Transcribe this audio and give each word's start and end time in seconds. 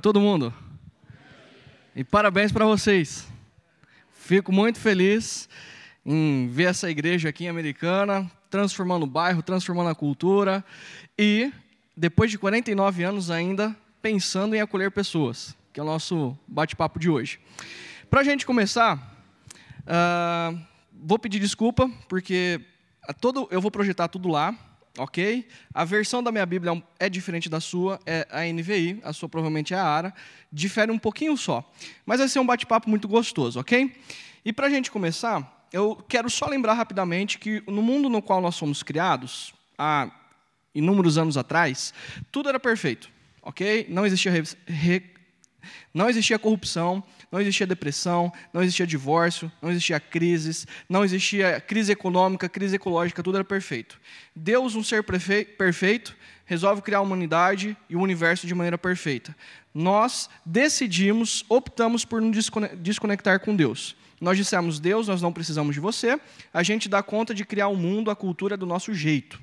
todo 0.00 0.20
mundo. 0.20 0.52
E 1.94 2.04
parabéns 2.04 2.52
para 2.52 2.64
vocês. 2.64 3.26
Fico 4.12 4.52
muito 4.52 4.78
feliz 4.78 5.48
em 6.04 6.48
ver 6.48 6.64
essa 6.64 6.90
igreja 6.90 7.28
aqui 7.28 7.44
em 7.44 7.48
Americana, 7.48 8.30
transformando 8.50 9.04
o 9.04 9.06
bairro, 9.06 9.42
transformando 9.42 9.90
a 9.90 9.94
cultura 9.94 10.64
e, 11.18 11.52
depois 11.96 12.30
de 12.30 12.38
49 12.38 13.02
anos 13.02 13.30
ainda, 13.30 13.76
pensando 14.00 14.54
em 14.54 14.60
acolher 14.60 14.90
pessoas, 14.90 15.56
que 15.72 15.80
é 15.80 15.82
o 15.82 15.86
nosso 15.86 16.38
bate-papo 16.46 16.98
de 16.98 17.10
hoje. 17.10 17.40
Para 18.10 18.20
a 18.20 18.24
gente 18.24 18.46
começar, 18.46 18.96
uh, 19.84 20.58
vou 20.92 21.18
pedir 21.18 21.40
desculpa, 21.40 21.90
porque 22.08 22.60
todo, 23.20 23.48
eu 23.50 23.60
vou 23.60 23.70
projetar 23.70 24.08
tudo 24.08 24.28
lá, 24.28 24.54
ok? 24.98 25.46
A 25.72 25.84
versão 25.84 26.22
da 26.22 26.32
minha 26.32 26.44
Bíblia 26.44 26.82
é 26.98 27.08
diferente 27.08 27.48
da 27.48 27.60
sua, 27.60 27.98
é 28.04 28.26
a 28.30 28.42
NVI, 28.44 29.00
a 29.02 29.12
sua 29.12 29.28
provavelmente 29.28 29.72
é 29.72 29.76
a 29.76 29.84
ARA, 29.84 30.14
difere 30.52 30.90
um 30.90 30.98
pouquinho 30.98 31.36
só. 31.36 31.70
Mas 32.04 32.18
vai 32.18 32.28
ser 32.28 32.38
um 32.40 32.46
bate-papo 32.46 32.90
muito 32.90 33.06
gostoso, 33.08 33.60
ok? 33.60 33.94
E 34.44 34.52
para 34.52 34.66
a 34.66 34.70
gente 34.70 34.90
começar, 34.90 35.66
eu 35.72 35.96
quero 36.08 36.28
só 36.28 36.46
lembrar 36.46 36.74
rapidamente 36.74 37.38
que 37.38 37.62
no 37.66 37.82
mundo 37.82 38.08
no 38.08 38.22
qual 38.22 38.40
nós 38.40 38.58
fomos 38.58 38.82
criados, 38.82 39.52
há 39.76 40.10
inúmeros 40.74 41.18
anos 41.18 41.36
atrás, 41.36 41.92
tudo 42.30 42.48
era 42.48 42.58
perfeito, 42.58 43.10
ok? 43.42 43.86
Não 43.88 44.06
existia, 44.06 44.30
re... 44.30 44.42
Re... 44.66 45.02
não 45.92 46.08
existia 46.08 46.38
corrupção, 46.38 47.02
não 47.30 47.40
existia 47.40 47.66
depressão, 47.66 48.32
não 48.52 48.62
existia 48.62 48.86
divórcio, 48.86 49.50
não 49.60 49.70
existia 49.70 50.00
crises, 50.00 50.66
não 50.88 51.04
existia 51.04 51.60
crise 51.60 51.92
econômica, 51.92 52.48
crise 52.48 52.76
ecológica, 52.76 53.22
tudo 53.22 53.36
era 53.36 53.44
perfeito. 53.44 54.00
Deus, 54.34 54.74
um 54.74 54.82
ser 54.82 55.04
perfeito, 55.04 56.16
resolve 56.44 56.82
criar 56.82 56.98
a 56.98 57.02
humanidade 57.02 57.76
e 57.88 57.96
o 57.96 58.00
universo 58.00 58.46
de 58.46 58.54
maneira 58.54 58.78
perfeita. 58.78 59.36
Nós 59.74 60.30
decidimos, 60.44 61.44
optamos 61.48 62.04
por 62.04 62.20
nos 62.20 62.50
desconectar 62.78 63.40
com 63.40 63.54
Deus. 63.54 63.94
Nós 64.20 64.36
dissemos, 64.36 64.80
Deus, 64.80 65.06
nós 65.06 65.22
não 65.22 65.32
precisamos 65.32 65.74
de 65.74 65.80
você, 65.80 66.18
a 66.52 66.62
gente 66.62 66.88
dá 66.88 67.02
conta 67.02 67.34
de 67.34 67.44
criar 67.44 67.68
o 67.68 67.72
um 67.72 67.76
mundo, 67.76 68.10
a 68.10 68.16
cultura 68.16 68.56
do 68.56 68.66
nosso 68.66 68.92
jeito. 68.92 69.40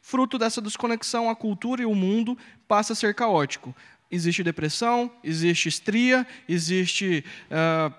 Fruto 0.00 0.38
dessa 0.38 0.60
desconexão, 0.60 1.28
a 1.28 1.36
cultura 1.36 1.82
e 1.82 1.86
o 1.86 1.94
mundo 1.94 2.38
passa 2.66 2.92
a 2.92 2.96
ser 2.96 3.14
caótico 3.14 3.74
existe 4.12 4.44
depressão, 4.44 5.10
existe 5.24 5.68
estria, 5.68 6.26
existe 6.46 7.24
uh, 7.50 7.92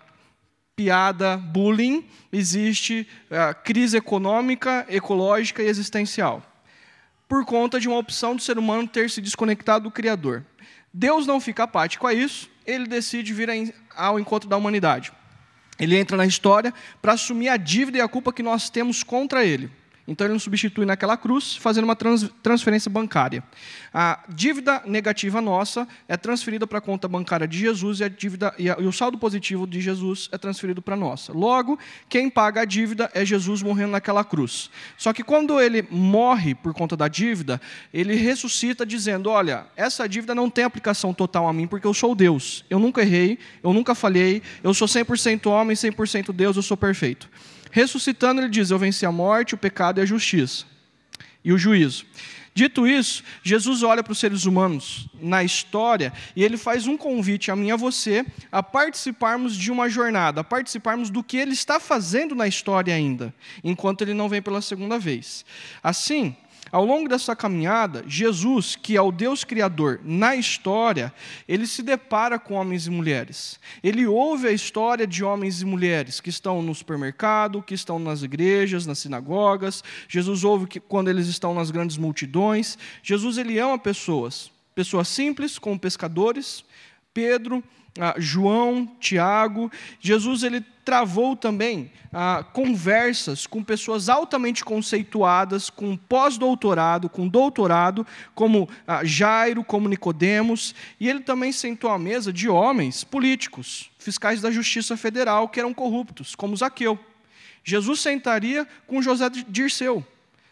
piada, 0.76 1.36
bullying, 1.36 2.06
existe 2.32 3.08
uh, 3.32 3.56
crise 3.64 3.98
econômica, 3.98 4.86
ecológica 4.88 5.64
e 5.64 5.68
existencial. 5.68 6.44
Por 7.28 7.44
conta 7.46 7.80
de 7.80 7.88
uma 7.88 7.98
opção 7.98 8.36
do 8.36 8.42
ser 8.42 8.60
humano 8.60 8.88
ter 8.88 9.10
se 9.10 9.20
desconectado 9.20 9.86
do 9.86 9.92
Criador. 9.92 10.46
Deus 10.94 11.26
não 11.26 11.42
fica 11.42 11.64
apático 11.64 12.06
a 12.06 12.14
isso, 12.14 12.48
ele 12.66 12.86
decide 12.86 13.34
vir 13.34 13.74
ao 13.96 14.20
encontro 14.20 14.48
da 14.48 14.56
humanidade. 14.56 15.12
Ele 15.80 15.98
entra 15.98 16.16
na 16.16 16.26
história 16.26 16.72
para 17.02 17.14
assumir 17.14 17.50
a 17.50 17.58
dívida 17.58 17.98
e 17.98 18.02
a 18.02 18.08
culpa 18.08 18.32
que 18.32 18.44
nós 18.44 18.70
temos 18.70 19.02
contra 19.02 19.44
ele. 19.44 19.72
Então 20.06 20.28
ele 20.28 20.34
nos 20.34 20.44
substitui 20.44 20.86
naquela 20.86 21.16
cruz, 21.16 21.56
fazendo 21.56 21.86
uma 21.86 21.96
trans, 21.96 22.30
transferência 22.42 22.92
bancária. 22.92 23.42
A 23.94 24.24
dívida 24.28 24.82
negativa 24.86 25.40
nossa 25.40 25.88
é 26.10 26.18
transferida 26.18 26.68
para 26.68 26.80
a 26.80 26.82
conta 26.82 27.08
bancária 27.08 27.48
de 27.48 27.58
Jesus 27.58 28.02
e, 28.02 28.04
a 28.04 28.10
dívida, 28.10 28.54
e, 28.58 28.70
a, 28.70 28.76
e 28.80 28.86
o 28.86 28.92
saldo 28.92 29.18
positivo 29.18 29.66
de 29.66 29.80
Jesus 29.80 30.28
é 30.32 30.38
transferido 30.38 30.82
para 30.82 30.96
a 30.96 30.98
nossa. 30.98 31.32
Logo, 31.32 31.80
quem 32.10 32.30
paga 32.30 32.62
a 32.62 32.66
dívida 32.66 33.10
é 33.14 33.24
Jesus 33.24 33.62
morrendo 33.62 33.92
naquela 33.92 34.26
cruz. 34.26 34.70
Só 34.98 35.14
que 35.14 35.24
quando 35.24 35.60
ele 35.62 35.88
morre 35.90 36.54
por 36.54 36.74
conta 36.74 36.98
da 36.98 37.08
dívida, 37.08 37.62
ele 37.94 38.16
ressuscita 38.16 38.86
dizendo: 38.86 39.30
Olha, 39.30 39.68
essa 39.76 40.08
dívida 40.08 40.36
não 40.36 40.50
tem 40.50 40.66
aplicação 40.66 41.14
total 41.14 41.48
a 41.48 41.54
mim, 41.54 41.66
porque 41.66 41.88
eu 41.88 41.94
sou 41.94 42.14
Deus. 42.14 42.66
Eu 42.70 42.78
nunca 42.78 43.02
errei, 43.02 43.40
eu 43.64 43.72
nunca 43.72 43.96
falhei, 43.96 44.42
eu 44.62 44.74
sou 44.74 44.88
100% 44.88 45.50
homem, 45.50 45.78
100% 45.78 46.34
Deus, 46.34 46.58
eu 46.58 46.62
sou 46.62 46.76
perfeito. 46.76 47.30
Ressuscitando, 47.74 48.40
ele 48.40 48.50
diz: 48.50 48.70
Eu 48.70 48.78
venci 48.78 49.04
a 49.04 49.12
morte, 49.12 49.56
o 49.56 49.58
pecado 49.58 50.00
e 50.00 50.04
a 50.04 50.06
justiça, 50.06 50.64
e 51.44 51.52
o 51.52 51.58
juízo. 51.58 52.06
Dito 52.54 52.86
isso, 52.86 53.24
Jesus 53.42 53.82
olha 53.82 54.04
para 54.04 54.12
os 54.12 54.20
seres 54.20 54.46
humanos 54.46 55.08
na 55.20 55.44
história 55.44 56.14
e 56.36 56.44
ele 56.44 56.56
faz 56.56 56.86
um 56.86 56.96
convite 56.96 57.50
a 57.50 57.56
mim 57.56 57.70
e 57.70 57.72
a 57.72 57.76
você 57.76 58.24
a 58.52 58.62
participarmos 58.62 59.58
de 59.58 59.72
uma 59.72 59.90
jornada, 59.90 60.42
a 60.42 60.44
participarmos 60.44 61.10
do 61.10 61.24
que 61.24 61.36
ele 61.36 61.54
está 61.54 61.80
fazendo 61.80 62.36
na 62.36 62.48
história 62.48 62.94
ainda, 62.94 63.34
enquanto 63.64 64.04
ele 64.04 64.14
não 64.14 64.30
vem 64.30 64.40
pela 64.40 64.62
segunda 64.62 65.00
vez. 65.00 65.44
Assim, 65.82 66.36
ao 66.74 66.84
longo 66.84 67.08
dessa 67.08 67.36
caminhada, 67.36 68.04
Jesus, 68.08 68.76
que 68.76 68.98
é 68.98 69.02
o 69.02 69.12
Deus 69.12 69.44
Criador 69.44 70.00
na 70.04 70.36
história, 70.36 71.14
ele 71.48 71.68
se 71.68 71.84
depara 71.84 72.40
com 72.40 72.56
homens 72.56 72.88
e 72.88 72.90
mulheres. 72.90 73.60
Ele 73.84 74.08
ouve 74.08 74.48
a 74.48 74.52
história 74.52 75.06
de 75.06 75.24
homens 75.24 75.62
e 75.62 75.66
mulheres 75.66 76.20
que 76.20 76.32
estão 76.32 76.64
no 76.64 76.74
supermercado, 76.74 77.62
que 77.62 77.76
estão 77.76 78.00
nas 78.00 78.24
igrejas, 78.24 78.88
nas 78.88 78.98
sinagogas. 78.98 79.84
Jesus 80.10 80.44
ouve 80.44 80.66
que 80.66 80.80
quando 80.80 81.10
eles 81.10 81.28
estão 81.28 81.54
nas 81.54 81.70
grandes 81.70 81.96
multidões. 81.96 82.76
Jesus 83.04 83.38
ele 83.38 83.60
ama 83.60 83.78
pessoas, 83.78 84.50
pessoas 84.74 85.08
simples, 85.08 85.60
como 85.60 85.78
pescadores. 85.78 86.66
Pedro, 87.14 87.64
ah, 88.00 88.16
João, 88.18 88.90
Tiago. 89.00 89.72
Jesus 90.00 90.44
ele 90.44 90.62
travou 90.84 91.36
também 91.36 91.92
ah, 92.12 92.44
conversas 92.54 93.48
com 93.48 93.64
pessoas 93.64 94.10
altamente 94.10 94.64
conceituadas, 94.64 95.70
com 95.70 95.96
pós-doutorado, 95.96 97.10
com 97.10 97.28
doutorado, 97.28 98.06
como 98.36 98.70
ah, 98.88 99.04
Jairo, 99.04 99.64
como 99.64 99.88
Nicodemos, 99.88 100.76
e 101.00 101.10
ele 101.10 101.22
também 101.22 101.52
sentou 101.52 101.90
à 101.90 101.98
mesa 101.98 102.34
de 102.34 102.50
homens 102.50 103.04
políticos, 103.04 103.90
fiscais 103.98 104.42
da 104.42 104.52
Justiça 104.52 104.98
Federal, 104.98 105.48
que 105.48 105.60
eram 105.60 105.74
corruptos, 105.74 106.36
como 106.36 106.58
Zaqueu. 106.58 107.00
Jesus 107.64 108.02
sentaria 108.02 108.68
com 108.86 109.02
José 109.02 109.30
Dirceu, 109.48 110.06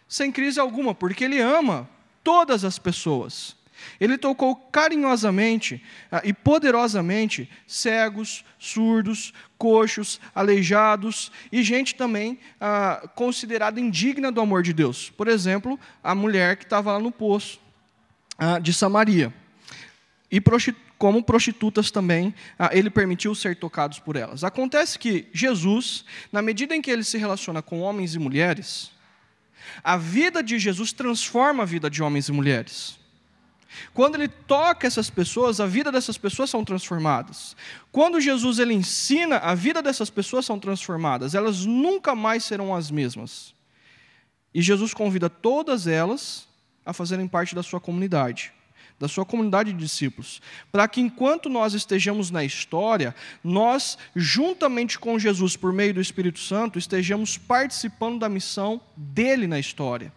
sem 0.08 0.32
crise 0.32 0.60
alguma, 0.60 0.96
porque 0.96 1.26
ele 1.26 1.40
ama 1.40 1.90
todas 2.24 2.64
as 2.64 2.80
pessoas. 2.80 3.60
Ele 4.00 4.18
tocou 4.18 4.56
carinhosamente 4.56 5.84
ah, 6.12 6.22
e 6.24 6.34
poderosamente 6.34 7.50
cegos, 7.68 8.44
surdos, 8.58 9.34
coxos, 9.58 10.20
aleijados 10.34 11.32
e 11.52 11.64
gente 11.64 11.96
também 11.96 12.40
ah, 12.60 13.08
considerada 13.16 13.80
indigna 13.80 14.32
do 14.32 14.42
amor 14.42 14.64
de 14.64 14.74
Deus. 14.74 15.10
Por 15.10 15.28
exemplo, 15.28 15.80
a 16.04 16.16
mulher 16.16 16.58
que 16.58 16.64
estava 16.64 16.94
lá 16.94 17.00
no 17.00 17.12
poço 17.12 17.60
ah, 18.38 18.60
de 18.60 18.74
Samaria. 18.74 19.34
E 20.32 20.42
como 20.98 21.24
prostitutas 21.24 21.90
também, 21.90 22.34
ah, 22.60 22.70
ele 22.72 22.90
permitiu 22.90 23.34
ser 23.34 23.56
tocados 23.56 23.98
por 23.98 24.16
elas. 24.16 24.44
Acontece 24.44 25.00
que 25.00 25.28
Jesus, 25.34 26.06
na 26.32 26.44
medida 26.44 26.76
em 26.76 26.82
que 26.82 26.92
ele 26.92 27.04
se 27.04 27.18
relaciona 27.18 27.62
com 27.62 27.82
homens 27.82 28.14
e 28.14 28.20
mulheres, 28.20 28.92
a 29.84 29.98
vida 29.98 30.44
de 30.44 30.60
Jesus 30.60 30.94
transforma 30.94 31.64
a 31.64 31.66
vida 31.66 31.90
de 31.90 32.04
homens 32.04 32.30
e 32.30 32.32
mulheres. 32.32 33.01
Quando 33.94 34.16
ele 34.16 34.28
toca 34.28 34.88
essas 34.88 35.10
pessoas, 35.10 35.60
a 35.60 35.66
vida 35.66 35.92
dessas 35.92 36.18
pessoas 36.18 36.50
são 36.50 36.64
transformadas. 36.64 37.56
Quando 37.92 38.22
Jesus 38.22 38.60
ele 38.60 38.74
ensina, 38.74 39.38
a 39.38 39.56
vida 39.56 39.82
dessas 39.82 40.10
pessoas 40.10 40.46
são 40.46 40.60
transformadas. 40.60 41.36
Elas 41.36 41.66
nunca 41.66 42.16
mais 42.16 42.44
serão 42.44 42.76
as 42.76 42.92
mesmas. 42.92 43.54
E 44.54 44.62
Jesus 44.62 44.94
convida 44.94 45.30
todas 45.30 45.88
elas 45.88 46.48
a 46.86 46.94
fazerem 46.94 47.28
parte 47.28 47.56
da 47.56 47.64
sua 47.64 47.80
comunidade, 47.80 48.52
da 49.00 49.08
sua 49.08 49.26
comunidade 49.26 49.72
de 49.72 49.80
discípulos, 49.80 50.42
para 50.72 50.88
que 50.88 51.02
enquanto 51.02 51.50
nós 51.50 51.74
estejamos 51.74 52.30
na 52.30 52.44
história, 52.44 53.16
nós, 53.44 53.98
juntamente 54.16 55.00
com 55.00 55.18
Jesus, 55.18 55.56
por 55.56 55.72
meio 55.72 55.94
do 55.94 56.02
Espírito 56.02 56.40
Santo, 56.40 56.78
estejamos 56.78 57.38
participando 57.38 58.20
da 58.20 58.30
missão 58.30 58.82
dele 58.96 59.48
na 59.48 59.60
história. 59.60 60.14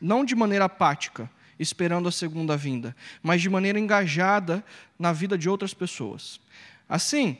Não 0.00 0.24
de 0.24 0.34
maneira 0.34 0.66
apática, 0.66 1.30
esperando 1.58 2.08
a 2.08 2.12
segunda 2.12 2.56
vinda, 2.56 2.94
mas 3.22 3.40
de 3.40 3.48
maneira 3.48 3.78
engajada 3.78 4.64
na 4.98 5.12
vida 5.12 5.36
de 5.36 5.48
outras 5.48 5.72
pessoas. 5.74 6.40
Assim, 6.88 7.38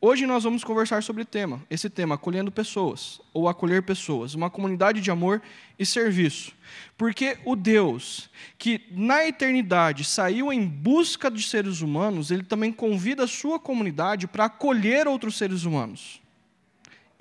hoje 0.00 0.26
nós 0.26 0.44
vamos 0.44 0.64
conversar 0.64 1.02
sobre 1.02 1.24
tema, 1.24 1.62
esse 1.70 1.88
tema, 1.88 2.16
acolhendo 2.16 2.50
pessoas, 2.50 3.20
ou 3.32 3.48
acolher 3.48 3.82
pessoas, 3.82 4.34
uma 4.34 4.50
comunidade 4.50 5.00
de 5.00 5.10
amor 5.10 5.40
e 5.78 5.86
serviço. 5.86 6.52
Porque 6.96 7.38
o 7.44 7.56
Deus 7.56 8.30
que 8.58 8.82
na 8.90 9.26
eternidade 9.26 10.04
saiu 10.04 10.52
em 10.52 10.66
busca 10.66 11.30
de 11.30 11.42
seres 11.42 11.80
humanos, 11.80 12.30
ele 12.30 12.42
também 12.42 12.72
convida 12.72 13.24
a 13.24 13.28
sua 13.28 13.58
comunidade 13.58 14.26
para 14.26 14.46
acolher 14.46 15.06
outros 15.06 15.36
seres 15.36 15.64
humanos. 15.64 16.22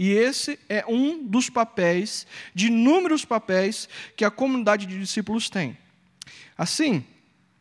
E 0.01 0.09
esse 0.13 0.59
é 0.67 0.83
um 0.87 1.23
dos 1.23 1.47
papéis, 1.47 2.25
de 2.55 2.67
inúmeros 2.67 3.23
papéis, 3.23 3.87
que 4.15 4.25
a 4.25 4.31
comunidade 4.31 4.87
de 4.87 4.99
discípulos 4.99 5.47
tem. 5.47 5.77
Assim, 6.57 7.03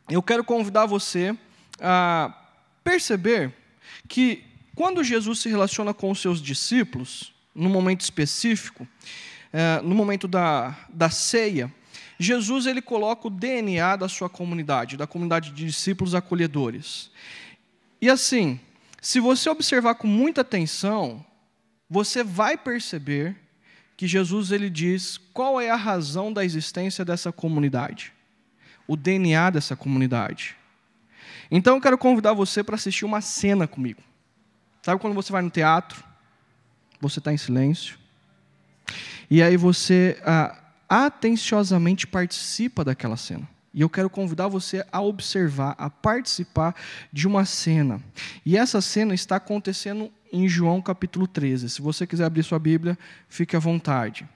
eu 0.08 0.22
quero 0.22 0.44
convidar 0.44 0.86
você 0.86 1.36
a 1.80 2.34
perceber 2.82 3.54
que 4.08 4.44
quando 4.74 5.04
Jesus 5.04 5.40
se 5.40 5.48
relaciona 5.48 5.92
com 5.92 6.10
os 6.10 6.20
seus 6.20 6.40
discípulos, 6.40 7.32
num 7.54 7.68
momento 7.68 8.00
específico, 8.00 8.86
é, 9.52 9.80
no 9.82 9.94
momento 9.94 10.28
da, 10.28 10.76
da 10.88 11.10
ceia, 11.10 11.72
Jesus 12.18 12.66
ele 12.66 12.82
coloca 12.82 13.26
o 13.28 13.30
DNA 13.30 13.96
da 13.96 14.08
sua 14.08 14.28
comunidade, 14.28 14.96
da 14.96 15.06
comunidade 15.06 15.50
de 15.52 15.64
discípulos 15.64 16.14
acolhedores. 16.14 17.10
E 18.00 18.08
assim, 18.08 18.60
se 19.00 19.20
você 19.20 19.48
observar 19.48 19.94
com 19.94 20.06
muita 20.06 20.42
atenção, 20.42 21.24
você 21.88 22.22
vai 22.22 22.56
perceber 22.56 23.36
que 23.96 24.06
Jesus 24.06 24.52
ele 24.52 24.70
diz 24.70 25.18
qual 25.32 25.60
é 25.60 25.70
a 25.70 25.76
razão 25.76 26.32
da 26.32 26.44
existência 26.44 27.04
dessa 27.04 27.32
comunidade, 27.32 28.12
o 28.90 28.96
DNA 28.96 29.50
dessa 29.50 29.76
comunidade. 29.76 30.56
Então 31.48 31.76
eu 31.76 31.80
quero 31.80 31.96
convidar 31.96 32.32
você 32.32 32.60
para 32.64 32.74
assistir 32.74 33.04
uma 33.04 33.20
cena 33.20 33.68
comigo. 33.68 34.02
Sabe 34.82 35.00
quando 35.00 35.14
você 35.14 35.30
vai 35.30 35.42
no 35.42 35.48
teatro, 35.48 36.02
você 37.00 37.20
está 37.20 37.32
em 37.32 37.36
silêncio, 37.36 37.96
e 39.30 39.44
aí 39.44 39.56
você 39.56 40.20
ah, 40.24 40.60
atenciosamente 40.88 42.04
participa 42.04 42.84
daquela 42.84 43.16
cena. 43.16 43.48
E 43.72 43.80
eu 43.80 43.88
quero 43.88 44.10
convidar 44.10 44.48
você 44.48 44.84
a 44.90 45.00
observar, 45.00 45.76
a 45.78 45.88
participar 45.88 46.74
de 47.12 47.28
uma 47.28 47.44
cena. 47.44 48.02
E 48.44 48.56
essa 48.56 48.80
cena 48.80 49.14
está 49.14 49.36
acontecendo 49.36 50.10
em 50.32 50.48
João 50.48 50.82
capítulo 50.82 51.28
13. 51.28 51.70
Se 51.70 51.80
você 51.80 52.08
quiser 52.08 52.24
abrir 52.24 52.42
sua 52.42 52.58
Bíblia, 52.58 52.98
fique 53.28 53.54
à 53.54 53.60
vontade. 53.60 54.28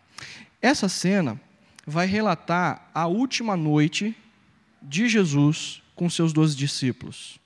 Essa 0.62 0.88
cena 0.88 1.40
vai 1.84 2.06
relatar 2.06 2.88
a 2.94 3.08
última 3.08 3.56
noite 3.56 4.16
de 4.84 5.08
Jesus 5.08 5.82
com 5.94 6.10
seus 6.10 6.32
doze 6.32 6.56
discípulos. 6.56 7.38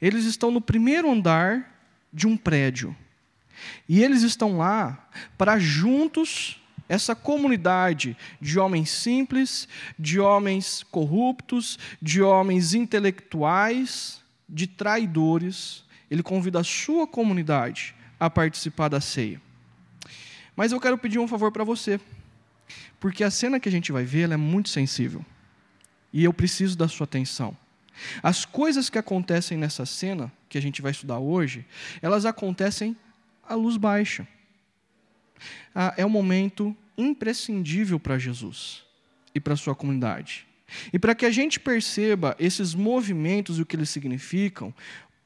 Eles 0.00 0.24
estão 0.24 0.50
no 0.50 0.60
primeiro 0.60 1.10
andar 1.10 1.78
de 2.12 2.26
um 2.26 2.36
prédio. 2.36 2.96
E 3.88 4.02
eles 4.02 4.22
estão 4.22 4.56
lá 4.56 5.08
para 5.36 5.58
juntos 5.58 6.60
essa 6.88 7.14
comunidade 7.14 8.16
de 8.40 8.58
homens 8.58 8.88
simples, 8.90 9.68
de 9.98 10.18
homens 10.18 10.82
corruptos, 10.90 11.78
de 12.00 12.22
homens 12.22 12.72
intelectuais, 12.72 14.22
de 14.48 14.66
traidores, 14.66 15.84
ele 16.10 16.22
convida 16.22 16.60
a 16.60 16.64
sua 16.64 17.06
comunidade 17.06 17.94
a 18.18 18.30
participar 18.30 18.88
da 18.88 19.00
ceia. 19.00 19.40
Mas 20.56 20.72
eu 20.72 20.80
quero 20.80 20.96
pedir 20.96 21.18
um 21.18 21.28
favor 21.28 21.52
para 21.52 21.62
você, 21.62 22.00
porque 22.98 23.22
a 23.22 23.30
cena 23.30 23.60
que 23.60 23.68
a 23.68 23.72
gente 23.72 23.92
vai 23.92 24.04
ver 24.04 24.30
é 24.30 24.36
muito 24.36 24.70
sensível 24.70 25.24
e 26.12 26.24
eu 26.24 26.32
preciso 26.32 26.76
da 26.76 26.88
sua 26.88 27.04
atenção. 27.04 27.56
As 28.22 28.44
coisas 28.44 28.88
que 28.88 28.98
acontecem 28.98 29.58
nessa 29.58 29.84
cena 29.84 30.32
que 30.48 30.56
a 30.56 30.62
gente 30.62 30.80
vai 30.80 30.92
estudar 30.92 31.18
hoje, 31.18 31.66
elas 32.00 32.24
acontecem 32.24 32.96
à 33.42 33.54
luz 33.54 33.76
baixa 33.76 34.26
ah, 35.74 35.94
é 35.96 36.04
um 36.04 36.10
momento 36.10 36.76
imprescindível 36.96 37.98
para 37.98 38.18
Jesus 38.18 38.84
e 39.34 39.40
para 39.40 39.54
a 39.54 39.56
sua 39.56 39.74
comunidade. 39.74 40.46
E 40.92 40.98
para 40.98 41.14
que 41.14 41.24
a 41.24 41.30
gente 41.30 41.58
perceba 41.58 42.36
esses 42.38 42.74
movimentos 42.74 43.58
e 43.58 43.62
o 43.62 43.66
que 43.66 43.76
eles 43.76 43.88
significam, 43.88 44.74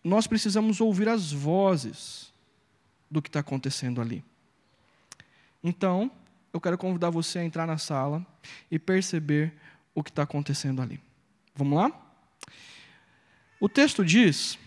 nós 0.04 0.26
precisamos 0.26 0.80
ouvir 0.80 1.08
as 1.08 1.32
vozes 1.32 2.32
do 3.10 3.20
que 3.20 3.28
está 3.28 3.40
acontecendo 3.40 4.00
ali. 4.00 4.22
Então, 5.62 6.10
eu 6.52 6.60
quero 6.60 6.76
convidar 6.76 7.10
você 7.10 7.38
a 7.38 7.44
entrar 7.44 7.66
na 7.66 7.78
sala 7.78 8.24
e 8.70 8.78
perceber 8.78 9.52
o 9.94 10.02
que 10.02 10.10
está 10.10 10.22
acontecendo 10.22 10.80
ali. 10.80 11.00
Vamos 11.54 11.78
lá? 11.78 11.92
O 13.60 13.68
texto 13.68 14.04
diz 14.04 14.58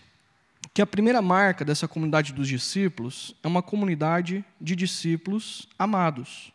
que 0.72 0.82
a 0.82 0.86
primeira 0.86 1.22
marca 1.22 1.64
dessa 1.64 1.88
comunidade 1.88 2.32
dos 2.32 2.48
discípulos 2.48 3.34
é 3.42 3.48
uma 3.48 3.62
comunidade 3.62 4.44
de 4.60 4.76
discípulos 4.76 5.68
amados. 5.78 6.52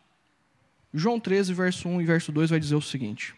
João 0.94 1.18
13, 1.18 1.54
verso 1.54 1.88
1 1.88 2.02
e 2.02 2.04
verso 2.04 2.30
2 2.30 2.50
vai 2.50 2.60
dizer 2.60 2.74
o 2.74 2.82
seguinte: 2.82 3.34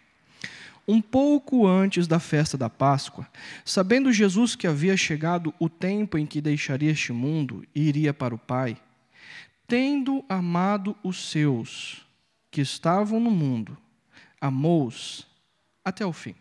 Um 0.87 1.01
pouco 1.01 1.67
antes 1.67 2.07
da 2.07 2.19
festa 2.19 2.59
da 2.59 2.69
Páscoa, 2.69 3.27
sabendo 3.65 4.13
Jesus 4.13 4.55
que 4.55 4.67
havia 4.67 4.97
chegado 4.97 5.55
o 5.59 5.69
tempo 5.69 6.19
em 6.19 6.27
que 6.27 6.41
deixaria 6.41 6.91
este 6.91 7.13
mundo 7.13 7.65
e 7.75 7.83
iria 7.89 8.13
para 8.13 8.35
o 8.35 8.39
Pai, 8.39 8.77
tendo 9.67 10.25
amado 10.29 10.97
os 11.03 11.31
seus 11.31 12.07
que 12.51 12.61
estavam 12.61 13.19
no 13.19 13.31
mundo, 13.31 13.77
amou-os 14.45 15.27
até 15.83 16.05
o 16.05 16.13
fim. 16.13 16.35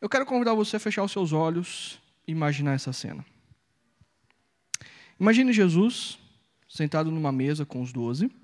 Eu 0.00 0.08
quero 0.08 0.24
convidar 0.24 0.54
você 0.54 0.76
a 0.76 0.80
fechar 0.80 1.04
os 1.04 1.12
seus 1.12 1.30
olhos 1.30 2.00
imaginar 2.26 2.72
essa 2.72 2.94
cena. 2.94 3.22
Imagine 5.20 5.52
Jesus 5.52 6.18
sentado 6.66 7.10
numa 7.10 7.30
mesa 7.30 7.66
com 7.66 7.82
os 7.82 7.92
doze, 7.92 8.34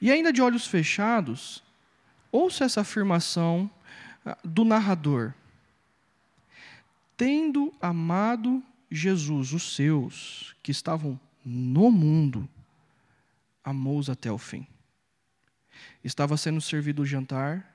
e 0.00 0.10
ainda 0.10 0.32
de 0.32 0.40
olhos 0.40 0.66
fechados, 0.66 1.62
ouça 2.32 2.64
essa 2.64 2.80
afirmação 2.80 3.70
ah, 4.24 4.38
do 4.42 4.64
narrador. 4.64 5.34
Tendo 7.14 7.74
amado 7.78 8.62
Jesus, 8.90 9.52
os 9.52 9.74
seus, 9.76 10.56
que 10.62 10.70
estavam 10.70 11.20
no 11.44 11.90
mundo, 11.90 12.48
amou-os 13.62 14.08
até 14.08 14.32
o 14.32 14.38
fim. 14.38 14.66
Estava 16.04 16.36
sendo 16.36 16.60
servido 16.60 17.02
o 17.02 17.06
jantar, 17.06 17.74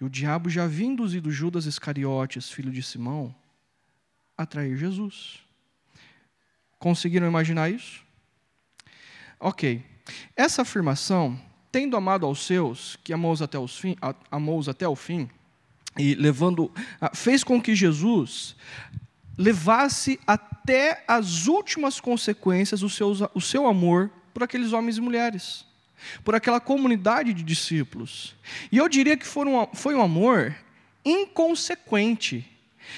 e 0.00 0.04
o 0.04 0.08
diabo 0.08 0.48
já 0.48 0.64
havia 0.64 0.86
induzido 0.86 1.30
Judas 1.30 1.66
Iscariotes, 1.66 2.50
filho 2.50 2.72
de 2.72 2.82
Simão, 2.82 3.34
atrair 4.36 4.76
Jesus. 4.76 5.40
Conseguiram 6.78 7.26
imaginar 7.26 7.70
isso? 7.70 8.02
Ok. 9.38 9.84
Essa 10.34 10.62
afirmação, 10.62 11.38
tendo 11.70 11.96
amado 11.96 12.24
aos 12.24 12.46
seus, 12.46 12.96
que 13.04 13.12
amou-os 13.12 13.42
até, 13.42 13.58
fim, 13.68 13.94
amou 14.30 14.62
até 14.66 14.88
o 14.88 14.96
fim, 14.96 15.28
e 15.98 16.14
levando, 16.14 16.72
fez 17.14 17.44
com 17.44 17.60
que 17.60 17.74
Jesus 17.74 18.56
levasse 19.36 20.18
até 20.26 21.04
as 21.06 21.46
últimas 21.46 22.00
consequências 22.00 22.82
o 22.82 22.88
seu, 22.88 23.12
o 23.34 23.40
seu 23.40 23.66
amor 23.66 24.10
por 24.32 24.42
aqueles 24.42 24.72
homens 24.72 24.96
e 24.98 25.00
mulheres, 25.00 25.66
por 26.24 26.34
aquela 26.34 26.60
comunidade 26.60 27.32
de 27.32 27.42
discípulos. 27.42 28.34
E 28.70 28.78
eu 28.78 28.88
diria 28.88 29.16
que 29.16 29.26
foram, 29.26 29.68
foi 29.74 29.94
um 29.94 30.02
amor 30.02 30.54
inconsequente, 31.04 32.46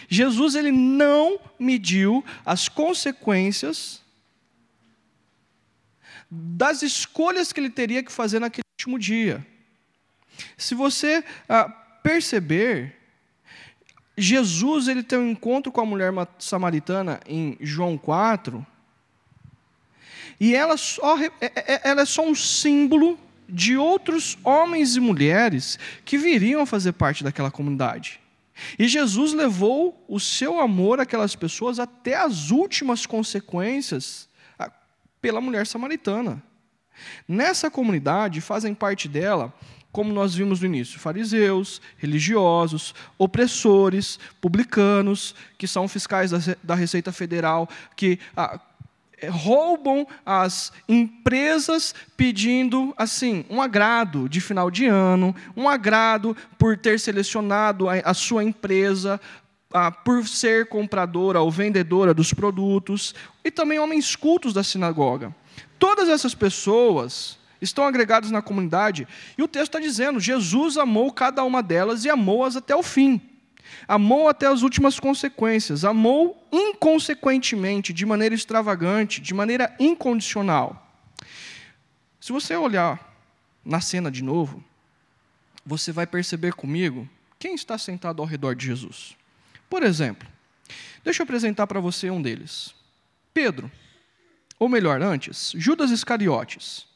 Jesus 0.09 0.55
ele 0.55 0.73
não 0.73 1.39
mediu 1.59 2.25
as 2.45 2.69
consequências 2.69 4.01
das 6.31 6.83
escolhas 6.83 7.53
que 7.53 7.61
ele 7.61 7.71
teria 7.71 8.03
que 8.03 8.11
fazer 8.11 8.39
naquele 8.39 8.65
último 8.75 8.99
dia. 8.99 9.47
Se 10.57 10.75
você 10.75 11.23
ah, 11.49 11.69
perceber, 12.03 12.97
Jesus 14.17 14.89
ele 14.89 15.03
tem 15.03 15.19
um 15.19 15.31
encontro 15.31 15.71
com 15.71 15.81
a 15.81 15.87
mulher 15.87 16.11
samaritana 16.39 17.21
em 17.27 17.57
João 17.61 17.99
4, 17.99 18.67
e 20.41 20.55
ela, 20.55 20.77
só, 20.77 21.19
é, 21.19 21.31
é, 21.41 21.53
é, 21.75 21.81
ela 21.85 22.03
é 22.03 22.05
só 22.05 22.27
um 22.27 22.35
símbolo 22.35 23.19
de 23.49 23.77
outros 23.77 24.39
homens 24.43 24.97
e 24.97 25.01
mulheres 25.01 25.79
que 26.05 26.17
viriam 26.17 26.63
a 26.63 26.67
fazer 26.67 26.93
parte 26.93 27.23
daquela 27.23 27.51
comunidade. 27.51 28.21
E 28.79 28.87
Jesus 28.87 29.33
levou 29.33 30.05
o 30.09 30.21
seu 30.21 30.61
amor 30.61 31.01
àquelas 31.01 31.35
pessoas 31.35 31.79
até 31.79 32.17
as 32.17 32.51
últimas 32.51 33.07
consequências 33.07 34.29
pela 35.21 35.41
mulher 35.41 35.67
samaritana. 35.67 36.43
Nessa 37.27 37.71
comunidade 37.71 38.41
fazem 38.41 38.75
parte 38.75 39.09
dela, 39.09 39.53
como 39.91 40.13
nós 40.13 40.35
vimos 40.35 40.61
no 40.61 40.67
início, 40.67 40.99
fariseus, 40.99 41.81
religiosos, 41.99 42.95
opressores, 43.19 44.19
publicanos, 44.41 45.35
que 45.59 45.69
são 45.69 45.87
fiscais 45.87 46.31
da 46.63 46.75
Receita 46.75 47.13
Federal, 47.13 47.69
que 47.95 48.19
roubam 49.31 50.07
as 50.25 50.73
empresas 50.89 51.95
pedindo 52.17 52.95
assim 52.97 53.45
um 53.49 53.61
agrado 53.61 54.29
de 54.29 54.41
final 54.41 54.71
de 54.71 54.87
ano, 54.87 55.35
um 55.57 55.69
agrado 55.69 56.37
por 56.59 56.77
ter 56.77 56.99
selecionado 56.99 57.89
a, 57.89 57.95
a 57.95 58.15
sua 58.15 58.45
empresa, 58.45 59.21
por 60.05 60.27
ser 60.27 60.69
compradora 60.69 61.41
ou 61.41 61.51
vendedora 61.51 62.13
dos 62.13 62.33
produtos, 62.33 63.15
e 63.45 63.51
também 63.51 63.79
homens 63.79 64.15
cultos 64.15 64.53
da 64.53 64.63
sinagoga. 64.63 65.35
Todas 65.79 66.09
essas 66.09 66.35
pessoas 66.35 67.39
estão 67.61 67.85
agregadas 67.85 68.31
na 68.31 68.43
comunidade, 68.43 69.07
e 69.37 69.43
o 69.43 69.49
texto 69.49 69.77
está 69.77 69.81
dizendo: 69.81 70.21
Jesus 70.21 70.77
amou 70.77 71.13
cada 71.13 71.43
uma 71.45 71.63
delas 71.63 72.05
e 72.05 72.11
amou-as 72.11 72.57
até 72.57 72.77
o 72.77 72.83
fim. 72.83 73.21
Amou 73.87 74.29
até 74.29 74.47
as 74.47 74.63
últimas 74.63 74.99
consequências, 75.01 75.85
amou 75.85 76.47
inconsequentemente, 76.51 77.93
de 77.93 78.07
maneira 78.07 78.35
extravagante, 78.35 79.21
de 79.21 79.35
maneira 79.35 79.75
incondicional. 79.79 80.79
Se 82.21 82.33
você 82.33 82.55
olhar 82.57 83.13
na 83.65 83.81
cena 83.81 84.11
de 84.11 84.23
novo, 84.23 84.63
você 85.65 85.93
vai 85.93 86.07
perceber 86.07 86.55
comigo 86.55 87.09
quem 87.39 87.55
está 87.55 87.77
sentado 87.77 88.23
ao 88.23 88.29
redor 88.29 88.55
de 88.55 88.67
Jesus. 88.67 89.17
Por 89.69 89.83
exemplo, 89.83 90.29
deixa 91.03 91.23
eu 91.23 91.25
apresentar 91.25 91.67
para 91.67 91.81
você 91.81 92.11
um 92.11 92.23
deles. 92.23 92.75
Pedro, 93.35 93.71
ou 94.59 94.69
melhor, 94.69 95.03
antes, 95.03 95.53
Judas 95.57 95.91
Iscariotes. 95.91 96.87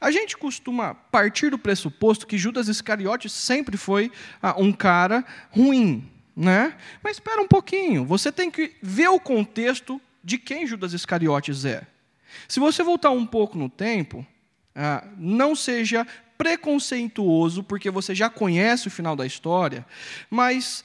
A 0.00 0.10
gente 0.10 0.36
costuma 0.36 0.94
partir 0.94 1.50
do 1.50 1.58
pressuposto 1.58 2.26
que 2.26 2.38
Judas 2.38 2.68
Iscariotes 2.68 3.32
sempre 3.32 3.76
foi 3.76 4.10
ah, 4.42 4.54
um 4.58 4.72
cara 4.72 5.24
ruim, 5.50 6.08
né? 6.36 6.76
Mas 7.02 7.16
espera 7.16 7.40
um 7.40 7.48
pouquinho, 7.48 8.04
você 8.04 8.30
tem 8.30 8.50
que 8.50 8.76
ver 8.82 9.08
o 9.08 9.20
contexto 9.20 10.00
de 10.22 10.38
quem 10.38 10.66
Judas 10.66 10.92
Iscariotes 10.92 11.64
é. 11.64 11.86
Se 12.46 12.60
você 12.60 12.82
voltar 12.82 13.10
um 13.10 13.26
pouco 13.26 13.58
no 13.58 13.68
tempo, 13.68 14.26
ah, 14.74 15.06
não 15.16 15.56
seja 15.56 16.06
preconceituoso, 16.36 17.64
porque 17.64 17.90
você 17.90 18.14
já 18.14 18.30
conhece 18.30 18.86
o 18.86 18.90
final 18.90 19.16
da 19.16 19.26
história, 19.26 19.84
mas 20.30 20.84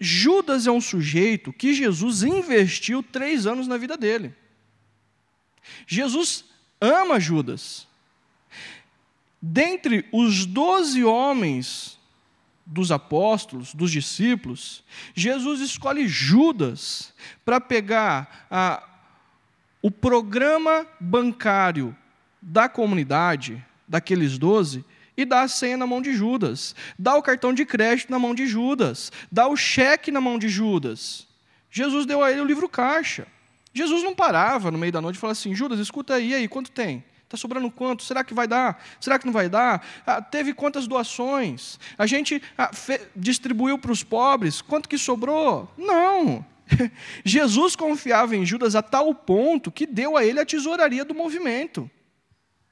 Judas 0.00 0.66
é 0.66 0.70
um 0.70 0.80
sujeito 0.80 1.52
que 1.52 1.74
Jesus 1.74 2.22
investiu 2.22 3.02
três 3.02 3.46
anos 3.46 3.68
na 3.68 3.76
vida 3.76 3.96
dele. 3.96 4.34
Jesus 5.86 6.44
ama 6.80 7.18
Judas. 7.20 7.86
Dentre 9.40 10.06
os 10.12 10.46
doze 10.46 11.04
homens 11.04 11.98
dos 12.64 12.90
apóstolos, 12.90 13.74
dos 13.74 13.90
discípulos, 13.90 14.82
Jesus 15.14 15.60
escolhe 15.60 16.08
Judas 16.08 17.12
para 17.44 17.60
pegar 17.60 18.46
a, 18.50 18.82
o 19.80 19.90
programa 19.90 20.86
bancário 20.98 21.96
da 22.42 22.68
comunidade, 22.68 23.64
daqueles 23.86 24.36
doze, 24.36 24.84
e 25.16 25.24
dá 25.24 25.42
a 25.42 25.48
senha 25.48 25.76
na 25.76 25.86
mão 25.86 26.02
de 26.02 26.12
Judas, 26.12 26.74
dá 26.98 27.16
o 27.16 27.22
cartão 27.22 27.54
de 27.54 27.64
crédito 27.64 28.10
na 28.10 28.18
mão 28.18 28.34
de 28.34 28.46
Judas, 28.46 29.10
dá 29.30 29.48
o 29.48 29.56
cheque 29.56 30.10
na 30.10 30.20
mão 30.20 30.38
de 30.38 30.48
Judas. 30.48 31.26
Jesus 31.70 32.04
deu 32.04 32.22
a 32.22 32.30
ele 32.30 32.40
o 32.40 32.46
livro 32.46 32.68
caixa. 32.68 33.26
Jesus 33.72 34.02
não 34.02 34.14
parava 34.14 34.70
no 34.70 34.78
meio 34.78 34.92
da 34.92 35.00
noite 35.00 35.16
e 35.16 35.18
falava 35.18 35.38
assim: 35.38 35.54
Judas, 35.54 35.78
escuta 35.78 36.14
aí, 36.14 36.34
aí, 36.34 36.48
quanto 36.48 36.70
tem? 36.70 37.04
Está 37.26 37.36
sobrando 37.36 37.68
quanto? 37.72 38.04
Será 38.04 38.22
que 38.22 38.32
vai 38.32 38.46
dar? 38.46 38.80
Será 39.00 39.18
que 39.18 39.26
não 39.26 39.32
vai 39.32 39.48
dar? 39.48 39.84
Ah, 40.06 40.22
teve 40.22 40.54
quantas 40.54 40.86
doações? 40.86 41.78
A 41.98 42.06
gente 42.06 42.40
ah, 42.56 42.70
distribuiu 43.16 43.76
para 43.78 43.90
os 43.90 44.04
pobres? 44.04 44.62
Quanto 44.62 44.88
que 44.88 44.96
sobrou? 44.96 45.68
Não. 45.76 46.46
Jesus 47.24 47.74
confiava 47.74 48.36
em 48.36 48.46
Judas 48.46 48.76
a 48.76 48.82
tal 48.82 49.12
ponto 49.12 49.72
que 49.72 49.86
deu 49.86 50.16
a 50.16 50.24
ele 50.24 50.38
a 50.38 50.46
tesouraria 50.46 51.04
do 51.04 51.16
movimento. 51.16 51.90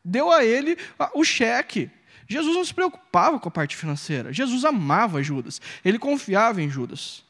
Deu 0.05 0.31
a 0.31 0.45
ele 0.45 0.79
ah, 1.01 1.11
o 1.15 1.25
cheque. 1.25 1.91
Jesus 2.29 2.55
não 2.55 2.65
se 2.65 2.73
preocupava 2.73 3.41
com 3.41 3.49
a 3.49 3.53
parte 3.53 3.77
financeira. 3.77 4.33
Jesus 4.33 4.65
amava 4.65 5.21
Judas. 5.21 5.61
Ele 5.85 5.99
confiava 5.99 6.63
em 6.63 6.71
Judas. 6.71 7.25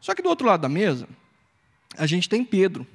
Só 0.00 0.14
que 0.14 0.22
do 0.22 0.30
outro 0.30 0.46
lado 0.46 0.62
da 0.62 0.70
mesa, 0.70 1.06
a 1.98 2.06
gente 2.06 2.30
tem 2.30 2.42
Pedro. 2.42 2.86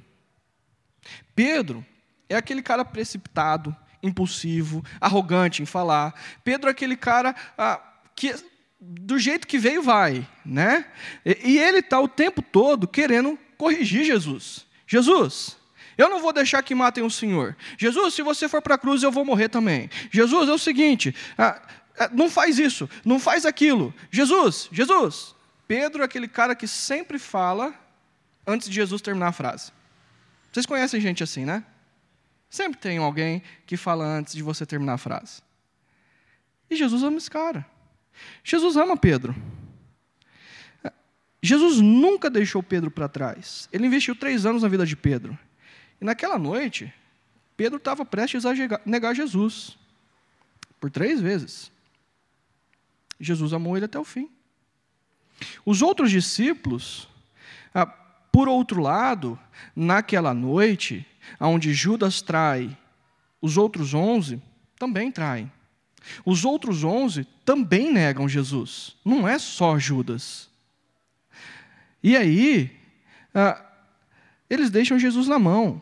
Pedro 1.32 1.86
é 2.32 2.36
aquele 2.36 2.62
cara 2.62 2.84
precipitado, 2.84 3.74
impulsivo, 4.02 4.84
arrogante 5.00 5.62
em 5.62 5.66
falar. 5.66 6.14
Pedro 6.42 6.68
é 6.68 6.72
aquele 6.72 6.96
cara 6.96 7.34
ah, 7.56 7.80
que 8.14 8.34
do 8.80 9.18
jeito 9.18 9.46
que 9.46 9.58
veio 9.58 9.82
vai, 9.82 10.26
né? 10.44 10.86
E, 11.24 11.52
e 11.52 11.58
ele 11.58 11.78
está 11.78 12.00
o 12.00 12.08
tempo 12.08 12.42
todo 12.42 12.88
querendo 12.88 13.38
corrigir 13.56 14.04
Jesus. 14.04 14.66
Jesus, 14.86 15.56
eu 15.96 16.08
não 16.08 16.20
vou 16.20 16.32
deixar 16.32 16.62
que 16.62 16.74
matem 16.74 17.04
o 17.04 17.10
Senhor. 17.10 17.56
Jesus, 17.78 18.14
se 18.14 18.22
você 18.22 18.48
for 18.48 18.60
para 18.60 18.74
a 18.74 18.78
cruz, 18.78 19.02
eu 19.02 19.12
vou 19.12 19.24
morrer 19.24 19.48
também. 19.48 19.88
Jesus, 20.10 20.48
é 20.48 20.52
o 20.52 20.58
seguinte, 20.58 21.14
ah, 21.38 21.62
ah, 21.98 22.10
não 22.12 22.28
faz 22.28 22.58
isso, 22.58 22.90
não 23.04 23.20
faz 23.20 23.46
aquilo. 23.46 23.94
Jesus, 24.10 24.68
Jesus. 24.72 25.34
Pedro 25.68 26.02
é 26.02 26.04
aquele 26.04 26.26
cara 26.26 26.54
que 26.54 26.66
sempre 26.66 27.18
fala 27.18 27.72
antes 28.46 28.68
de 28.68 28.74
Jesus 28.74 29.00
terminar 29.00 29.28
a 29.28 29.32
frase. 29.32 29.70
Vocês 30.50 30.66
conhecem 30.66 31.00
gente 31.00 31.22
assim, 31.22 31.44
né? 31.44 31.64
Sempre 32.52 32.78
tem 32.78 32.98
alguém 32.98 33.42
que 33.64 33.78
fala 33.78 34.04
antes 34.04 34.34
de 34.34 34.42
você 34.42 34.66
terminar 34.66 34.92
a 34.92 34.98
frase. 34.98 35.40
E 36.68 36.76
Jesus 36.76 37.02
ama 37.02 37.16
esse 37.16 37.30
cara. 37.30 37.64
Jesus 38.44 38.76
ama 38.76 38.94
Pedro. 38.94 39.34
Jesus 41.42 41.80
nunca 41.80 42.28
deixou 42.28 42.62
Pedro 42.62 42.90
para 42.90 43.08
trás. 43.08 43.70
Ele 43.72 43.86
investiu 43.86 44.14
três 44.14 44.44
anos 44.44 44.62
na 44.62 44.68
vida 44.68 44.84
de 44.84 44.94
Pedro. 44.94 45.38
E 45.98 46.04
naquela 46.04 46.38
noite, 46.38 46.92
Pedro 47.56 47.78
estava 47.78 48.04
prestes 48.04 48.44
a 48.44 48.52
negar 48.84 49.14
Jesus. 49.14 49.78
Por 50.78 50.90
três 50.90 51.22
vezes. 51.22 51.72
Jesus 53.18 53.54
amou 53.54 53.78
ele 53.78 53.86
até 53.86 53.98
o 53.98 54.04
fim. 54.04 54.30
Os 55.64 55.80
outros 55.80 56.10
discípulos, 56.10 57.08
ah, 57.74 57.86
por 57.86 58.46
outro 58.46 58.82
lado, 58.82 59.40
naquela 59.74 60.34
noite, 60.34 61.06
onde 61.40 61.72
Judas 61.72 62.22
trai 62.22 62.76
os 63.40 63.56
outros 63.56 63.92
onze, 63.92 64.40
também 64.78 65.10
traem. 65.10 65.50
Os 66.24 66.44
outros 66.44 66.84
onze 66.84 67.24
também 67.44 67.92
negam 67.92 68.28
Jesus. 68.28 68.96
Não 69.04 69.26
é 69.26 69.38
só 69.38 69.78
Judas. 69.78 70.48
E 72.02 72.16
aí, 72.16 72.76
ah, 73.34 73.64
eles 74.48 74.70
deixam 74.70 74.98
Jesus 74.98 75.26
na 75.28 75.38
mão. 75.38 75.80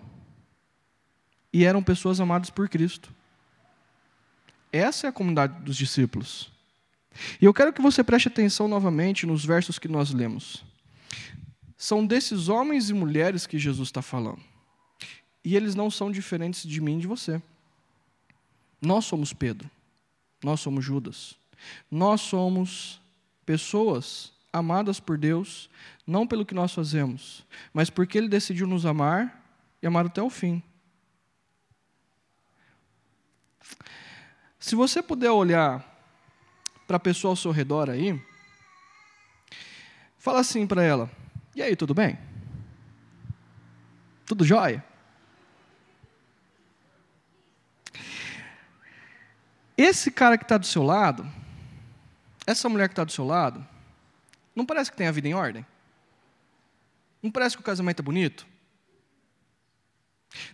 E 1.52 1.64
eram 1.64 1.82
pessoas 1.82 2.20
amadas 2.20 2.50
por 2.50 2.68
Cristo. 2.68 3.12
Essa 4.72 5.06
é 5.06 5.10
a 5.10 5.12
comunidade 5.12 5.60
dos 5.62 5.76
discípulos. 5.76 6.52
E 7.40 7.44
eu 7.44 7.52
quero 7.52 7.72
que 7.72 7.82
você 7.82 8.04
preste 8.04 8.28
atenção 8.28 8.68
novamente 8.68 9.26
nos 9.26 9.44
versos 9.44 9.78
que 9.78 9.88
nós 9.88 10.12
lemos. 10.12 10.64
São 11.76 12.06
desses 12.06 12.48
homens 12.48 12.88
e 12.88 12.94
mulheres 12.94 13.46
que 13.46 13.58
Jesus 13.58 13.88
está 13.88 14.00
falando. 14.00 14.49
E 15.44 15.56
eles 15.56 15.74
não 15.74 15.90
são 15.90 16.10
diferentes 16.10 16.62
de 16.68 16.80
mim 16.80 16.98
e 16.98 17.00
de 17.00 17.06
você. 17.06 17.40
Nós 18.80 19.04
somos 19.04 19.32
Pedro. 19.32 19.70
Nós 20.42 20.60
somos 20.60 20.84
Judas. 20.84 21.34
Nós 21.90 22.20
somos 22.20 23.00
pessoas 23.44 24.32
amadas 24.52 24.98
por 24.98 25.16
Deus, 25.16 25.70
não 26.06 26.26
pelo 26.26 26.44
que 26.44 26.54
nós 26.54 26.72
fazemos, 26.74 27.44
mas 27.72 27.88
porque 27.88 28.18
Ele 28.18 28.28
decidiu 28.28 28.66
nos 28.66 28.84
amar 28.84 29.44
e 29.82 29.86
amar 29.86 30.06
até 30.06 30.22
o 30.22 30.30
fim. 30.30 30.62
Se 34.58 34.74
você 34.74 35.02
puder 35.02 35.30
olhar 35.30 35.86
para 36.86 36.96
a 36.96 37.00
pessoa 37.00 37.32
ao 37.32 37.36
seu 37.36 37.50
redor 37.50 37.88
aí, 37.88 38.20
fala 40.18 40.40
assim 40.40 40.66
para 40.66 40.82
ela: 40.82 41.10
E 41.54 41.62
aí, 41.62 41.76
tudo 41.76 41.94
bem? 41.94 42.18
Tudo 44.26 44.44
jóia? 44.44 44.84
Esse 49.82 50.10
cara 50.10 50.36
que 50.36 50.44
está 50.44 50.58
do 50.58 50.66
seu 50.66 50.82
lado, 50.82 51.26
essa 52.46 52.68
mulher 52.68 52.86
que 52.86 52.92
está 52.92 53.02
do 53.02 53.10
seu 53.10 53.24
lado, 53.24 53.66
não 54.54 54.66
parece 54.66 54.90
que 54.90 54.96
tem 54.98 55.06
a 55.06 55.10
vida 55.10 55.26
em 55.26 55.32
ordem? 55.32 55.64
Não 57.22 57.30
parece 57.30 57.56
que 57.56 57.62
o 57.62 57.64
casamento 57.64 58.00
é 58.00 58.02
bonito? 58.02 58.46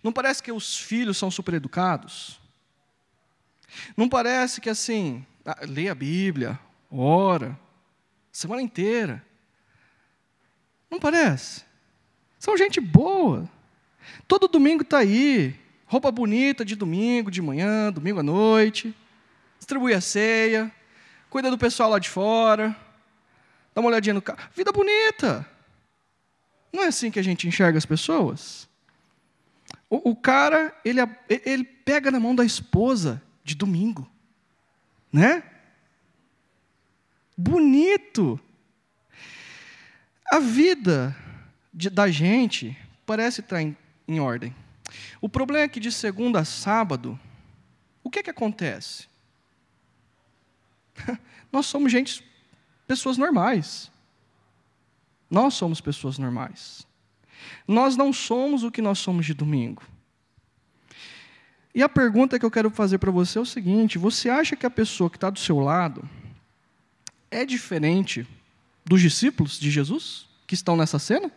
Não 0.01 0.13
parece 0.13 0.41
que 0.41 0.49
os 0.49 0.77
filhos 0.77 1.17
são 1.17 1.29
super 1.29 1.55
educados? 1.55 2.39
Não 3.97 4.07
parece 4.07 4.61
que 4.61 4.69
assim, 4.69 5.25
lê 5.67 5.89
a 5.89 5.95
Bíblia, 5.95 6.57
ora, 6.89 7.59
semana 8.31 8.61
inteira? 8.61 9.21
Não 10.89 11.01
parece? 11.01 11.65
São 12.39 12.55
gente 12.55 12.79
boa. 12.79 13.49
Todo 14.25 14.47
domingo 14.47 14.83
está 14.83 14.99
aí, 14.99 15.53
roupa 15.85 16.13
bonita 16.13 16.63
de 16.63 16.77
domingo, 16.77 17.29
de 17.29 17.41
manhã, 17.41 17.91
domingo 17.91 18.21
à 18.21 18.23
noite 18.23 18.95
distribui 19.57 19.93
a 19.93 20.01
ceia, 20.01 20.71
cuida 21.29 21.49
do 21.49 21.57
pessoal 21.57 21.89
lá 21.89 21.99
de 21.99 22.09
fora, 22.09 22.75
dá 23.73 23.81
uma 23.81 23.89
olhadinha 23.89 24.13
no 24.13 24.21
carro. 24.21 24.39
Vida 24.55 24.71
bonita. 24.71 25.45
Não 26.71 26.83
é 26.83 26.87
assim 26.87 27.09
que 27.09 27.19
a 27.19 27.23
gente 27.23 27.47
enxerga 27.47 27.77
as 27.77 27.85
pessoas? 27.85 28.67
O, 29.89 30.11
o 30.11 30.15
cara, 30.15 30.75
ele, 30.83 30.99
ele 31.29 31.63
pega 31.63 32.11
na 32.11 32.19
mão 32.19 32.35
da 32.35 32.43
esposa 32.43 33.21
de 33.43 33.55
domingo, 33.55 34.09
né? 35.11 35.43
Bonito. 37.37 38.39
A 40.31 40.39
vida 40.39 41.15
de, 41.73 41.89
da 41.89 42.09
gente 42.09 42.77
parece 43.05 43.41
estar 43.41 43.61
em, 43.61 43.77
em 44.07 44.19
ordem. 44.19 44.53
O 45.21 45.29
problema 45.29 45.63
é 45.63 45.67
que 45.67 45.79
de 45.79 45.91
segunda 45.91 46.39
a 46.39 46.45
sábado, 46.45 47.17
o 48.03 48.09
que, 48.09 48.19
é 48.19 48.23
que 48.23 48.29
acontece? 48.29 49.06
Nós 51.51 51.65
somos 51.65 51.91
gente, 51.91 52.23
pessoas 52.85 53.17
normais. 53.17 53.91
Nós 55.29 55.53
somos 55.53 55.81
pessoas 55.81 56.17
normais. 56.17 56.85
Nós 57.67 57.95
não 57.95 58.11
somos 58.11 58.63
o 58.63 58.71
que 58.71 58.81
nós 58.81 58.99
somos 58.99 59.25
de 59.25 59.33
domingo. 59.33 59.83
E 61.75 61.83
a 61.83 61.89
pergunta 61.89 62.39
que 62.39 62.45
eu 62.45 62.51
quero 62.51 62.71
fazer 62.71 62.97
para 62.97 63.11
você 63.11 63.37
é 63.37 63.41
o 63.41 63.45
seguinte: 63.45 63.97
você 63.97 64.29
acha 64.29 64.55
que 64.55 64.65
a 64.65 64.69
pessoa 64.69 65.09
que 65.09 65.17
está 65.17 65.29
do 65.29 65.39
seu 65.39 65.59
lado 65.59 66.07
é 67.29 67.45
diferente 67.45 68.27
dos 68.83 69.01
discípulos 69.01 69.59
de 69.59 69.69
Jesus 69.69 70.27
que 70.47 70.55
estão 70.55 70.75
nessa 70.75 70.97
cena? 70.97 71.31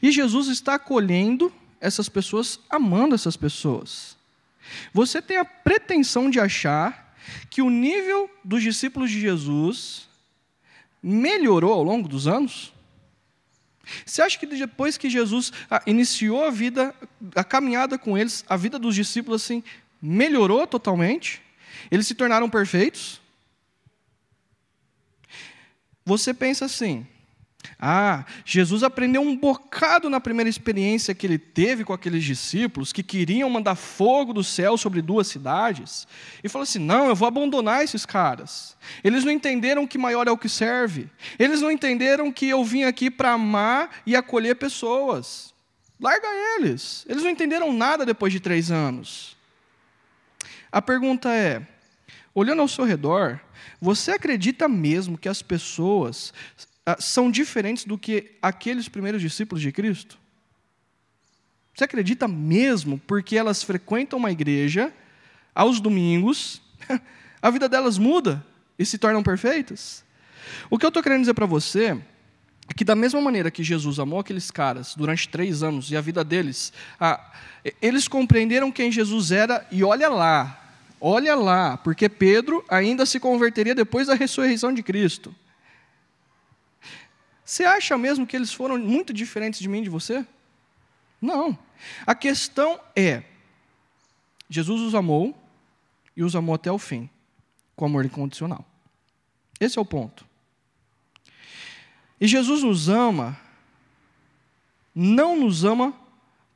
E 0.00 0.12
Jesus 0.12 0.48
está 0.48 0.74
acolhendo 0.74 1.52
essas 1.80 2.08
pessoas 2.08 2.60
amando 2.70 3.14
essas 3.14 3.36
pessoas. 3.36 4.13
Você 4.92 5.20
tem 5.20 5.36
a 5.36 5.44
pretensão 5.44 6.30
de 6.30 6.40
achar 6.40 7.14
que 7.50 7.62
o 7.62 7.70
nível 7.70 8.30
dos 8.44 8.62
discípulos 8.62 9.10
de 9.10 9.20
Jesus 9.20 10.08
melhorou 11.02 11.72
ao 11.72 11.82
longo 11.82 12.08
dos 12.08 12.26
anos? 12.26 12.72
Você 14.04 14.22
acha 14.22 14.38
que 14.38 14.46
depois 14.46 14.96
que 14.96 15.10
Jesus 15.10 15.52
ah, 15.70 15.82
iniciou 15.86 16.44
a 16.44 16.50
vida, 16.50 16.94
a 17.34 17.44
caminhada 17.44 17.98
com 17.98 18.16
eles, 18.16 18.44
a 18.48 18.56
vida 18.56 18.78
dos 18.78 18.94
discípulos 18.94 19.42
assim 19.42 19.62
melhorou 20.00 20.66
totalmente? 20.66 21.42
Eles 21.90 22.06
se 22.06 22.14
tornaram 22.14 22.48
perfeitos? 22.48 23.20
Você 26.04 26.32
pensa 26.32 26.64
assim: 26.64 27.06
ah, 27.78 28.24
Jesus 28.44 28.82
aprendeu 28.82 29.22
um 29.22 29.36
bocado 29.36 30.08
na 30.08 30.20
primeira 30.20 30.48
experiência 30.48 31.14
que 31.14 31.26
ele 31.26 31.38
teve 31.38 31.84
com 31.84 31.92
aqueles 31.92 32.24
discípulos 32.24 32.92
que 32.92 33.02
queriam 33.02 33.48
mandar 33.50 33.74
fogo 33.74 34.32
do 34.32 34.44
céu 34.44 34.76
sobre 34.76 35.02
duas 35.02 35.26
cidades. 35.26 36.06
E 36.42 36.48
falou 36.48 36.64
assim: 36.64 36.78
não, 36.78 37.08
eu 37.08 37.14
vou 37.14 37.28
abandonar 37.28 37.82
esses 37.82 38.06
caras. 38.06 38.76
Eles 39.02 39.24
não 39.24 39.32
entenderam 39.32 39.86
que 39.86 39.98
maior 39.98 40.26
é 40.28 40.30
o 40.30 40.38
que 40.38 40.48
serve. 40.48 41.08
Eles 41.38 41.60
não 41.60 41.70
entenderam 41.70 42.30
que 42.32 42.48
eu 42.48 42.64
vim 42.64 42.84
aqui 42.84 43.10
para 43.10 43.32
amar 43.32 43.90
e 44.06 44.14
acolher 44.14 44.56
pessoas. 44.56 45.54
Larga 46.00 46.28
eles. 46.56 47.04
Eles 47.08 47.22
não 47.22 47.30
entenderam 47.30 47.72
nada 47.72 48.04
depois 48.04 48.32
de 48.32 48.40
três 48.40 48.70
anos. 48.70 49.36
A 50.70 50.82
pergunta 50.82 51.32
é: 51.32 51.66
olhando 52.34 52.62
ao 52.62 52.68
seu 52.68 52.84
redor, 52.84 53.40
você 53.80 54.12
acredita 54.12 54.68
mesmo 54.68 55.18
que 55.18 55.28
as 55.28 55.42
pessoas 55.42 56.32
são 56.98 57.30
diferentes 57.30 57.84
do 57.84 57.96
que 57.96 58.32
aqueles 58.42 58.88
primeiros 58.88 59.20
discípulos 59.20 59.62
de 59.62 59.72
Cristo? 59.72 60.18
Você 61.74 61.84
acredita 61.84 62.28
mesmo 62.28 63.00
porque 63.06 63.36
elas 63.36 63.62
frequentam 63.62 64.18
uma 64.18 64.30
igreja 64.30 64.92
aos 65.54 65.80
domingos, 65.80 66.62
a 67.42 67.50
vida 67.50 67.68
delas 67.68 67.98
muda 67.98 68.44
e 68.78 68.84
se 68.86 68.98
tornam 68.98 69.22
perfeitas? 69.22 70.04
O 70.70 70.78
que 70.78 70.84
eu 70.84 70.88
estou 70.88 71.02
querendo 71.02 71.20
dizer 71.20 71.34
para 71.34 71.46
você 71.46 71.96
é 72.68 72.74
que, 72.74 72.84
da 72.84 72.94
mesma 72.94 73.20
maneira 73.20 73.50
que 73.50 73.64
Jesus 73.64 73.98
amou 73.98 74.20
aqueles 74.20 74.50
caras 74.50 74.94
durante 74.94 75.28
três 75.28 75.62
anos 75.62 75.90
e 75.90 75.96
a 75.96 76.00
vida 76.00 76.22
deles, 76.22 76.72
ah, 77.00 77.32
eles 77.80 78.06
compreenderam 78.06 78.70
quem 78.70 78.92
Jesus 78.92 79.32
era 79.32 79.66
e 79.70 79.82
olha 79.82 80.08
lá, 80.08 80.76
olha 81.00 81.34
lá, 81.34 81.76
porque 81.76 82.08
Pedro 82.08 82.64
ainda 82.68 83.04
se 83.04 83.18
converteria 83.18 83.74
depois 83.74 84.06
da 84.06 84.14
ressurreição 84.14 84.72
de 84.72 84.82
Cristo. 84.82 85.34
Você 87.44 87.64
acha 87.64 87.98
mesmo 87.98 88.26
que 88.26 88.34
eles 88.34 88.52
foram 88.52 88.78
muito 88.78 89.12
diferentes 89.12 89.60
de 89.60 89.68
mim 89.68 89.80
e 89.80 89.84
de 89.84 89.90
você? 89.90 90.26
Não. 91.20 91.58
A 92.06 92.14
questão 92.14 92.80
é: 92.96 93.22
Jesus 94.48 94.80
os 94.80 94.94
amou 94.94 95.36
e 96.16 96.22
os 96.22 96.34
amou 96.34 96.54
até 96.54 96.72
o 96.72 96.78
fim, 96.78 97.08
com 97.76 97.84
amor 97.84 98.04
incondicional. 98.04 98.64
Esse 99.60 99.78
é 99.78 99.82
o 99.82 99.84
ponto. 99.84 100.26
E 102.20 102.26
Jesus 102.26 102.62
nos 102.62 102.88
ama, 102.88 103.38
não 104.94 105.38
nos 105.38 105.64
ama 105.64 105.92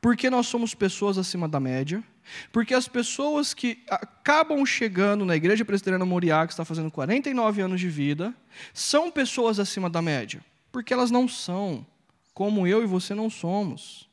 porque 0.01 0.29
nós 0.29 0.47
somos 0.47 0.73
pessoas 0.73 1.17
acima 1.17 1.47
da 1.47 1.59
média, 1.59 2.03
porque 2.51 2.73
as 2.73 2.87
pessoas 2.87 3.53
que 3.53 3.83
acabam 3.89 4.65
chegando 4.65 5.25
na 5.25 5.35
Igreja 5.35 5.65
Presbiteriana 5.65 6.05
Moriá, 6.05 6.45
que 6.47 6.53
está 6.53 6.63
fazendo 6.63 6.89
49 6.89 7.61
anos 7.61 7.79
de 7.79 7.89
vida, 7.89 8.33
são 8.73 9.11
pessoas 9.11 9.59
acima 9.59 9.89
da 9.89 10.01
média. 10.01 10.43
Porque 10.71 10.93
elas 10.93 11.11
não 11.11 11.27
são, 11.27 11.85
como 12.33 12.67
eu 12.67 12.83
e 12.83 12.85
você 12.85 13.13
não 13.15 13.29
somos. 13.29 14.09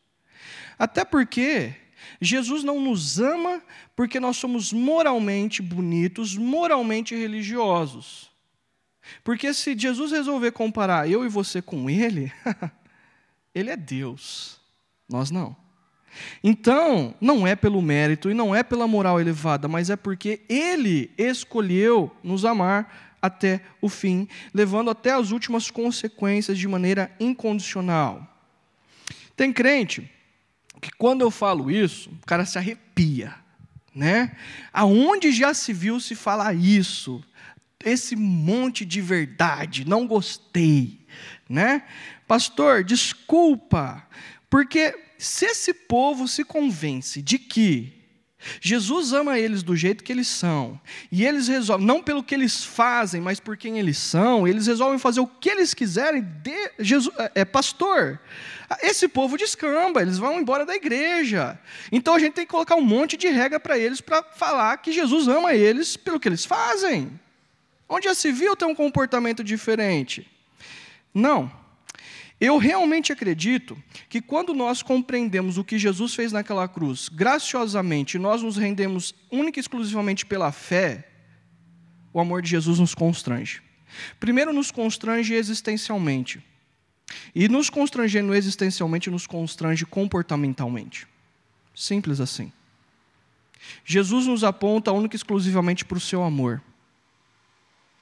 Até 0.78 1.04
porque 1.04 1.74
Jesus 2.20 2.62
não 2.62 2.80
nos 2.80 3.18
ama 3.18 3.62
porque 3.94 4.20
nós 4.20 4.36
somos 4.36 4.72
moralmente 4.72 5.62
bonitos, 5.62 6.36
moralmente 6.36 7.14
religiosos. 7.14 8.30
Porque 9.22 9.52
se 9.54 9.78
Jesus 9.78 10.12
resolver 10.12 10.52
comparar 10.52 11.08
eu 11.08 11.24
e 11.24 11.28
você 11.28 11.62
com 11.62 11.88
Ele, 11.88 12.32
Ele 13.54 13.70
é 13.70 13.76
Deus, 13.76 14.60
nós 15.08 15.30
não. 15.30 15.56
Então, 16.42 17.14
não 17.20 17.46
é 17.46 17.56
pelo 17.56 17.82
mérito 17.82 18.30
e 18.30 18.34
não 18.34 18.54
é 18.54 18.62
pela 18.62 18.86
moral 18.86 19.20
elevada, 19.20 19.68
mas 19.68 19.90
é 19.90 19.96
porque 19.96 20.40
Ele 20.48 21.10
escolheu 21.18 22.14
nos 22.22 22.44
amar 22.44 23.16
até 23.20 23.60
o 23.80 23.88
fim, 23.88 24.28
levando 24.54 24.90
até 24.90 25.12
as 25.12 25.30
últimas 25.30 25.70
consequências 25.70 26.58
de 26.58 26.68
maneira 26.68 27.10
incondicional. 27.18 28.26
Tem 29.36 29.52
crente 29.52 30.10
que 30.80 30.90
quando 30.96 31.22
eu 31.22 31.30
falo 31.30 31.70
isso, 31.70 32.10
o 32.10 32.26
cara 32.26 32.44
se 32.44 32.58
arrepia, 32.58 33.34
né? 33.94 34.36
Aonde 34.72 35.32
já 35.32 35.52
se 35.52 35.72
viu 35.72 35.98
se 36.00 36.14
falar 36.14 36.54
isso? 36.54 37.22
Esse 37.84 38.16
monte 38.16 38.84
de 38.84 39.00
verdade, 39.00 39.86
não 39.86 40.06
gostei, 40.06 41.00
né? 41.48 41.82
Pastor, 42.26 42.82
desculpa, 42.82 44.06
porque 44.50 45.05
se 45.18 45.46
esse 45.46 45.72
povo 45.72 46.28
se 46.28 46.44
convence 46.44 47.22
de 47.22 47.38
que 47.38 47.96
Jesus 48.60 49.12
ama 49.12 49.38
eles 49.38 49.62
do 49.62 49.74
jeito 49.74 50.04
que 50.04 50.12
eles 50.12 50.28
são. 50.28 50.80
E 51.10 51.24
eles 51.24 51.48
resolvem, 51.48 51.86
não 51.86 52.02
pelo 52.02 52.22
que 52.22 52.34
eles 52.34 52.64
fazem, 52.64 53.20
mas 53.20 53.40
por 53.40 53.56
quem 53.56 53.78
eles 53.78 53.98
são, 53.98 54.46
eles 54.46 54.66
resolvem 54.66 54.98
fazer 54.98 55.20
o 55.20 55.26
que 55.26 55.48
eles 55.48 55.74
quiserem. 55.74 56.22
De 56.22 56.72
Jesus, 56.78 57.14
é, 57.18 57.32
é 57.36 57.44
pastor. 57.44 58.20
Esse 58.82 59.08
povo 59.08 59.36
descamba, 59.36 60.02
eles 60.02 60.18
vão 60.18 60.38
embora 60.38 60.66
da 60.66 60.74
igreja. 60.74 61.58
Então 61.90 62.14
a 62.14 62.18
gente 62.18 62.34
tem 62.34 62.44
que 62.44 62.50
colocar 62.50 62.76
um 62.76 62.84
monte 62.84 63.16
de 63.16 63.28
regra 63.28 63.58
para 63.58 63.78
eles 63.78 64.00
para 64.00 64.22
falar 64.22 64.76
que 64.78 64.92
Jesus 64.92 65.28
ama 65.28 65.54
eles 65.54 65.96
pelo 65.96 66.20
que 66.20 66.28
eles 66.28 66.44
fazem. 66.44 67.18
Onde 67.88 68.12
se 68.14 68.32
viu 68.32 68.56
ter 68.56 68.64
um 68.64 68.74
comportamento 68.74 69.42
diferente? 69.42 70.28
Não. 71.14 71.50
Eu 72.40 72.58
realmente 72.58 73.12
acredito 73.12 73.76
que 74.08 74.20
quando 74.20 74.52
nós 74.52 74.82
compreendemos 74.82 75.56
o 75.56 75.64
que 75.64 75.78
Jesus 75.78 76.14
fez 76.14 76.32
naquela 76.32 76.68
cruz, 76.68 77.08
graciosamente, 77.08 78.18
nós 78.18 78.42
nos 78.42 78.56
rendemos 78.56 79.14
única 79.30 79.58
e 79.58 79.62
exclusivamente 79.62 80.26
pela 80.26 80.52
fé, 80.52 81.08
o 82.12 82.20
amor 82.20 82.42
de 82.42 82.50
Jesus 82.50 82.78
nos 82.78 82.94
constrange. 82.94 83.62
Primeiro, 84.20 84.52
nos 84.52 84.70
constrange 84.70 85.34
existencialmente. 85.34 86.42
E 87.34 87.48
nos 87.48 87.70
constrangendo 87.70 88.34
existencialmente, 88.34 89.10
nos 89.10 89.26
constrange 89.26 89.86
comportamentalmente. 89.86 91.06
Simples 91.74 92.20
assim. 92.20 92.52
Jesus 93.84 94.26
nos 94.26 94.44
aponta 94.44 94.92
única 94.92 95.14
e 95.14 95.18
exclusivamente 95.18 95.84
para 95.84 95.98
o 95.98 96.00
seu 96.00 96.22
amor. 96.22 96.62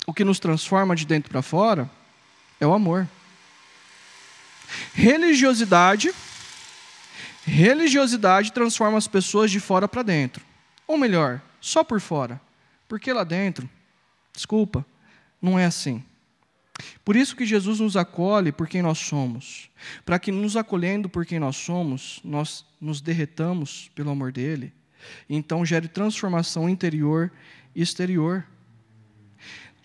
O 0.07 0.12
que 0.12 0.25
nos 0.25 0.38
transforma 0.38 0.97
de 0.97 1.07
dentro 1.07 1.31
para 1.31 1.42
fora 1.42 1.90
é 2.61 2.66
o 2.66 2.73
amor. 2.73 3.09
Religiosidade, 4.92 6.12
religiosidade 7.44 8.52
transforma 8.52 8.98
as 8.98 9.08
pessoas 9.08 9.50
de 9.50 9.60
fora 9.60 9.88
para 9.88 10.02
dentro. 10.02 10.44
Ou 10.87 10.98
melhor, 10.98 11.40
só 11.60 11.82
por 11.82 12.00
fora. 12.00 12.40
Porque 12.88 13.12
lá 13.12 13.24
dentro, 13.24 13.68
desculpa, 14.32 14.84
não 15.40 15.58
é 15.58 15.64
assim. 15.64 16.02
Por 17.04 17.16
isso 17.16 17.37
que 17.37 17.46
Jesus 17.46 17.80
nos 17.80 17.96
acolhe 17.96 18.50
por 18.50 18.68
quem 18.68 18.82
nós 18.82 18.98
somos. 18.98 19.70
Para 20.04 20.18
que 20.18 20.32
nos 20.32 20.56
acolhendo 20.56 21.08
por 21.08 21.24
quem 21.24 21.38
nós 21.38 21.56
somos, 21.56 22.20
nós 22.24 22.64
nos 22.80 23.00
derretamos 23.00 23.90
pelo 23.94 24.10
amor 24.10 24.32
dele. 24.32 24.72
Então 25.28 25.64
gere 25.64 25.88
transformação 25.88 26.68
interior 26.68 27.30
e 27.74 27.82
exterior. 27.82 28.44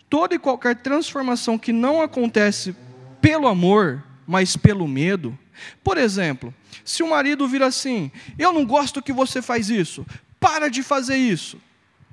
Toda 0.10 0.34
e 0.34 0.39
qualquer 0.39 0.78
transformação 0.78 1.58
que 1.58 1.71
não 1.71 2.02
acontece 2.02 2.75
pelo 3.21 3.47
amor, 3.47 4.04
mas 4.30 4.56
pelo 4.56 4.88
medo. 4.88 5.38
Por 5.84 5.98
exemplo, 5.98 6.54
se 6.86 7.02
o 7.02 7.10
marido 7.10 7.48
vira 7.48 7.65
assim: 7.65 8.12
Eu 8.38 8.54
não 8.54 8.63
gosto 8.63 9.02
que 9.02 9.12
você 9.12 9.42
faz 9.42 9.72
isso, 9.72 10.06
para 10.39 10.70
de 10.70 10.84
fazer 10.84 11.18
isso. 11.18 11.60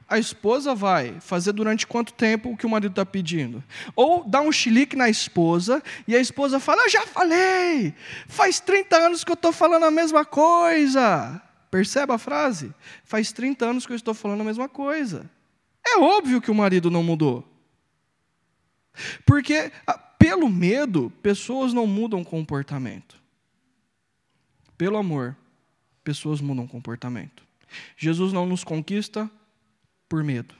A 0.09 0.18
esposa 0.18 0.74
vai 0.74 1.20
fazer 1.20 1.52
durante 1.52 1.87
quanto 1.87 2.14
tempo 2.14 2.50
o 2.50 2.57
que 2.57 2.64
o 2.64 2.70
marido 2.70 2.92
está 2.92 3.05
pedindo? 3.05 3.62
Ou 3.94 4.24
dá 4.24 4.40
um 4.40 4.50
chilique 4.50 4.96
na 4.96 5.11
esposa 5.11 5.83
e 6.09 6.16
a 6.16 6.20
esposa 6.20 6.59
fala: 6.59 6.85
Eu 6.85 6.90
já 6.90 7.07
falei, 7.07 7.92
faz 8.26 8.61
30 8.61 8.96
anos 8.96 9.22
que 9.22 9.31
eu 9.31 9.35
estou 9.35 9.52
falando 9.52 9.85
a 9.85 9.90
mesma 9.90 10.24
coisa. 10.24 11.42
Percebe 11.70 12.14
a 12.14 12.18
frase? 12.18 12.72
Faz 13.05 13.31
30 13.31 13.66
anos 13.66 13.85
que 13.85 13.92
eu 13.92 13.96
estou 13.96 14.14
falando 14.14 14.40
a 14.40 14.44
mesma 14.44 14.70
coisa. 14.70 15.29
É 15.87 15.98
óbvio 15.98 16.40
que 16.40 16.50
o 16.50 16.55
marido 16.55 16.90
não 16.90 17.02
mudou. 17.02 17.46
Porque 19.26 19.70
pelo 20.26 20.50
medo, 20.50 21.12
pessoas 21.22 21.72
não 21.72 21.86
mudam 21.86 22.24
comportamento. 22.24 23.16
Pelo 24.76 24.96
amor, 24.96 25.36
pessoas 26.02 26.40
mudam 26.40 26.66
comportamento. 26.66 27.44
Jesus 27.96 28.32
não 28.32 28.44
nos 28.44 28.64
conquista 28.64 29.30
por 30.08 30.24
medo. 30.24 30.52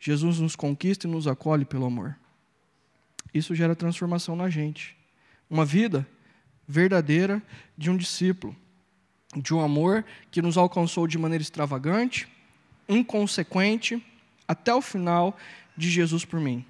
Jesus 0.00 0.40
nos 0.40 0.56
conquista 0.56 1.06
e 1.06 1.10
nos 1.10 1.28
acolhe 1.28 1.64
pelo 1.64 1.86
amor. 1.86 2.16
Isso 3.32 3.54
gera 3.54 3.76
transformação 3.76 4.34
na 4.34 4.50
gente. 4.50 4.96
Uma 5.48 5.64
vida 5.64 6.04
verdadeira 6.66 7.40
de 7.78 7.88
um 7.88 7.96
discípulo. 7.96 8.56
de 9.36 9.54
um 9.54 9.60
amor 9.60 10.04
que 10.32 10.42
nos 10.42 10.56
alcançou 10.56 11.06
de 11.06 11.16
maneira 11.16 11.42
extravagante, 11.42 12.26
inconsequente, 12.88 14.04
até 14.48 14.74
o 14.74 14.80
final 14.80 15.36
de 15.76 15.90
Jesus 15.90 16.24
por 16.24 16.40
mim. 16.40 16.64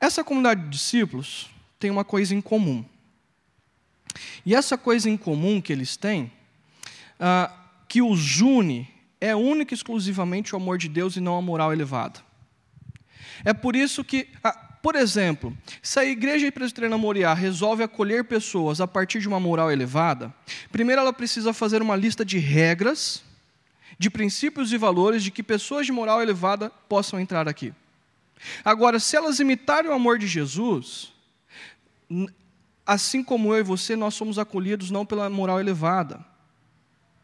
Essa 0.00 0.22
comunidade 0.22 0.62
de 0.62 0.68
discípulos 0.68 1.48
tem 1.78 1.90
uma 1.90 2.04
coisa 2.04 2.34
em 2.34 2.40
comum. 2.40 2.84
E 4.44 4.54
essa 4.54 4.76
coisa 4.76 5.08
em 5.08 5.16
comum 5.16 5.60
que 5.60 5.72
eles 5.72 5.96
têm, 5.96 6.30
ah, 7.18 7.52
que 7.88 8.02
os 8.02 8.40
une, 8.40 8.88
é 9.20 9.34
única 9.34 9.72
e 9.72 9.76
exclusivamente 9.76 10.54
o 10.54 10.56
amor 10.56 10.78
de 10.78 10.88
Deus 10.88 11.16
e 11.16 11.20
não 11.20 11.36
a 11.36 11.42
moral 11.42 11.72
elevada. 11.72 12.20
É 13.44 13.52
por 13.52 13.76
isso 13.76 14.04
que, 14.04 14.28
ah, 14.42 14.52
por 14.82 14.94
exemplo, 14.94 15.56
se 15.82 15.98
a 15.98 16.04
igreja 16.04 16.50
presbiteriana 16.52 16.98
Moriá 16.98 17.34
resolve 17.34 17.82
acolher 17.82 18.24
pessoas 18.24 18.80
a 18.80 18.86
partir 18.86 19.20
de 19.20 19.28
uma 19.28 19.40
moral 19.40 19.70
elevada, 19.70 20.32
primeiro 20.70 21.00
ela 21.00 21.12
precisa 21.12 21.52
fazer 21.52 21.82
uma 21.82 21.96
lista 21.96 22.24
de 22.24 22.38
regras, 22.38 23.22
de 23.98 24.10
princípios 24.10 24.72
e 24.72 24.78
valores 24.78 25.22
de 25.22 25.30
que 25.30 25.42
pessoas 25.42 25.86
de 25.86 25.92
moral 25.92 26.22
elevada 26.22 26.70
possam 26.88 27.18
entrar 27.18 27.48
aqui. 27.48 27.72
Agora, 28.64 28.98
se 28.98 29.16
elas 29.16 29.40
imitarem 29.40 29.90
o 29.90 29.94
amor 29.94 30.18
de 30.18 30.26
Jesus, 30.26 31.12
assim 32.86 33.22
como 33.22 33.52
eu 33.52 33.60
e 33.60 33.62
você, 33.62 33.96
nós 33.96 34.14
somos 34.14 34.38
acolhidos 34.38 34.90
não 34.90 35.04
pela 35.04 35.28
moral 35.28 35.60
elevada. 35.60 36.24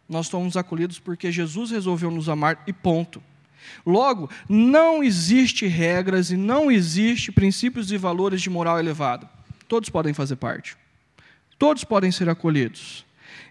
Nós 0.08 0.26
somos 0.26 0.56
acolhidos 0.56 0.98
porque 0.98 1.30
Jesus 1.30 1.70
resolveu 1.70 2.10
nos 2.10 2.28
amar 2.28 2.62
e 2.66 2.72
ponto. 2.72 3.22
Logo, 3.86 4.28
não 4.48 5.02
existe 5.02 5.66
regras 5.66 6.30
e 6.30 6.36
não 6.36 6.70
existe 6.70 7.30
princípios 7.30 7.92
e 7.92 7.96
valores 7.96 8.42
de 8.42 8.50
moral 8.50 8.78
elevada. 8.78 9.30
Todos 9.68 9.88
podem 9.88 10.12
fazer 10.12 10.36
parte. 10.36 10.76
Todos 11.58 11.84
podem 11.84 12.10
ser 12.10 12.28
acolhidos. 12.28 13.06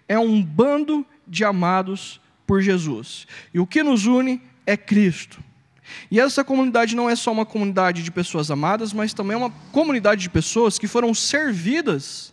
É 0.06 0.18
um 0.18 0.42
bando 0.42 1.06
de 1.26 1.44
amados 1.44 2.20
por 2.46 2.60
Jesus. 2.60 3.26
E 3.54 3.58
o 3.58 3.66
que 3.66 3.82
nos 3.82 4.06
une 4.06 4.40
é 4.66 4.76
Cristo. 4.76 5.42
E 6.10 6.20
essa 6.20 6.44
comunidade 6.44 6.94
não 6.94 7.08
é 7.08 7.16
só 7.16 7.32
uma 7.32 7.46
comunidade 7.46 8.02
de 8.02 8.10
pessoas 8.10 8.50
amadas, 8.50 8.92
mas 8.92 9.12
também 9.12 9.34
é 9.34 9.38
uma 9.38 9.50
comunidade 9.72 10.22
de 10.22 10.30
pessoas 10.30 10.78
que 10.78 10.86
foram 10.86 11.12
servidas 11.14 12.32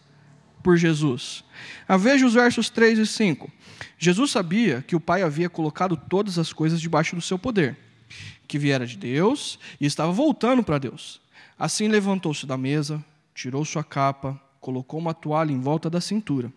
por 0.61 0.77
Jesus. 0.77 1.43
Ah, 1.87 1.97
veja 1.97 2.25
os 2.25 2.33
versos 2.33 2.69
3 2.69 2.99
e 2.99 3.05
5. 3.05 3.49
Jesus 3.97 4.31
sabia 4.31 4.83
que 4.87 4.95
o 4.95 4.99
Pai 4.99 5.23
havia 5.23 5.49
colocado 5.49 5.97
todas 5.97 6.37
as 6.37 6.53
coisas 6.53 6.79
debaixo 6.79 7.15
do 7.15 7.21
seu 7.21 7.39
poder, 7.39 7.77
que 8.47 8.57
viera 8.57 8.85
de 8.85 8.97
Deus 8.97 9.59
e 9.79 9.85
estava 9.85 10.11
voltando 10.11 10.63
para 10.63 10.77
Deus. 10.77 11.21
Assim 11.57 11.87
levantou-se 11.87 12.45
da 12.45 12.57
mesa, 12.57 13.03
tirou 13.33 13.65
sua 13.65 13.83
capa, 13.83 14.39
colocou 14.59 14.99
uma 14.99 15.13
toalha 15.13 15.51
em 15.51 15.59
volta 15.59 15.89
da 15.89 15.99
cintura. 15.99 16.51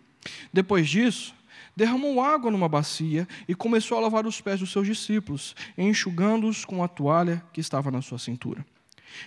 Depois 0.53 0.89
disso, 0.89 1.35
derramou 1.77 2.21
água 2.21 2.51
numa 2.51 2.69
bacia 2.69 3.27
e 3.49 3.55
começou 3.55 3.99
a 3.99 4.01
lavar 4.01 4.27
os 4.27 4.41
pés 4.41 4.61
dos 4.61 4.71
seus 4.73 4.87
discípulos, 4.87 5.55
enxugando-os 5.77 6.65
com 6.65 6.83
a 6.83 6.89
toalha 6.89 7.43
que 7.53 7.61
estava 7.61 7.91
na 7.91 8.03
sua 8.03 8.19
cintura. 8.19 8.65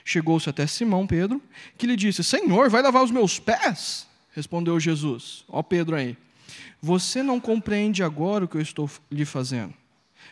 Chegou-se 0.03 0.49
até 0.49 0.65
Simão 0.65 1.05
Pedro, 1.05 1.41
que 1.77 1.87
lhe 1.87 1.95
disse: 1.95 2.23
Senhor, 2.23 2.69
vai 2.69 2.81
lavar 2.81 3.03
os 3.03 3.11
meus 3.11 3.39
pés? 3.39 4.07
Respondeu 4.31 4.79
Jesus: 4.79 5.45
Ó 5.47 5.61
Pedro 5.61 5.95
aí, 5.95 6.17
você 6.81 7.23
não 7.23 7.39
compreende 7.39 8.03
agora 8.03 8.45
o 8.45 8.47
que 8.47 8.57
eu 8.57 8.61
estou 8.61 8.89
lhe 9.11 9.25
fazendo. 9.25 9.73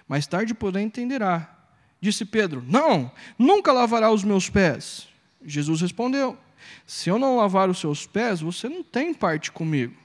Mais 0.07 0.27
tarde, 0.27 0.53
porém, 0.53 0.85
entenderá. 0.87 1.49
Disse 2.01 2.25
Pedro: 2.25 2.63
Não, 2.67 3.11
nunca 3.37 3.71
lavará 3.71 4.11
os 4.11 4.23
meus 4.23 4.49
pés. 4.49 5.07
Jesus 5.45 5.81
respondeu: 5.81 6.37
Se 6.85 7.09
eu 7.09 7.17
não 7.17 7.37
lavar 7.37 7.69
os 7.69 7.79
seus 7.79 8.05
pés, 8.05 8.41
você 8.41 8.67
não 8.67 8.83
tem 8.83 9.13
parte 9.13 9.51
comigo. 9.51 10.02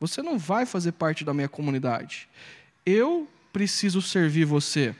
Você 0.00 0.22
não 0.22 0.38
vai 0.38 0.64
fazer 0.64 0.92
parte 0.92 1.24
da 1.24 1.34
minha 1.34 1.48
comunidade. 1.48 2.28
Eu 2.84 3.28
preciso 3.52 4.00
servir 4.00 4.46
você. 4.46 4.96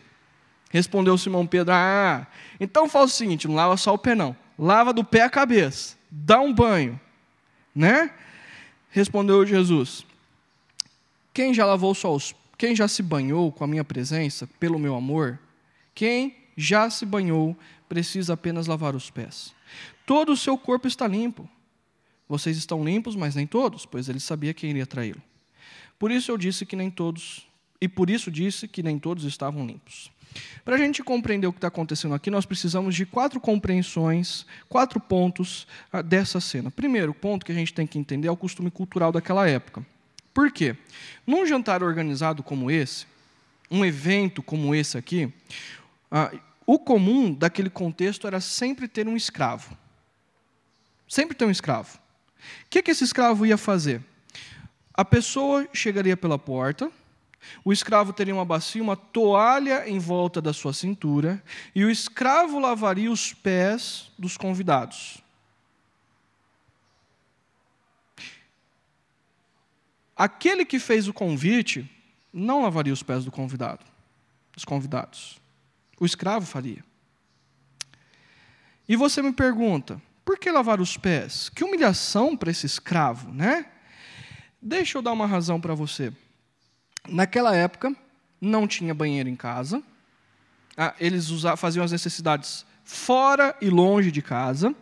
Respondeu 0.70 1.16
Simão 1.16 1.46
Pedro: 1.46 1.72
Ah, 1.74 2.26
então 2.60 2.88
faz 2.88 3.06
o 3.10 3.14
seguinte: 3.14 3.48
não 3.48 3.54
lava 3.54 3.76
só 3.76 3.94
o 3.94 3.98
pé, 3.98 4.14
não. 4.14 4.36
Lava 4.58 4.92
do 4.92 5.02
pé 5.02 5.22
à 5.22 5.30
cabeça. 5.30 5.96
Dá 6.10 6.38
um 6.40 6.52
banho. 6.52 7.00
Né? 7.74 8.12
Respondeu 8.90 9.46
Jesus: 9.46 10.04
Quem 11.32 11.54
já 11.54 11.64
lavou 11.64 11.94
só 11.94 12.14
os 12.14 12.34
quem 12.60 12.76
já 12.76 12.86
se 12.86 13.02
banhou 13.02 13.50
com 13.50 13.64
a 13.64 13.66
minha 13.66 13.82
presença, 13.82 14.46
pelo 14.46 14.78
meu 14.78 14.94
amor, 14.94 15.38
quem 15.94 16.36
já 16.54 16.90
se 16.90 17.06
banhou 17.06 17.56
precisa 17.88 18.34
apenas 18.34 18.66
lavar 18.66 18.94
os 18.94 19.08
pés. 19.08 19.54
Todo 20.04 20.32
o 20.32 20.36
seu 20.36 20.58
corpo 20.58 20.86
está 20.86 21.08
limpo. 21.08 21.48
Vocês 22.30 22.56
estão 22.56 22.84
limpos, 22.84 23.16
mas 23.16 23.34
nem 23.34 23.44
todos, 23.44 23.84
pois 23.84 24.08
ele 24.08 24.20
sabia 24.20 24.54
quem 24.54 24.70
iria 24.70 24.86
traí-lo. 24.86 25.20
Por 25.98 26.12
isso 26.12 26.30
eu 26.30 26.38
disse 26.38 26.64
que 26.64 26.76
nem 26.76 26.88
todos, 26.88 27.44
e 27.80 27.88
por 27.88 28.08
isso 28.08 28.30
disse 28.30 28.68
que 28.68 28.84
nem 28.84 29.00
todos 29.00 29.24
estavam 29.24 29.66
limpos. 29.66 30.12
Para 30.64 30.76
a 30.76 30.78
gente 30.78 31.02
compreender 31.02 31.48
o 31.48 31.52
que 31.52 31.58
está 31.58 31.66
acontecendo 31.66 32.14
aqui, 32.14 32.30
nós 32.30 32.46
precisamos 32.46 32.94
de 32.94 33.04
quatro 33.04 33.40
compreensões, 33.40 34.46
quatro 34.68 35.00
pontos 35.00 35.66
ah, 35.92 36.02
dessa 36.02 36.40
cena. 36.40 36.70
Primeiro 36.70 37.12
ponto 37.12 37.44
que 37.44 37.50
a 37.50 37.54
gente 37.54 37.74
tem 37.74 37.84
que 37.84 37.98
entender 37.98 38.28
é 38.28 38.30
o 38.30 38.36
costume 38.36 38.70
cultural 38.70 39.10
daquela 39.10 39.48
época. 39.48 39.84
Por 40.32 40.52
quê? 40.52 40.76
Num 41.26 41.44
jantar 41.44 41.82
organizado 41.82 42.44
como 42.44 42.70
esse, 42.70 43.06
um 43.68 43.84
evento 43.84 44.40
como 44.40 44.72
esse 44.72 44.96
aqui, 44.96 45.32
ah, 46.08 46.30
o 46.64 46.78
comum 46.78 47.34
daquele 47.34 47.68
contexto 47.68 48.28
era 48.28 48.40
sempre 48.40 48.86
ter 48.86 49.08
um 49.08 49.16
escravo. 49.16 49.76
Sempre 51.08 51.36
ter 51.36 51.44
um 51.44 51.50
escravo. 51.50 51.98
O 52.66 52.70
que, 52.70 52.82
que 52.82 52.90
esse 52.90 53.04
escravo 53.04 53.44
ia 53.44 53.56
fazer? 53.56 54.02
A 54.94 55.04
pessoa 55.04 55.68
chegaria 55.72 56.16
pela 56.16 56.38
porta, 56.38 56.90
o 57.64 57.72
escravo 57.72 58.12
teria 58.12 58.34
uma 58.34 58.44
bacia, 58.44 58.82
uma 58.82 58.96
toalha 58.96 59.88
em 59.88 59.98
volta 59.98 60.40
da 60.40 60.52
sua 60.52 60.72
cintura, 60.72 61.42
e 61.74 61.84
o 61.84 61.90
escravo 61.90 62.58
lavaria 62.58 63.10
os 63.10 63.32
pés 63.32 64.10
dos 64.18 64.36
convidados. 64.36 65.18
Aquele 70.16 70.66
que 70.66 70.78
fez 70.78 71.08
o 71.08 71.14
convite 71.14 71.90
não 72.30 72.62
lavaria 72.62 72.92
os 72.92 73.02
pés 73.02 73.24
do 73.24 73.30
convidado, 73.30 73.84
dos 74.52 74.64
convidados. 74.64 75.40
O 75.98 76.04
escravo 76.04 76.44
faria. 76.44 76.84
E 78.86 78.96
você 78.96 79.22
me 79.22 79.32
pergunta, 79.32 80.00
por 80.30 80.38
que 80.38 80.48
lavar 80.48 80.80
os 80.80 80.96
pés? 80.96 81.48
Que 81.48 81.64
humilhação 81.64 82.36
para 82.36 82.52
esse 82.52 82.64
escravo, 82.64 83.32
né? 83.32 83.66
Deixa 84.62 84.96
eu 84.96 85.02
dar 85.02 85.10
uma 85.10 85.26
razão 85.26 85.60
para 85.60 85.74
você. 85.74 86.12
Naquela 87.08 87.52
época, 87.52 87.92
não 88.40 88.64
tinha 88.64 88.94
banheiro 88.94 89.28
em 89.28 89.34
casa. 89.34 89.82
Ah, 90.76 90.94
eles 91.00 91.28
faziam 91.58 91.84
as 91.84 91.90
necessidades 91.90 92.64
fora 92.84 93.56
e 93.60 93.68
longe 93.68 94.12
de 94.12 94.22
casa. 94.22 94.72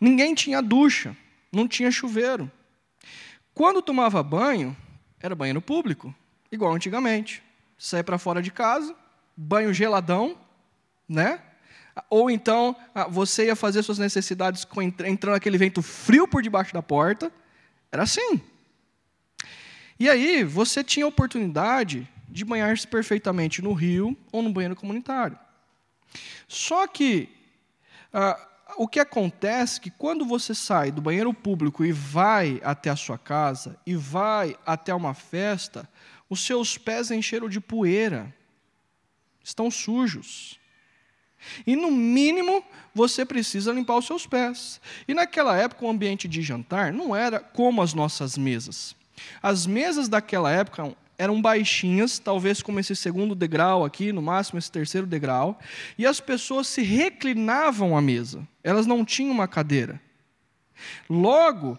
Ninguém 0.00 0.36
tinha 0.36 0.62
ducha, 0.62 1.16
não 1.50 1.66
tinha 1.66 1.90
chuveiro. 1.90 2.48
Quando 3.52 3.82
tomava 3.82 4.22
banho, 4.22 4.76
era 5.18 5.34
banheiro 5.34 5.60
público, 5.60 6.14
igual 6.52 6.72
antigamente. 6.72 7.42
Saia 7.76 8.04
para 8.04 8.18
fora 8.18 8.40
de 8.40 8.52
casa, 8.52 8.94
banho 9.36 9.74
geladão, 9.74 10.38
né? 11.08 11.42
Ou 12.10 12.30
então 12.30 12.76
ah, 12.94 13.06
você 13.06 13.46
ia 13.46 13.56
fazer 13.56 13.82
suas 13.82 13.98
necessidades 13.98 14.66
entrando 15.04 15.34
aquele 15.34 15.58
vento 15.58 15.82
frio 15.82 16.26
por 16.26 16.42
debaixo 16.42 16.72
da 16.72 16.82
porta. 16.82 17.32
Era 17.90 18.02
assim. 18.02 18.40
E 19.98 20.08
aí 20.08 20.42
você 20.42 20.82
tinha 20.82 21.06
a 21.06 21.08
oportunidade 21.08 22.08
de 22.28 22.44
banhar-se 22.44 22.86
perfeitamente 22.86 23.62
no 23.62 23.72
rio 23.72 24.16
ou 24.32 24.42
no 24.42 24.52
banheiro 24.52 24.74
comunitário. 24.74 25.38
Só 26.48 26.86
que 26.86 27.28
ah, 28.12 28.38
o 28.76 28.88
que 28.88 28.98
acontece 28.98 29.78
é 29.78 29.82
que 29.82 29.90
quando 29.90 30.24
você 30.24 30.54
sai 30.54 30.90
do 30.90 31.00
banheiro 31.00 31.32
público 31.32 31.84
e 31.84 31.92
vai 31.92 32.60
até 32.64 32.90
a 32.90 32.96
sua 32.96 33.18
casa 33.18 33.78
e 33.86 33.94
vai 33.94 34.56
até 34.66 34.92
uma 34.94 35.14
festa, 35.14 35.88
os 36.28 36.44
seus 36.44 36.76
pés 36.76 37.10
encheram 37.10 37.48
de 37.48 37.60
poeira, 37.60 38.34
estão 39.42 39.70
sujos. 39.70 40.58
E 41.66 41.76
no 41.76 41.90
mínimo 41.90 42.64
você 42.94 43.24
precisa 43.24 43.72
limpar 43.72 43.98
os 43.98 44.06
seus 44.06 44.26
pés. 44.26 44.80
E 45.06 45.14
naquela 45.14 45.56
época 45.56 45.84
o 45.84 45.90
ambiente 45.90 46.28
de 46.28 46.42
jantar 46.42 46.92
não 46.92 47.14
era 47.14 47.40
como 47.40 47.82
as 47.82 47.94
nossas 47.94 48.36
mesas. 48.38 48.94
As 49.42 49.66
mesas 49.66 50.08
daquela 50.08 50.50
época 50.50 50.94
eram 51.16 51.40
baixinhas, 51.40 52.18
talvez 52.18 52.60
como 52.62 52.80
esse 52.80 52.94
segundo 52.96 53.34
degrau 53.34 53.84
aqui, 53.84 54.12
no 54.12 54.20
máximo 54.20 54.58
esse 54.58 54.70
terceiro 54.70 55.06
degrau, 55.06 55.58
e 55.96 56.06
as 56.06 56.20
pessoas 56.20 56.66
se 56.66 56.82
reclinavam 56.82 57.96
à 57.96 58.02
mesa. 58.02 58.46
Elas 58.62 58.86
não 58.86 59.04
tinham 59.04 59.32
uma 59.32 59.46
cadeira. 59.46 60.00
Logo, 61.08 61.78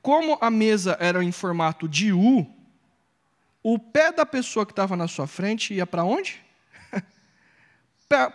como 0.00 0.36
a 0.40 0.50
mesa 0.50 0.96
era 1.00 1.22
em 1.22 1.30
formato 1.30 1.88
de 1.88 2.12
U, 2.12 2.46
o 3.62 3.78
pé 3.78 4.10
da 4.10 4.26
pessoa 4.26 4.66
que 4.66 4.72
estava 4.72 4.96
na 4.96 5.06
sua 5.06 5.28
frente 5.28 5.72
ia 5.72 5.86
para 5.86 6.04
onde? 6.04 6.41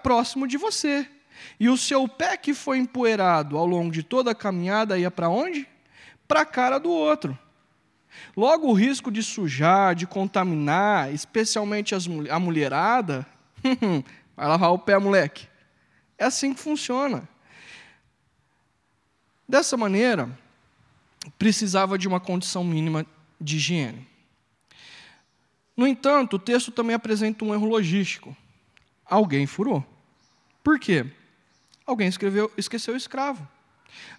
Próximo 0.04 0.48
de 0.48 0.58
você. 0.58 1.08
E 1.60 1.70
o 1.70 1.78
seu 1.78 2.08
pé 2.08 2.38
que 2.38 2.54
foi 2.54 2.78
empoeirado 2.78 3.58
ao 3.58 3.66
longo 3.66 3.92
de 3.92 4.04
toda 4.04 4.32
a 4.32 4.36
caminhada 4.36 4.98
ia 4.98 5.12
para 5.12 5.30
onde? 5.30 5.68
Para 6.28 6.42
a 6.42 6.46
cara 6.46 6.80
do 6.80 6.90
outro. 6.90 7.38
Logo, 8.36 8.68
o 8.68 8.74
risco 8.74 9.12
de 9.12 9.22
sujar, 9.24 9.96
de 9.96 10.06
contaminar, 10.06 11.14
especialmente 11.14 11.96
as, 11.96 12.08
a 12.30 12.40
mulherada, 12.40 13.26
vai 14.36 14.48
lavar 14.48 14.72
o 14.72 14.80
pé, 14.80 14.98
moleque. 14.98 15.48
É 16.18 16.26
assim 16.26 16.54
que 16.54 16.60
funciona. 16.60 17.28
Dessa 19.48 19.78
maneira, 19.78 20.30
precisava 21.38 21.98
de 21.98 22.08
uma 22.08 22.20
condição 22.20 22.64
mínima 22.64 23.06
de 23.40 23.58
higiene. 23.58 24.08
No 25.76 25.86
entanto, 25.86 26.36
o 26.36 26.40
texto 26.40 26.72
também 26.72 26.96
apresenta 26.96 27.46
um 27.46 27.54
erro 27.54 27.68
logístico. 27.68 28.36
Alguém 29.10 29.46
furou. 29.46 29.86
Por 30.64 30.80
quê? 30.80 31.06
Alguém 31.86 32.08
escreveu, 32.08 32.52
esqueceu 32.58 32.94
o 32.94 32.98
escravo. 32.98 33.48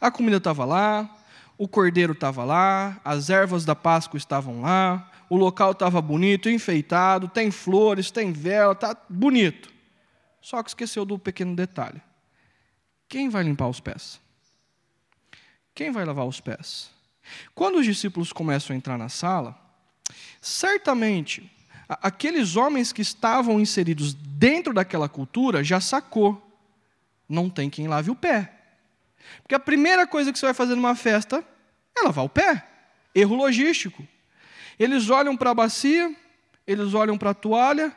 A 0.00 0.10
comida 0.10 0.38
estava 0.38 0.64
lá, 0.64 1.14
o 1.58 1.68
cordeiro 1.68 2.12
estava 2.12 2.44
lá, 2.44 3.00
as 3.04 3.28
ervas 3.28 3.64
da 3.64 3.74
Páscoa 3.74 4.16
estavam 4.16 4.62
lá, 4.62 5.10
o 5.28 5.36
local 5.36 5.72
estava 5.72 6.00
bonito, 6.00 6.48
enfeitado, 6.48 7.28
tem 7.28 7.50
flores, 7.50 8.10
tem 8.10 8.32
vela, 8.32 8.72
está 8.72 8.96
bonito. 9.08 9.70
Só 10.40 10.62
que 10.62 10.70
esqueceu 10.70 11.04
do 11.04 11.18
pequeno 11.18 11.54
detalhe. 11.54 12.00
Quem 13.08 13.28
vai 13.28 13.42
limpar 13.42 13.68
os 13.68 13.80
pés? 13.80 14.20
Quem 15.74 15.90
vai 15.90 16.04
lavar 16.04 16.26
os 16.26 16.40
pés? 16.40 16.90
Quando 17.54 17.76
os 17.78 17.84
discípulos 17.84 18.32
começam 18.32 18.74
a 18.74 18.76
entrar 18.76 18.96
na 18.96 19.08
sala, 19.08 19.58
certamente 20.40 21.50
aqueles 21.88 22.56
homens 22.56 22.92
que 22.92 23.00
estavam 23.00 23.58
inseridos 23.58 24.12
dentro 24.12 24.74
daquela 24.74 25.08
cultura 25.08 25.64
já 25.64 25.80
sacou. 25.80 26.44
Não 27.28 27.48
tem 27.48 27.70
quem 27.70 27.88
lave 27.88 28.10
o 28.10 28.14
pé. 28.14 28.52
Porque 29.42 29.54
a 29.54 29.60
primeira 29.60 30.06
coisa 30.06 30.32
que 30.32 30.38
você 30.38 30.46
vai 30.46 30.54
fazer 30.54 30.74
numa 30.74 30.94
festa 30.94 31.44
é 31.96 32.02
lavar 32.02 32.24
o 32.24 32.28
pé. 32.28 32.66
Erro 33.14 33.36
logístico. 33.36 34.06
Eles 34.78 35.10
olham 35.10 35.36
para 35.36 35.50
a 35.50 35.54
bacia, 35.54 36.14
eles 36.66 36.94
olham 36.94 37.18
para 37.18 37.30
a 37.30 37.34
toalha, 37.34 37.94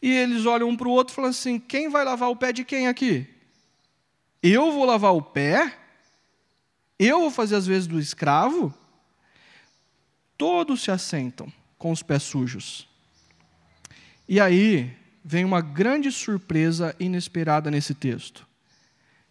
e 0.00 0.10
eles 0.10 0.46
olham 0.46 0.68
um 0.68 0.76
para 0.76 0.88
o 0.88 0.92
outro 0.92 1.12
e 1.12 1.16
falam 1.16 1.30
assim: 1.30 1.58
quem 1.58 1.88
vai 1.88 2.04
lavar 2.04 2.30
o 2.30 2.36
pé 2.36 2.52
de 2.52 2.64
quem 2.64 2.88
aqui? 2.88 3.26
Eu 4.42 4.72
vou 4.72 4.84
lavar 4.84 5.14
o 5.14 5.22
pé? 5.22 5.76
Eu 6.98 7.20
vou 7.20 7.30
fazer 7.30 7.56
as 7.56 7.66
vezes 7.66 7.86
do 7.86 7.98
escravo? 7.98 8.72
Todos 10.38 10.82
se 10.82 10.90
assentam 10.90 11.52
com 11.78 11.90
os 11.90 12.02
pés 12.02 12.22
sujos. 12.22 12.88
E 14.28 14.40
aí 14.40 14.96
vem 15.24 15.44
uma 15.44 15.60
grande 15.60 16.10
surpresa 16.10 16.94
inesperada 16.98 17.70
nesse 17.70 17.94
texto. 17.94 18.46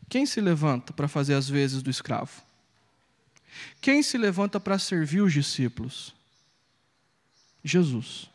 Quem 0.08 0.26
se 0.26 0.40
levanta 0.40 0.94
para 0.94 1.08
fazer 1.08 1.34
as 1.34 1.50
vezes 1.50 1.82
do 1.82 1.90
escravo? 1.90 2.42
Quem 3.82 4.04
se 4.04 4.18
levanta 4.18 4.60
para 4.60 4.78
servir 4.78 5.22
os 5.22 5.34
discípulos? 5.34 6.14
Jesus. 7.64 8.30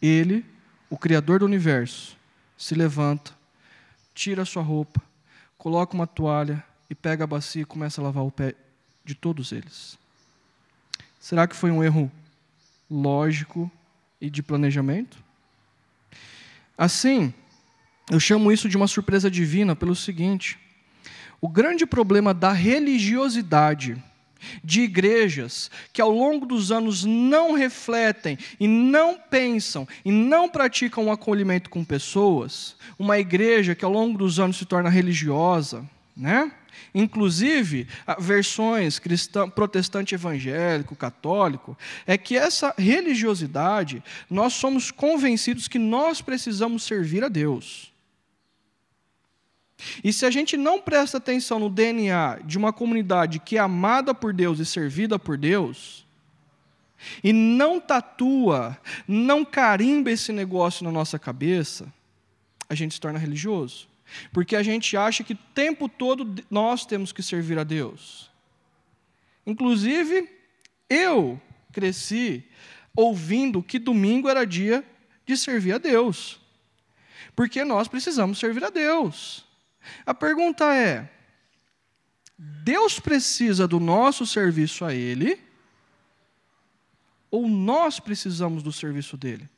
Ele, 0.00 0.44
o 0.90 0.98
Criador 0.98 1.40
do 1.40 1.46
universo, 1.46 2.16
se 2.56 2.74
levanta, 2.74 3.32
tira 4.14 4.44
sua 4.44 4.62
roupa, 4.62 5.00
coloca 5.56 5.94
uma 5.94 6.06
toalha 6.06 6.64
e 6.90 6.94
pega 6.94 7.24
a 7.24 7.26
bacia 7.26 7.62
e 7.62 7.66
começa 7.66 8.00
a 8.00 8.04
lavar 8.04 8.24
o 8.24 8.30
pé 8.30 8.54
de 9.04 9.14
todos 9.14 9.52
eles. 9.52 9.98
Será 11.20 11.46
que 11.46 11.56
foi 11.56 11.70
um 11.70 11.82
erro 11.84 12.10
lógico 12.90 13.70
e 14.20 14.28
de 14.28 14.42
planejamento? 14.42 15.22
Assim, 16.76 17.32
eu 18.10 18.18
chamo 18.18 18.50
isso 18.50 18.68
de 18.68 18.76
uma 18.76 18.86
surpresa 18.86 19.30
divina 19.30 19.76
pelo 19.76 19.94
seguinte: 19.94 20.58
o 21.40 21.48
grande 21.48 21.86
problema 21.86 22.32
da 22.32 22.52
religiosidade 22.52 24.02
de 24.62 24.82
igrejas 24.82 25.70
que 25.92 26.02
ao 26.02 26.10
longo 26.10 26.44
dos 26.46 26.72
anos 26.72 27.04
não 27.04 27.52
refletem 27.52 28.36
e 28.58 28.66
não 28.66 29.16
pensam 29.16 29.86
e 30.04 30.10
não 30.10 30.48
praticam 30.48 31.04
o 31.04 31.06
um 31.08 31.12
acolhimento 31.12 31.70
com 31.70 31.84
pessoas, 31.84 32.76
uma 32.98 33.18
igreja 33.18 33.74
que 33.74 33.84
ao 33.84 33.92
longo 33.92 34.18
dos 34.18 34.40
anos 34.40 34.56
se 34.56 34.64
torna 34.64 34.88
religiosa, 34.88 35.88
né? 36.16 36.50
Inclusive, 36.94 37.88
versões 38.18 38.98
cristão, 38.98 39.48
protestante 39.48 40.14
evangélico, 40.14 40.94
católico, 40.94 41.76
é 42.06 42.18
que 42.18 42.36
essa 42.36 42.74
religiosidade, 42.76 44.02
nós 44.28 44.54
somos 44.54 44.90
convencidos 44.90 45.68
que 45.68 45.78
nós 45.78 46.20
precisamos 46.20 46.82
servir 46.82 47.24
a 47.24 47.28
Deus. 47.28 47.92
E 50.02 50.12
se 50.12 50.24
a 50.24 50.30
gente 50.30 50.56
não 50.56 50.80
presta 50.80 51.18
atenção 51.18 51.58
no 51.58 51.68
DNA 51.68 52.40
de 52.44 52.56
uma 52.56 52.72
comunidade 52.72 53.38
que 53.38 53.56
é 53.56 53.60
amada 53.60 54.14
por 54.14 54.32
Deus 54.32 54.58
e 54.58 54.66
servida 54.66 55.18
por 55.18 55.36
Deus, 55.36 56.06
e 57.22 57.32
não 57.32 57.80
tatua, 57.80 58.78
não 59.08 59.44
carimba 59.44 60.10
esse 60.10 60.32
negócio 60.32 60.84
na 60.84 60.92
nossa 60.92 61.18
cabeça, 61.18 61.92
a 62.68 62.74
gente 62.74 62.94
se 62.94 63.00
torna 63.00 63.18
religioso. 63.18 63.91
Porque 64.32 64.56
a 64.56 64.62
gente 64.62 64.96
acha 64.96 65.24
que 65.24 65.34
o 65.34 65.38
tempo 65.54 65.88
todo 65.88 66.44
nós 66.50 66.84
temos 66.86 67.12
que 67.12 67.22
servir 67.22 67.58
a 67.58 67.64
Deus. 67.64 68.30
Inclusive, 69.46 70.28
eu 70.88 71.40
cresci 71.72 72.44
ouvindo 72.94 73.62
que 73.62 73.78
domingo 73.78 74.28
era 74.28 74.46
dia 74.46 74.84
de 75.26 75.36
servir 75.36 75.74
a 75.74 75.78
Deus. 75.78 76.40
Porque 77.34 77.64
nós 77.64 77.88
precisamos 77.88 78.38
servir 78.38 78.64
a 78.64 78.70
Deus. 78.70 79.44
A 80.04 80.14
pergunta 80.14 80.74
é: 80.74 81.10
Deus 82.36 83.00
precisa 83.00 83.66
do 83.66 83.80
nosso 83.80 84.26
serviço 84.26 84.84
a 84.84 84.94
Ele? 84.94 85.40
Ou 87.30 87.48
nós 87.48 87.98
precisamos 87.98 88.62
do 88.62 88.70
serviço 88.70 89.16
dele? 89.16 89.48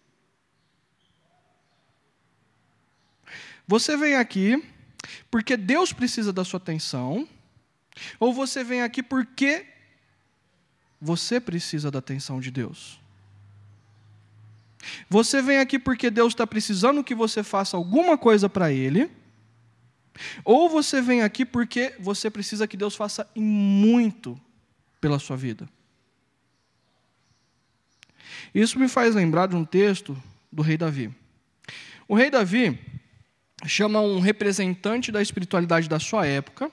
Você 3.66 3.96
vem 3.96 4.16
aqui 4.16 4.62
porque 5.30 5.56
Deus 5.56 5.92
precisa 5.92 6.32
da 6.32 6.44
sua 6.44 6.58
atenção, 6.58 7.28
ou 8.18 8.32
você 8.32 8.64
vem 8.64 8.82
aqui 8.82 9.02
porque 9.02 9.66
você 11.00 11.40
precisa 11.40 11.90
da 11.90 11.98
atenção 11.98 12.40
de 12.40 12.50
Deus? 12.50 13.00
Você 15.08 15.40
vem 15.40 15.58
aqui 15.58 15.78
porque 15.78 16.10
Deus 16.10 16.32
está 16.32 16.46
precisando 16.46 17.04
que 17.04 17.14
você 17.14 17.42
faça 17.42 17.76
alguma 17.76 18.18
coisa 18.18 18.48
para 18.48 18.70
Ele, 18.70 19.10
ou 20.44 20.68
você 20.68 21.00
vem 21.00 21.22
aqui 21.22 21.44
porque 21.44 21.94
você 21.98 22.30
precisa 22.30 22.68
que 22.68 22.76
Deus 22.76 22.94
faça 22.94 23.28
muito 23.34 24.40
pela 25.00 25.18
sua 25.18 25.36
vida. 25.36 25.68
Isso 28.54 28.78
me 28.78 28.88
faz 28.88 29.14
lembrar 29.14 29.48
de 29.48 29.56
um 29.56 29.64
texto 29.64 30.16
do 30.50 30.62
rei 30.62 30.76
Davi. 30.76 31.12
O 32.06 32.14
rei 32.14 32.30
Davi 32.30 32.78
chama 33.66 34.00
um 34.00 34.20
representante 34.20 35.10
da 35.10 35.22
espiritualidade 35.22 35.88
da 35.88 35.98
sua 35.98 36.26
época, 36.26 36.70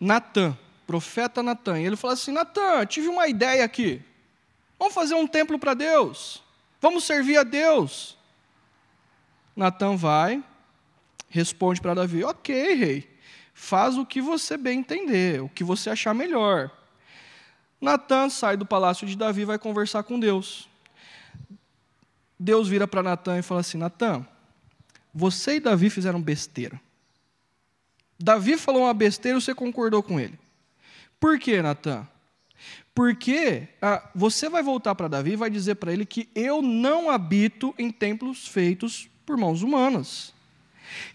Natã, 0.00 0.56
profeta 0.86 1.42
Natã. 1.42 1.78
E 1.80 1.86
ele 1.86 1.96
fala 1.96 2.14
assim: 2.14 2.32
Natã, 2.32 2.84
tive 2.86 3.08
uma 3.08 3.26
ideia 3.28 3.64
aqui. 3.64 4.02
Vamos 4.78 4.94
fazer 4.94 5.14
um 5.14 5.26
templo 5.26 5.58
para 5.58 5.74
Deus. 5.74 6.42
Vamos 6.80 7.04
servir 7.04 7.38
a 7.38 7.42
Deus. 7.42 8.16
Natã 9.54 9.96
vai, 9.96 10.42
responde 11.28 11.80
para 11.80 11.94
Davi: 11.94 12.22
Ok, 12.24 12.74
rei, 12.74 13.16
faz 13.54 13.96
o 13.96 14.04
que 14.04 14.20
você 14.20 14.56
bem 14.56 14.80
entender, 14.80 15.42
o 15.42 15.48
que 15.48 15.64
você 15.64 15.90
achar 15.90 16.14
melhor. 16.14 16.70
Natan 17.80 18.30
sai 18.30 18.56
do 18.56 18.64
palácio 18.64 19.06
de 19.06 19.16
Davi 19.16 19.42
e 19.42 19.44
vai 19.46 19.58
conversar 19.58 20.02
com 20.02 20.18
Deus. 20.18 20.68
Deus 22.38 22.68
vira 22.68 22.86
para 22.86 23.02
Natan 23.02 23.38
e 23.38 23.42
fala 23.42 23.60
assim: 23.60 23.78
Natan, 23.78 24.26
você 25.18 25.56
e 25.56 25.60
Davi 25.60 25.88
fizeram 25.88 26.20
besteira. 26.20 26.78
Davi 28.20 28.58
falou 28.58 28.82
uma 28.82 28.92
besteira 28.92 29.38
e 29.38 29.40
você 29.40 29.54
concordou 29.54 30.02
com 30.02 30.20
ele. 30.20 30.38
Por 31.18 31.38
quê, 31.38 31.62
Natan? 31.62 32.06
Porque 32.94 33.66
ah, 33.80 34.10
você 34.14 34.50
vai 34.50 34.62
voltar 34.62 34.94
para 34.94 35.08
Davi 35.08 35.32
e 35.32 35.36
vai 35.36 35.48
dizer 35.48 35.76
para 35.76 35.90
ele 35.90 36.04
que 36.04 36.28
eu 36.34 36.60
não 36.60 37.08
habito 37.08 37.74
em 37.78 37.90
templos 37.90 38.46
feitos 38.46 39.08
por 39.24 39.38
mãos 39.38 39.62
humanas. 39.62 40.34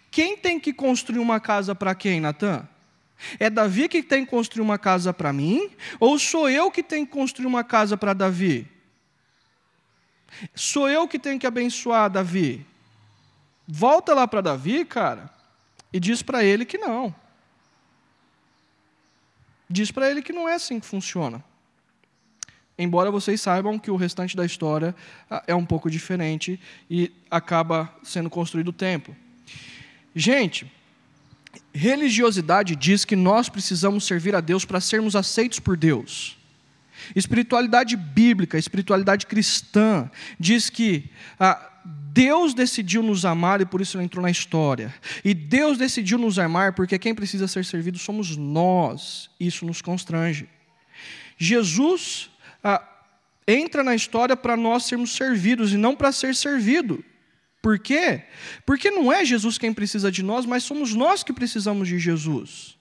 Quem 0.10 0.36
tem 0.36 0.60
que 0.60 0.74
construir 0.74 1.20
uma 1.20 1.40
casa 1.40 1.76
para 1.76 1.94
quem, 1.94 2.20
Natan? 2.20 2.68
É 3.40 3.52
Davi 3.52 3.88
que 3.88 4.02
tem 4.02 4.26
que 4.26 4.32
construir 4.32 4.64
uma 4.64 4.80
casa 4.80 5.14
para 5.14 5.32
mim? 5.32 5.70
Ou 6.00 6.18
sou 6.18 6.50
eu 6.50 6.72
que 6.72 6.82
tenho 6.82 7.06
que 7.06 7.14
construir 7.14 7.46
uma 7.46 7.64
casa 7.64 7.96
para 7.96 8.14
Davi? 8.14 8.68
Sou 10.56 10.90
eu 10.90 11.08
que 11.08 11.20
tenho 11.20 11.40
que 11.40 11.46
abençoar 11.46 12.10
Davi? 12.10 12.66
Volta 13.68 14.14
lá 14.14 14.28
para 14.28 14.42
Davi, 14.42 14.86
cara, 14.86 15.30
e 15.94 16.00
diz 16.00 16.22
para 16.22 16.44
ele 16.44 16.66
que 16.66 16.78
não. 16.78 17.14
Diz 19.70 19.92
para 19.92 20.10
ele 20.10 20.22
que 20.22 20.34
não 20.34 20.50
é 20.50 20.56
assim 20.56 20.80
que 20.80 20.86
funciona. 20.86 21.44
Embora 22.78 23.12
vocês 23.12 23.40
saibam 23.40 23.78
que 23.78 23.92
o 23.92 23.96
restante 23.96 24.36
da 24.36 24.46
história 24.46 24.96
ah, 25.30 25.44
é 25.48 25.54
um 25.54 25.66
pouco 25.66 25.90
diferente 25.90 26.60
e 26.90 27.12
acaba 27.30 27.94
sendo 28.04 28.30
construído 28.30 28.70
o 28.70 28.74
templo. 28.74 29.16
Gente, 30.16 30.70
religiosidade 31.74 32.76
diz 32.76 33.06
que 33.06 33.16
nós 33.16 33.50
precisamos 33.50 34.06
servir 34.06 34.36
a 34.36 34.42
Deus 34.42 34.66
para 34.66 34.82
sermos 34.82 35.16
aceitos 35.16 35.60
por 35.60 35.78
Deus. 35.78 36.38
Espiritualidade 37.16 37.96
bíblica, 37.96 38.58
espiritualidade 38.58 39.26
cristã, 39.26 40.10
diz 40.40 40.70
que 40.70 41.10
ah, 41.40 41.71
Deus 42.14 42.54
decidiu 42.54 43.02
nos 43.02 43.24
amar 43.24 43.62
e 43.62 43.66
por 43.66 43.80
isso 43.80 43.98
ele 43.98 44.04
entrou 44.04 44.22
na 44.22 44.30
história. 44.30 44.94
E 45.24 45.34
Deus 45.34 45.78
decidiu 45.78 46.18
nos 46.18 46.38
amar 46.38 46.74
porque 46.74 47.00
quem 47.00 47.16
precisa 47.16 47.48
ser 47.48 47.64
servido 47.64 47.98
somos 47.98 48.36
nós. 48.36 49.30
Isso 49.40 49.66
nos 49.66 49.82
constrange. 49.82 50.50
Jesus 51.38 52.30
ah, 52.62 52.86
entra 53.48 53.82
na 53.82 53.96
história 53.96 54.36
para 54.36 54.58
nós 54.58 54.84
sermos 54.86 55.16
servidos 55.16 55.72
e 55.72 55.78
não 55.78 55.96
para 55.96 56.12
ser 56.12 56.36
servido. 56.36 57.04
Por 57.62 57.80
quê? 57.80 58.24
Porque 58.66 58.92
não 58.92 59.12
é 59.12 59.24
Jesus 59.24 59.58
quem 59.58 59.74
precisa 59.74 60.12
de 60.12 60.22
nós, 60.22 60.46
mas 60.46 60.64
somos 60.64 60.94
nós 60.94 61.24
que 61.24 61.32
precisamos 61.32 61.88
de 61.88 61.98
Jesus. 61.98 62.78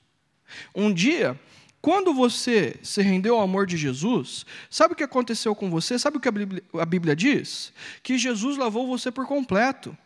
Um 0.74 0.92
dia, 0.92 1.38
quando 1.82 2.12
você 2.12 2.76
se 2.82 3.00
rendeu 3.00 3.36
ao 3.36 3.42
amor 3.42 3.66
de 3.66 3.76
Jesus, 3.76 4.44
sabe 4.68 4.92
o 4.92 4.96
que 4.96 5.02
aconteceu 5.02 5.54
com 5.54 5.70
você? 5.70 5.98
Sabe 5.98 6.18
o 6.18 6.20
que 6.20 6.28
a 6.28 6.32
Bíblia, 6.32 6.62
a 6.74 6.84
Bíblia 6.84 7.16
diz? 7.16 7.72
Que 8.02 8.18
Jesus 8.18 8.58
lavou 8.58 8.86
você 8.86 9.10
por 9.10 9.26
completo. 9.26 9.96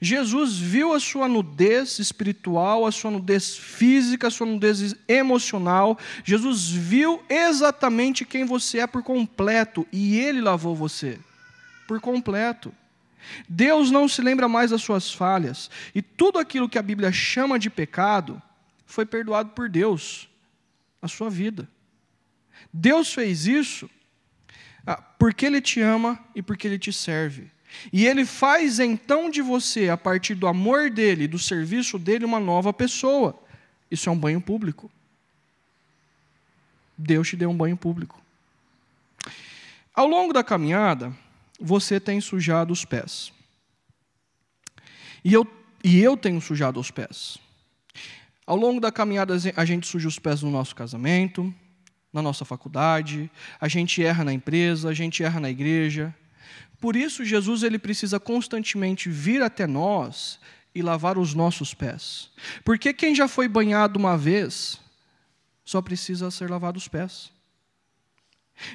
Jesus 0.00 0.56
viu 0.56 0.92
a 0.92 1.00
sua 1.00 1.26
nudez 1.26 1.98
espiritual, 1.98 2.86
a 2.86 2.92
sua 2.92 3.10
nudez 3.10 3.56
física, 3.56 4.28
a 4.28 4.30
sua 4.30 4.46
nudez 4.46 4.94
emocional. 5.08 5.98
Jesus 6.22 6.70
viu 6.70 7.20
exatamente 7.28 8.24
quem 8.24 8.44
você 8.44 8.78
é 8.78 8.86
por 8.86 9.02
completo 9.02 9.84
e 9.92 10.20
ele 10.20 10.40
lavou 10.40 10.76
você 10.76 11.18
por 11.88 12.00
completo. 12.00 12.72
Deus 13.48 13.90
não 13.90 14.08
se 14.08 14.22
lembra 14.22 14.48
mais 14.48 14.70
das 14.70 14.82
suas 14.82 15.12
falhas 15.12 15.68
e 15.92 16.00
tudo 16.00 16.38
aquilo 16.38 16.68
que 16.68 16.78
a 16.78 16.82
Bíblia 16.82 17.10
chama 17.10 17.58
de 17.58 17.68
pecado 17.68 18.40
foi 18.92 19.06
perdoado 19.06 19.50
por 19.52 19.70
Deus 19.70 20.28
a 21.00 21.08
sua 21.08 21.30
vida. 21.30 21.66
Deus 22.70 23.14
fez 23.14 23.46
isso 23.46 23.88
ah, 24.86 24.96
porque 24.96 25.46
Ele 25.46 25.62
te 25.62 25.80
ama 25.80 26.22
e 26.34 26.42
porque 26.42 26.66
Ele 26.66 26.78
te 26.78 26.92
serve. 26.92 27.50
E 27.90 28.06
Ele 28.06 28.26
faz 28.26 28.78
então 28.78 29.30
de 29.30 29.40
você, 29.40 29.88
a 29.88 29.96
partir 29.96 30.34
do 30.34 30.46
amor 30.46 30.90
dele, 30.90 31.26
do 31.26 31.38
serviço 31.38 31.98
dele, 31.98 32.26
uma 32.26 32.38
nova 32.38 32.70
pessoa. 32.70 33.42
Isso 33.90 34.10
é 34.10 34.12
um 34.12 34.18
banho 34.18 34.42
público. 34.42 34.90
Deus 36.96 37.30
te 37.30 37.36
deu 37.36 37.48
um 37.48 37.56
banho 37.56 37.78
público. 37.78 38.20
Ao 39.94 40.06
longo 40.06 40.34
da 40.34 40.44
caminhada, 40.44 41.16
você 41.58 41.98
tem 41.98 42.20
sujado 42.20 42.70
os 42.74 42.84
pés. 42.84 43.32
E 45.24 45.32
eu, 45.32 45.50
e 45.82 45.98
eu 45.98 46.14
tenho 46.14 46.42
sujado 46.42 46.78
os 46.78 46.90
pés. 46.90 47.41
Ao 48.46 48.56
longo 48.56 48.80
da 48.80 48.90
caminhada, 48.90 49.34
a 49.56 49.64
gente 49.64 49.86
suja 49.86 50.08
os 50.08 50.18
pés 50.18 50.42
no 50.42 50.50
nosso 50.50 50.74
casamento, 50.74 51.54
na 52.12 52.20
nossa 52.20 52.44
faculdade, 52.44 53.30
a 53.60 53.68
gente 53.68 54.02
erra 54.02 54.24
na 54.24 54.32
empresa, 54.32 54.88
a 54.88 54.94
gente 54.94 55.22
erra 55.22 55.40
na 55.40 55.48
igreja. 55.48 56.14
Por 56.80 56.96
isso, 56.96 57.24
Jesus 57.24 57.62
ele 57.62 57.78
precisa 57.78 58.18
constantemente 58.18 59.08
vir 59.08 59.42
até 59.42 59.66
nós 59.66 60.38
e 60.74 60.82
lavar 60.82 61.16
os 61.16 61.34
nossos 61.34 61.72
pés. 61.72 62.30
Porque 62.64 62.92
quem 62.92 63.14
já 63.14 63.28
foi 63.28 63.48
banhado 63.48 63.98
uma 63.98 64.18
vez, 64.18 64.80
só 65.64 65.80
precisa 65.80 66.30
ser 66.30 66.50
lavado 66.50 66.76
os 66.76 66.88
pés. 66.88 67.30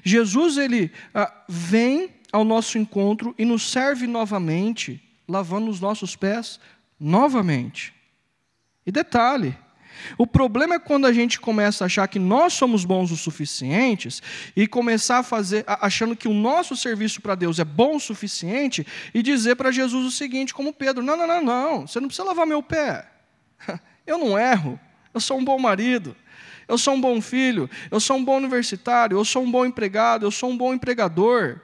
Jesus 0.03 0.57
ele 0.57 0.91
ah, 1.13 1.43
vem 1.47 2.09
ao 2.31 2.43
nosso 2.43 2.77
encontro 2.77 3.35
e 3.37 3.45
nos 3.45 3.69
serve 3.69 4.07
novamente, 4.07 5.01
lavando 5.27 5.69
os 5.69 5.79
nossos 5.79 6.15
pés 6.15 6.59
novamente. 6.99 7.96
E 8.87 8.91
detalhe, 8.91 9.53
o 10.17 10.25
problema 10.25 10.75
é 10.75 10.79
quando 10.79 11.05
a 11.05 11.11
gente 11.11 11.41
começa 11.41 11.83
a 11.83 11.87
achar 11.87 12.07
que 12.07 12.17
nós 12.17 12.53
somos 12.53 12.85
bons 12.85 13.11
o 13.11 13.17
suficientes 13.17 14.21
e 14.55 14.65
começar 14.65 15.19
a 15.19 15.23
fazer, 15.23 15.65
achando 15.67 16.15
que 16.15 16.27
o 16.27 16.33
nosso 16.33 16.73
serviço 16.73 17.21
para 17.21 17.35
Deus 17.35 17.59
é 17.59 17.65
bom 17.65 17.97
o 17.97 17.99
suficiente 17.99 18.87
e 19.13 19.21
dizer 19.21 19.55
para 19.55 19.71
Jesus 19.71 20.05
o 20.05 20.11
seguinte, 20.11 20.53
como 20.53 20.71
Pedro: 20.71 21.03
não, 21.03 21.17
não, 21.17 21.27
não, 21.27 21.43
não, 21.43 21.87
você 21.87 21.99
não 21.99 22.07
precisa 22.07 22.25
lavar 22.25 22.47
meu 22.47 22.63
pé. 22.63 23.11
Eu 24.07 24.17
não 24.17 24.39
erro, 24.39 24.79
eu 25.13 25.19
sou 25.19 25.37
um 25.37 25.43
bom 25.43 25.59
marido, 25.59 26.15
eu 26.65 26.77
sou 26.77 26.93
um 26.93 27.01
bom 27.01 27.19
filho, 27.19 27.69
eu 27.91 27.99
sou 27.99 28.15
um 28.15 28.23
bom 28.23 28.37
universitário, 28.37 29.17
eu 29.17 29.25
sou 29.25 29.43
um 29.43 29.51
bom 29.51 29.65
empregado, 29.65 30.25
eu 30.25 30.31
sou 30.31 30.49
um 30.49 30.57
bom 30.57 30.73
empregador. 30.73 31.59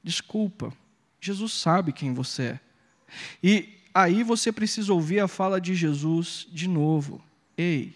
Desculpa, 0.00 0.72
Jesus 1.20 1.54
sabe 1.54 1.92
quem 1.92 2.14
você 2.14 2.42
é. 2.42 2.60
E 3.42 3.81
aí 3.94 4.22
você 4.22 4.52
precisa 4.52 4.92
ouvir 4.92 5.20
a 5.20 5.28
fala 5.28 5.60
de 5.60 5.74
Jesus 5.74 6.46
de 6.50 6.68
novo. 6.68 7.22
Ei, 7.56 7.94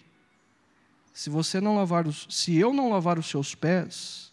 se 1.13 1.29
você 1.29 1.59
não 1.59 1.75
lavar 1.75 2.07
os, 2.07 2.27
se 2.29 2.55
eu 2.55 2.73
não 2.73 2.89
lavar 2.89 3.17
os 3.17 3.27
seus 3.27 3.55
pés, 3.55 4.31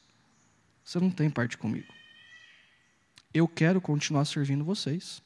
você 0.84 1.00
não 1.00 1.10
tem 1.10 1.30
parte 1.30 1.56
comigo. 1.56 1.92
Eu 3.32 3.48
quero 3.48 3.80
continuar 3.80 4.24
servindo 4.26 4.64
vocês. 4.64 5.22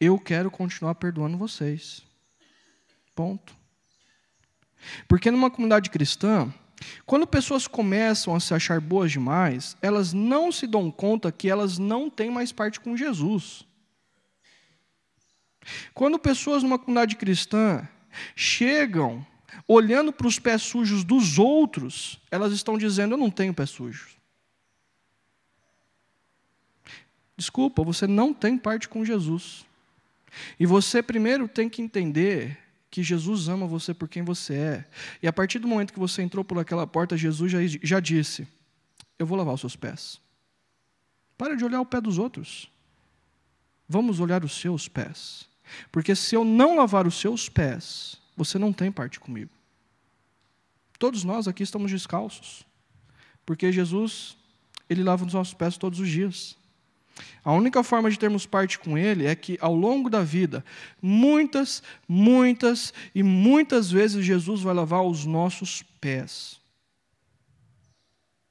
Eu 0.00 0.18
quero 0.18 0.50
continuar 0.50 0.96
perdoando 0.96 1.38
vocês. 1.38 2.02
Ponto. 3.14 3.56
Porque 5.08 5.30
numa 5.30 5.50
comunidade 5.50 5.88
cristã, 5.88 6.52
quando 7.06 7.26
pessoas 7.26 7.66
começam 7.66 8.34
a 8.34 8.40
se 8.40 8.52
achar 8.52 8.80
boas 8.80 9.12
demais, 9.12 9.76
elas 9.80 10.12
não 10.12 10.50
se 10.50 10.66
dão 10.66 10.90
conta 10.90 11.32
que 11.32 11.48
elas 11.48 11.78
não 11.78 12.10
têm 12.10 12.30
mais 12.30 12.52
parte 12.52 12.80
com 12.80 12.96
Jesus. 12.96 13.64
Quando 15.92 16.18
pessoas 16.18 16.62
numa 16.62 16.78
comunidade 16.78 17.16
cristã 17.16 17.86
chegam 18.34 19.26
olhando 19.66 20.12
para 20.12 20.26
os 20.26 20.38
pés 20.38 20.62
sujos 20.62 21.04
dos 21.04 21.38
outros, 21.38 22.20
elas 22.30 22.52
estão 22.52 22.76
dizendo: 22.76 23.14
Eu 23.14 23.18
não 23.18 23.30
tenho 23.30 23.54
pés 23.54 23.70
sujos. 23.70 24.16
Desculpa, 27.36 27.82
você 27.82 28.06
não 28.06 28.32
tem 28.32 28.56
parte 28.56 28.88
com 28.88 29.04
Jesus. 29.04 29.64
E 30.58 30.66
você 30.66 31.02
primeiro 31.02 31.48
tem 31.48 31.68
que 31.68 31.82
entender 31.82 32.58
que 32.90 33.02
Jesus 33.02 33.48
ama 33.48 33.66
você 33.66 33.92
por 33.92 34.08
quem 34.08 34.22
você 34.22 34.54
é. 34.54 34.84
E 35.22 35.26
a 35.26 35.32
partir 35.32 35.58
do 35.58 35.66
momento 35.66 35.92
que 35.92 35.98
você 35.98 36.22
entrou 36.22 36.44
por 36.44 36.58
aquela 36.58 36.86
porta, 36.86 37.16
Jesus 37.16 37.50
já, 37.50 37.58
já 37.82 38.00
disse: 38.00 38.46
Eu 39.18 39.26
vou 39.26 39.36
lavar 39.36 39.54
os 39.54 39.60
seus 39.60 39.76
pés. 39.76 40.20
Para 41.36 41.56
de 41.56 41.64
olhar 41.64 41.80
o 41.80 41.86
pé 41.86 42.00
dos 42.00 42.18
outros. 42.18 42.70
Vamos 43.88 44.20
olhar 44.20 44.44
os 44.44 44.52
seus 44.60 44.88
pés. 44.88 45.48
Porque 45.90 46.14
se 46.14 46.34
eu 46.34 46.44
não 46.44 46.76
lavar 46.76 47.06
os 47.06 47.18
seus 47.18 47.48
pés, 47.48 48.16
você 48.36 48.58
não 48.58 48.72
tem 48.72 48.90
parte 48.90 49.18
comigo. 49.20 49.50
Todos 50.98 51.24
nós 51.24 51.48
aqui 51.48 51.62
estamos 51.62 51.90
descalços. 51.90 52.64
Porque 53.44 53.70
Jesus, 53.72 54.36
ele 54.88 55.02
lava 55.02 55.24
os 55.24 55.34
nossos 55.34 55.54
pés 55.54 55.76
todos 55.76 56.00
os 56.00 56.08
dias. 56.08 56.56
A 57.44 57.52
única 57.52 57.82
forma 57.82 58.10
de 58.10 58.18
termos 58.18 58.46
parte 58.46 58.78
com 58.78 58.98
Ele 58.98 59.26
é 59.26 59.34
que, 59.34 59.56
ao 59.60 59.74
longo 59.74 60.10
da 60.10 60.22
vida, 60.22 60.64
muitas, 61.00 61.82
muitas 62.08 62.92
e 63.14 63.22
muitas 63.22 63.90
vezes 63.90 64.24
Jesus 64.24 64.62
vai 64.62 64.74
lavar 64.74 65.04
os 65.04 65.24
nossos 65.24 65.82
pés. 66.00 66.60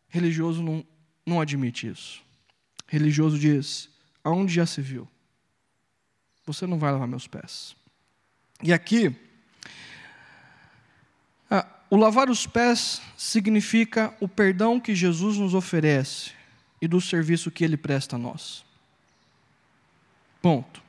Religioso 0.08 0.62
não, 0.62 0.86
não 1.26 1.41
admite 1.41 1.88
isso. 1.88 2.21
Religioso 2.88 3.38
diz: 3.38 3.89
aonde 4.23 4.54
já 4.54 4.65
se 4.65 4.80
viu? 4.82 5.08
Você 6.45 6.67
não 6.67 6.77
vai 6.77 6.91
lavar 6.91 7.08
meus 7.08 7.27
pés. 7.27 7.75
E 8.62 8.73
aqui, 8.73 9.15
ah, 11.49 11.65
o 11.89 11.95
lavar 11.95 12.29
os 12.29 12.45
pés 12.45 13.01
significa 13.17 14.15
o 14.19 14.27
perdão 14.27 14.79
que 14.79 14.93
Jesus 14.95 15.38
nos 15.38 15.53
oferece 15.53 16.32
e 16.82 16.88
do 16.88 16.99
serviço 16.99 17.51
que 17.51 17.63
ele 17.63 17.77
presta 17.77 18.15
a 18.15 18.19
nós. 18.19 18.65
Ponto. 20.41 20.82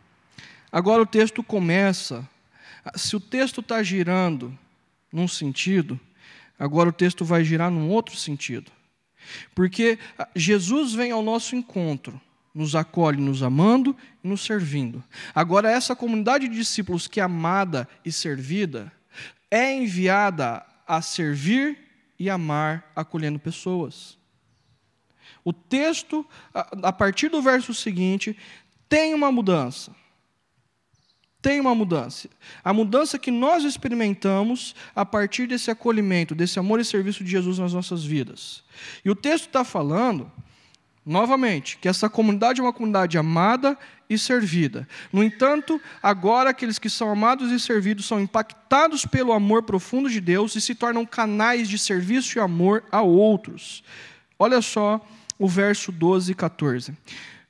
Agora 0.72 1.02
o 1.02 1.06
texto 1.06 1.42
começa. 1.42 2.28
Se 2.96 3.14
o 3.14 3.20
texto 3.20 3.60
está 3.60 3.82
girando 3.82 4.56
num 5.12 5.28
sentido, 5.28 5.98
agora 6.58 6.88
o 6.88 6.92
texto 6.92 7.24
vai 7.24 7.44
girar 7.44 7.70
num 7.70 7.88
outro 7.88 8.16
sentido. 8.16 8.72
Porque 9.54 9.98
ah, 10.18 10.28
Jesus 10.34 10.92
vem 10.92 11.12
ao 11.12 11.22
nosso 11.22 11.54
encontro 11.54 12.20
nos 12.54 12.76
acolhe, 12.76 13.20
nos 13.20 13.42
amando 13.42 13.96
e 14.22 14.28
nos 14.28 14.42
servindo. 14.42 15.02
Agora, 15.34 15.70
essa 15.70 15.96
comunidade 15.96 16.48
de 16.48 16.54
discípulos 16.54 17.08
que 17.08 17.18
é 17.18 17.24
amada 17.24 17.88
e 18.04 18.12
servida 18.12 18.92
é 19.50 19.74
enviada 19.74 20.64
a 20.86 21.02
servir 21.02 21.78
e 22.18 22.30
amar, 22.30 22.92
acolhendo 22.94 23.38
pessoas. 23.38 24.16
O 25.44 25.52
texto, 25.52 26.24
a 26.54 26.92
partir 26.92 27.28
do 27.28 27.42
verso 27.42 27.74
seguinte, 27.74 28.36
tem 28.88 29.12
uma 29.12 29.30
mudança. 29.30 29.94
Tem 31.42 31.60
uma 31.60 31.74
mudança. 31.74 32.30
A 32.62 32.72
mudança 32.72 33.18
que 33.18 33.30
nós 33.30 33.64
experimentamos 33.64 34.74
a 34.94 35.04
partir 35.04 35.46
desse 35.46 35.70
acolhimento, 35.70 36.34
desse 36.34 36.58
amor 36.58 36.80
e 36.80 36.84
serviço 36.84 37.22
de 37.22 37.30
Jesus 37.30 37.58
nas 37.58 37.74
nossas 37.74 38.02
vidas. 38.02 38.64
E 39.04 39.10
o 39.10 39.14
texto 39.14 39.46
está 39.46 39.62
falando 39.62 40.32
novamente, 41.04 41.76
que 41.78 41.88
essa 41.88 42.08
comunidade 42.08 42.60
é 42.60 42.64
uma 42.64 42.72
comunidade 42.72 43.18
amada 43.18 43.76
e 44.08 44.18
servida. 44.18 44.88
No 45.12 45.22
entanto, 45.22 45.80
agora 46.02 46.50
aqueles 46.50 46.78
que 46.78 46.88
são 46.88 47.10
amados 47.10 47.50
e 47.50 47.60
servidos 47.60 48.06
são 48.06 48.20
impactados 48.20 49.04
pelo 49.04 49.32
amor 49.32 49.62
profundo 49.62 50.08
de 50.08 50.20
Deus 50.20 50.54
e 50.56 50.60
se 50.60 50.74
tornam 50.74 51.04
canais 51.04 51.68
de 51.68 51.78
serviço 51.78 52.38
e 52.38 52.40
amor 52.40 52.84
a 52.90 53.02
outros. 53.02 53.82
Olha 54.38 54.62
só 54.62 55.00
o 55.38 55.48
verso 55.48 55.92
12 55.92 56.32
e 56.32 56.34
14. 56.34 56.96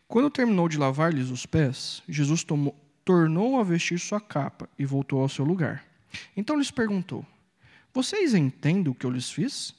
Quando 0.06 0.30
terminou 0.30 0.68
de 0.68 0.78
lavar-lhes 0.78 1.30
os 1.30 1.46
pés, 1.46 2.02
Jesus 2.08 2.44
tomou, 2.44 2.74
tornou 3.04 3.58
a 3.58 3.64
vestir 3.64 3.98
sua 3.98 4.20
capa 4.20 4.68
e 4.78 4.84
voltou 4.84 5.20
ao 5.20 5.28
seu 5.28 5.44
lugar. 5.44 5.84
Então 6.36 6.56
lhes 6.56 6.70
perguntou: 6.70 7.24
Vocês 7.92 8.34
entendem 8.34 8.90
o 8.90 8.94
que 8.94 9.06
eu 9.06 9.10
lhes 9.10 9.30
fiz? 9.30 9.74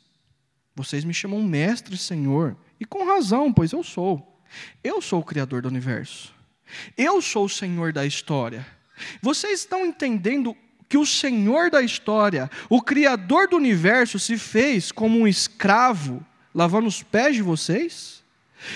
Vocês 0.75 1.05
me 1.05 1.13
chamam 1.13 1.41
mestre 1.41 1.95
e 1.95 1.97
senhor, 1.97 2.57
e 2.85 2.87
com 2.87 3.03
razão, 3.03 3.51
pois 3.51 3.71
eu 3.71 3.83
sou. 3.83 4.39
Eu 4.83 5.01
sou 5.01 5.19
o 5.19 5.25
Criador 5.25 5.63
do 5.63 5.67
universo. 5.67 6.33
Eu 6.95 7.21
sou 7.21 7.45
o 7.45 7.49
Senhor 7.49 7.91
da 7.91 8.05
história. 8.05 8.65
Vocês 9.21 9.59
estão 9.59 9.85
entendendo 9.85 10.55
que 10.87 10.97
o 10.97 11.05
Senhor 11.05 11.71
da 11.71 11.81
história, 11.81 12.49
o 12.69 12.81
Criador 12.81 13.47
do 13.49 13.57
universo, 13.57 14.19
se 14.19 14.37
fez 14.37 14.91
como 14.91 15.19
um 15.19 15.27
escravo 15.27 16.25
lavando 16.53 16.87
os 16.87 17.01
pés 17.01 17.35
de 17.35 17.41
vocês? 17.41 18.23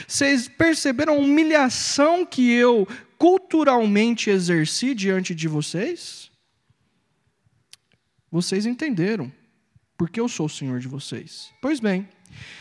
Vocês 0.08 0.48
perceberam 0.48 1.14
a 1.14 1.18
humilhação 1.18 2.26
que 2.26 2.52
eu 2.52 2.88
culturalmente 3.18 4.30
exerci 4.30 4.96
diante 4.96 5.36
de 5.36 5.48
vocês? 5.48 6.32
Vocês 8.32 8.66
entenderam, 8.66 9.32
porque 9.98 10.20
eu 10.20 10.28
sou 10.28 10.48
o 10.48 10.50
Senhor 10.50 10.80
de 10.80 10.88
vocês. 10.88 11.52
Pois 11.62 11.80
bem, 11.80 12.08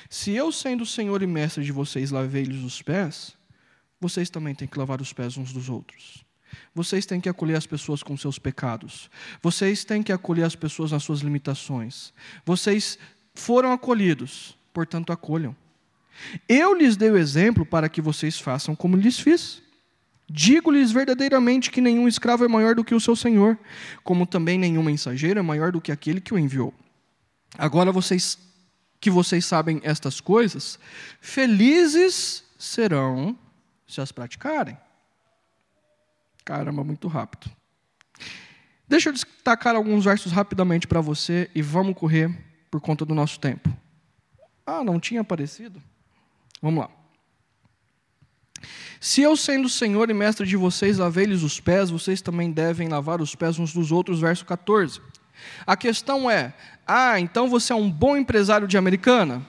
se 0.08 0.32
eu, 0.32 0.50
sendo 0.52 0.86
Senhor 0.86 1.22
e 1.22 1.26
mestre 1.26 1.64
de 1.64 1.72
vocês, 1.72 2.10
lavei-lhes 2.10 2.62
os 2.62 2.82
pés, 2.82 3.36
vocês 4.00 4.30
também 4.30 4.54
têm 4.54 4.68
que 4.68 4.78
lavar 4.78 5.00
os 5.00 5.12
pés 5.12 5.36
uns 5.36 5.52
dos 5.52 5.68
outros. 5.68 6.24
Vocês 6.74 7.04
têm 7.04 7.20
que 7.20 7.28
acolher 7.28 7.56
as 7.56 7.66
pessoas 7.66 8.02
com 8.02 8.16
seus 8.16 8.38
pecados. 8.38 9.10
Vocês 9.42 9.84
têm 9.84 10.02
que 10.02 10.12
acolher 10.12 10.44
as 10.44 10.54
pessoas 10.54 10.92
nas 10.92 11.02
suas 11.02 11.20
limitações. 11.20 12.12
Vocês 12.44 12.98
foram 13.34 13.72
acolhidos, 13.72 14.56
portanto, 14.72 15.12
acolham. 15.12 15.54
Eu 16.48 16.74
lhes 16.74 16.96
dei 16.96 17.10
o 17.10 17.16
exemplo 17.16 17.64
para 17.64 17.88
que 17.88 18.00
vocês 18.00 18.38
façam 18.38 18.74
como 18.74 18.96
lhes 18.96 19.18
fiz. 19.18 19.62
Digo-lhes 20.30 20.90
verdadeiramente 20.90 21.70
que 21.70 21.80
nenhum 21.80 22.06
escravo 22.06 22.44
é 22.44 22.48
maior 22.48 22.74
do 22.74 22.84
que 22.84 22.94
o 22.94 23.00
seu 23.00 23.16
senhor, 23.16 23.58
como 24.04 24.26
também 24.26 24.58
nenhum 24.58 24.82
mensageiro 24.82 25.38
é 25.38 25.42
maior 25.42 25.72
do 25.72 25.80
que 25.80 25.90
aquele 25.90 26.20
que 26.20 26.34
o 26.34 26.38
enviou. 26.38 26.74
Agora 27.56 27.90
vocês 27.90 28.38
que 29.00 29.10
vocês 29.10 29.44
sabem 29.44 29.80
estas 29.84 30.20
coisas, 30.20 30.78
felizes 31.20 32.44
serão 32.58 33.38
se 33.86 34.00
as 34.00 34.12
praticarem. 34.12 34.76
Caramba, 36.44 36.82
muito 36.82 37.08
rápido. 37.08 37.50
Deixa 38.88 39.10
eu 39.10 39.12
destacar 39.12 39.76
alguns 39.76 40.04
versos 40.04 40.32
rapidamente 40.32 40.86
para 40.86 41.00
você 41.00 41.50
e 41.54 41.60
vamos 41.60 41.94
correr 41.94 42.34
por 42.70 42.80
conta 42.80 43.04
do 43.04 43.14
nosso 43.14 43.38
tempo. 43.38 43.70
Ah, 44.66 44.82
não 44.82 44.98
tinha 44.98 45.20
aparecido? 45.20 45.82
Vamos 46.60 46.84
lá. 46.84 46.90
Se 49.00 49.22
eu, 49.22 49.36
sendo 49.36 49.68
Senhor 49.68 50.10
e 50.10 50.14
mestre 50.14 50.46
de 50.46 50.56
vocês, 50.56 50.98
lavei-lhes 50.98 51.42
os 51.42 51.60
pés, 51.60 51.90
vocês 51.90 52.20
também 52.20 52.50
devem 52.50 52.88
lavar 52.88 53.20
os 53.20 53.34
pés 53.34 53.58
uns 53.58 53.72
dos 53.72 53.92
outros. 53.92 54.20
Verso 54.20 54.44
14. 54.44 55.00
A 55.66 55.76
questão 55.76 56.30
é: 56.30 56.52
ah, 56.86 57.20
então 57.20 57.48
você 57.48 57.72
é 57.72 57.76
um 57.76 57.90
bom 57.90 58.16
empresário 58.16 58.66
de 58.66 58.78
americana? 58.78 59.42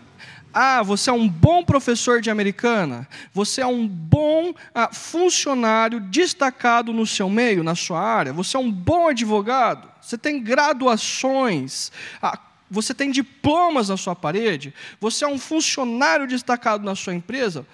Ah, 0.54 0.82
você 0.82 1.10
é 1.10 1.14
um 1.14 1.30
bom 1.30 1.64
professor 1.64 2.22
de 2.22 2.30
americana? 2.30 3.08
Você 3.34 3.62
é 3.62 3.68
um 3.68 3.88
bom 3.88 4.54
ah, 4.74 4.90
funcionário 4.92 6.00
destacado 6.00 6.92
no 6.92 7.06
seu 7.06 7.30
meio, 7.30 7.64
na 7.64 7.76
sua 7.76 8.02
área? 8.02 8.34
Você 8.34 8.58
é 8.58 8.60
um 8.60 8.72
bom 8.72 9.08
advogado? 9.08 9.88
Você 10.02 10.18
tem 10.18 10.42
graduações? 10.42 11.92
Ah, 12.22 12.40
você 12.70 12.94
tem 12.94 13.12
diplomas 13.12 13.90
na 13.90 13.98
sua 13.98 14.16
parede? 14.16 14.74
Você 15.00 15.24
é 15.24 15.28
um 15.28 15.38
funcionário 15.38 16.28
destacado 16.28 16.84
na 16.84 16.96
sua 16.96 17.14
empresa? 17.14 17.66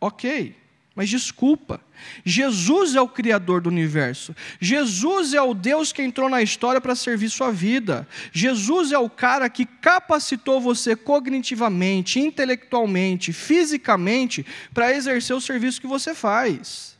Ok. 0.00 0.56
Mas 0.94 1.10
desculpa, 1.10 1.80
Jesus 2.24 2.94
é 2.94 3.00
o 3.00 3.08
Criador 3.08 3.60
do 3.60 3.68
universo. 3.68 4.34
Jesus 4.60 5.34
é 5.34 5.42
o 5.42 5.52
Deus 5.52 5.92
que 5.92 6.02
entrou 6.02 6.28
na 6.28 6.40
história 6.40 6.80
para 6.80 6.94
servir 6.94 7.30
sua 7.30 7.50
vida. 7.50 8.06
Jesus 8.32 8.92
é 8.92 8.98
o 8.98 9.10
cara 9.10 9.50
que 9.50 9.66
capacitou 9.66 10.60
você 10.60 10.94
cognitivamente, 10.94 12.20
intelectualmente, 12.20 13.32
fisicamente, 13.32 14.46
para 14.72 14.94
exercer 14.94 15.34
o 15.34 15.40
serviço 15.40 15.80
que 15.80 15.86
você 15.86 16.14
faz. 16.14 16.96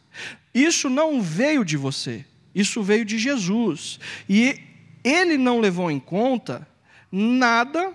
Isso 0.52 0.90
não 0.90 1.22
veio 1.22 1.64
de 1.64 1.76
você, 1.76 2.24
isso 2.52 2.82
veio 2.82 3.04
de 3.04 3.16
Jesus. 3.16 4.00
E 4.28 4.58
ele 5.04 5.38
não 5.38 5.60
levou 5.60 5.88
em 5.88 6.00
conta 6.00 6.66
nada 7.12 7.92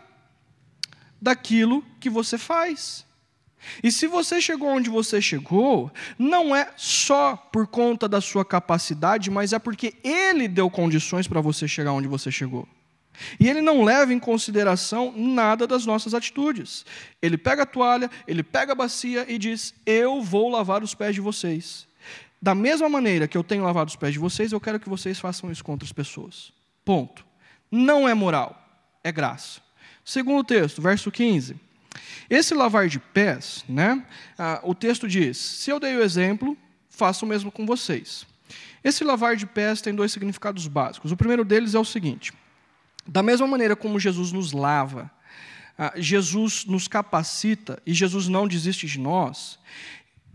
daquilo 1.21 1.83
que 1.99 2.09
você 2.09 2.37
faz. 2.37 3.05
E 3.83 3.91
se 3.91 4.07
você 4.07 4.41
chegou 4.41 4.69
onde 4.69 4.89
você 4.89 5.21
chegou, 5.21 5.91
não 6.17 6.55
é 6.55 6.71
só 6.75 7.35
por 7.35 7.67
conta 7.67 8.07
da 8.07 8.21
sua 8.21 8.45
capacidade, 8.45 9.29
mas 9.29 9.53
é 9.53 9.59
porque 9.59 9.95
Ele 10.03 10.47
deu 10.47 10.69
condições 10.69 11.27
para 11.27 11.41
você 11.41 11.67
chegar 11.67 11.91
onde 11.91 12.07
você 12.07 12.31
chegou. 12.31 12.67
E 13.39 13.49
Ele 13.49 13.61
não 13.61 13.83
leva 13.83 14.13
em 14.13 14.19
consideração 14.19 15.13
nada 15.15 15.67
das 15.67 15.85
nossas 15.85 16.13
atitudes. 16.13 16.85
Ele 17.21 17.37
pega 17.37 17.63
a 17.63 17.65
toalha, 17.65 18.09
ele 18.27 18.43
pega 18.43 18.71
a 18.71 18.75
bacia 18.75 19.25
e 19.27 19.37
diz: 19.37 19.73
Eu 19.85 20.21
vou 20.21 20.49
lavar 20.49 20.83
os 20.83 20.95
pés 20.95 21.15
de 21.15 21.21
vocês. 21.21 21.87
Da 22.41 22.55
mesma 22.55 22.87
maneira 22.87 23.27
que 23.27 23.37
eu 23.37 23.43
tenho 23.43 23.63
lavado 23.63 23.89
os 23.89 23.97
pés 23.97 24.13
de 24.13 24.19
vocês, 24.19 24.53
eu 24.53 24.61
quero 24.61 24.79
que 24.79 24.87
vocês 24.87 25.19
façam 25.19 25.51
isso 25.51 25.63
com 25.63 25.73
outras 25.73 25.91
pessoas. 25.91 26.53
Ponto. 26.85 27.25
Não 27.69 28.07
é 28.07 28.13
moral, 28.13 28.57
é 29.03 29.11
graça. 29.11 29.61
Segundo 30.03 30.43
texto, 30.43 30.81
verso 30.81 31.11
15. 31.11 31.68
Esse 32.29 32.53
lavar 32.53 32.87
de 32.87 32.99
pés, 32.99 33.63
né, 33.67 34.05
ah, 34.37 34.59
o 34.63 34.75
texto 34.75 35.07
diz: 35.07 35.37
se 35.37 35.69
eu 35.69 35.79
dei 35.79 35.95
o 35.95 36.03
exemplo, 36.03 36.57
faço 36.89 37.25
o 37.25 37.27
mesmo 37.27 37.51
com 37.51 37.65
vocês. 37.65 38.25
Esse 38.83 39.03
lavar 39.03 39.35
de 39.35 39.45
pés 39.45 39.81
tem 39.81 39.93
dois 39.93 40.11
significados 40.11 40.67
básicos. 40.67 41.11
O 41.11 41.17
primeiro 41.17 41.43
deles 41.43 41.75
é 41.75 41.79
o 41.79 41.85
seguinte: 41.85 42.33
da 43.05 43.23
mesma 43.23 43.47
maneira 43.47 43.75
como 43.75 43.99
Jesus 43.99 44.31
nos 44.31 44.51
lava, 44.51 45.11
ah, 45.77 45.93
Jesus 45.95 46.65
nos 46.65 46.87
capacita 46.87 47.81
e 47.85 47.93
Jesus 47.93 48.27
não 48.27 48.47
desiste 48.47 48.85
de 48.85 48.99
nós, 48.99 49.57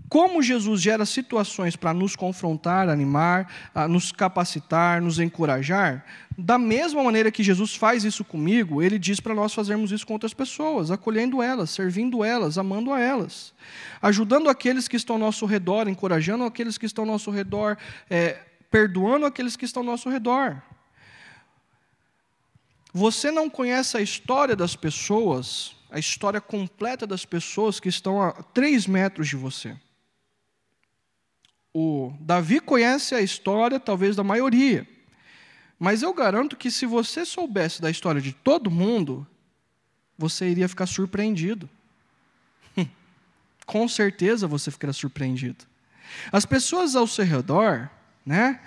como 0.09 0.42
Jesus 0.42 0.80
gera 0.80 1.07
situações 1.07 1.76
para 1.76 1.94
nos 1.94 2.14
confrontar, 2.14 2.88
animar, 2.88 3.50
nos 3.88 4.12
capacitar, 4.12 5.00
nos 5.00 5.18
encorajar, 5.18 6.05
da 6.36 6.59
mesma 6.59 7.02
maneira 7.02 7.30
que 7.30 7.42
Jesus 7.42 7.74
faz 7.74 8.05
isso 8.05 8.24
comigo, 8.24 8.82
ele 8.82 8.98
diz 8.98 9.18
para 9.18 9.34
nós 9.34 9.55
fazermos 9.55 9.92
isso 9.92 10.07
com 10.07 10.12
outras 10.12 10.34
pessoas, 10.34 10.90
acolhendo 10.90 11.40
elas, 11.40 11.70
servindo 11.70 12.22
elas, 12.22 12.59
amando 12.59 12.92
a 12.92 13.00
elas, 13.00 13.55
ajudando 14.02 14.48
aqueles 14.48 14.88
que 14.88 14.96
estão 14.96 15.16
ao 15.16 15.20
nosso 15.20 15.46
redor, 15.46 15.88
encorajando 15.88 16.44
aqueles 16.44 16.76
que 16.76 16.86
estão 16.86 17.05
ao 17.05 17.11
nosso 17.11 17.30
redor, 17.30 17.78
é, 18.11 18.40
perdoando 18.70 19.26
aqueles 19.26 19.57
que 19.57 19.64
estão 19.64 19.82
ao 19.82 19.86
nosso 19.86 20.11
redor. 20.11 20.61
Você 22.92 23.30
não 23.30 23.48
conhece 23.48 23.96
a 23.96 24.00
história 24.00 24.55
das 24.55 24.76
pessoas, 24.76 25.74
a 25.90 25.98
história 25.98 26.40
completa 26.40 27.07
das 27.07 27.24
pessoas 27.24 27.80
que 27.80 27.88
estão 27.88 28.22
a 28.22 28.32
três 28.32 28.86
metros 28.86 29.28
de 29.28 29.36
você. 29.36 29.76
O 31.75 32.14
Davi 32.20 32.61
conhece 32.61 33.16
a 33.16 33.20
história, 33.20 33.81
talvez, 33.81 34.14
da 34.14 34.22
maioria. 34.22 34.87
Mas 35.77 36.03
eu 36.03 36.14
garanto 36.14 36.57
que 36.57 36.70
se 36.70 36.87
você 36.87 37.25
soubesse 37.27 37.83
da 37.83 37.91
história 37.91 38.20
de 38.20 38.33
todo 38.33 38.70
mundo, 38.70 39.27
você 40.16 40.49
iria 40.49 40.68
ficar 40.68 40.87
surpreendido. 40.87 41.68
Com 43.66 43.89
certeza 43.89 44.47
você 44.47 44.70
ficará 44.70 44.93
surpreendido. 44.93 45.64
As 46.31 46.47
pessoas 46.47 46.95
ao 46.95 47.09
seu 47.09 47.25
redor, 47.25 47.91
né, 48.25 48.61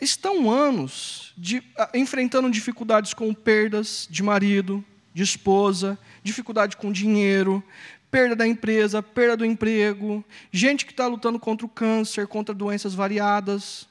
estão 0.00 0.50
anos 0.50 1.34
de, 1.36 1.62
enfrentando 1.92 2.50
dificuldades 2.50 3.12
com 3.12 3.34
perdas 3.34 4.08
de 4.10 4.22
marido, 4.22 4.82
de 5.12 5.22
esposa, 5.22 5.98
dificuldade 6.22 6.76
com 6.76 6.92
dinheiro, 6.92 7.62
perda 8.10 8.34
da 8.34 8.46
empresa, 8.46 9.02
perda 9.02 9.38
do 9.38 9.44
emprego, 9.44 10.24
gente 10.50 10.84
que 10.86 10.92
está 10.92 11.06
lutando 11.06 11.38
contra 11.38 11.66
o 11.66 11.68
câncer, 11.68 12.26
contra 12.26 12.54
doenças 12.54 12.94
variadas. 12.94 13.88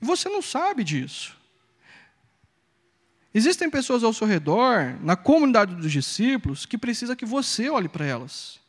E 0.00 0.04
você 0.04 0.28
não 0.28 0.42
sabe 0.42 0.84
disso. 0.84 1.36
Existem 3.34 3.70
pessoas 3.70 4.04
ao 4.04 4.12
seu 4.12 4.26
redor, 4.26 4.96
na 5.02 5.16
comunidade 5.16 5.74
dos 5.74 5.90
discípulos, 5.90 6.66
que 6.66 6.76
precisa 6.76 7.16
que 7.16 7.24
você 7.24 7.70
olhe 7.70 7.88
para 7.88 8.04
elas. 8.04 8.60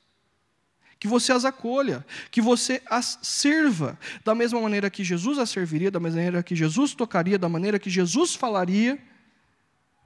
Que 0.98 1.08
você 1.08 1.34
as 1.34 1.44
acolha, 1.44 2.06
que 2.32 2.42
você 2.42 2.82
as 2.86 3.20
sirva, 3.22 4.00
da 4.24 4.34
mesma 4.34 4.62
maneira 4.62 4.90
que 4.90 5.04
Jesus 5.04 5.38
as 5.38 5.50
serviria, 5.50 5.92
da 5.92 6.00
maneira 6.00 6.42
que 6.42 6.56
Jesus 6.56 6.94
tocaria, 6.94 7.38
da 7.38 7.50
maneira 7.50 7.78
que 7.78 7.90
Jesus 7.90 8.36
falaria. 8.36 8.98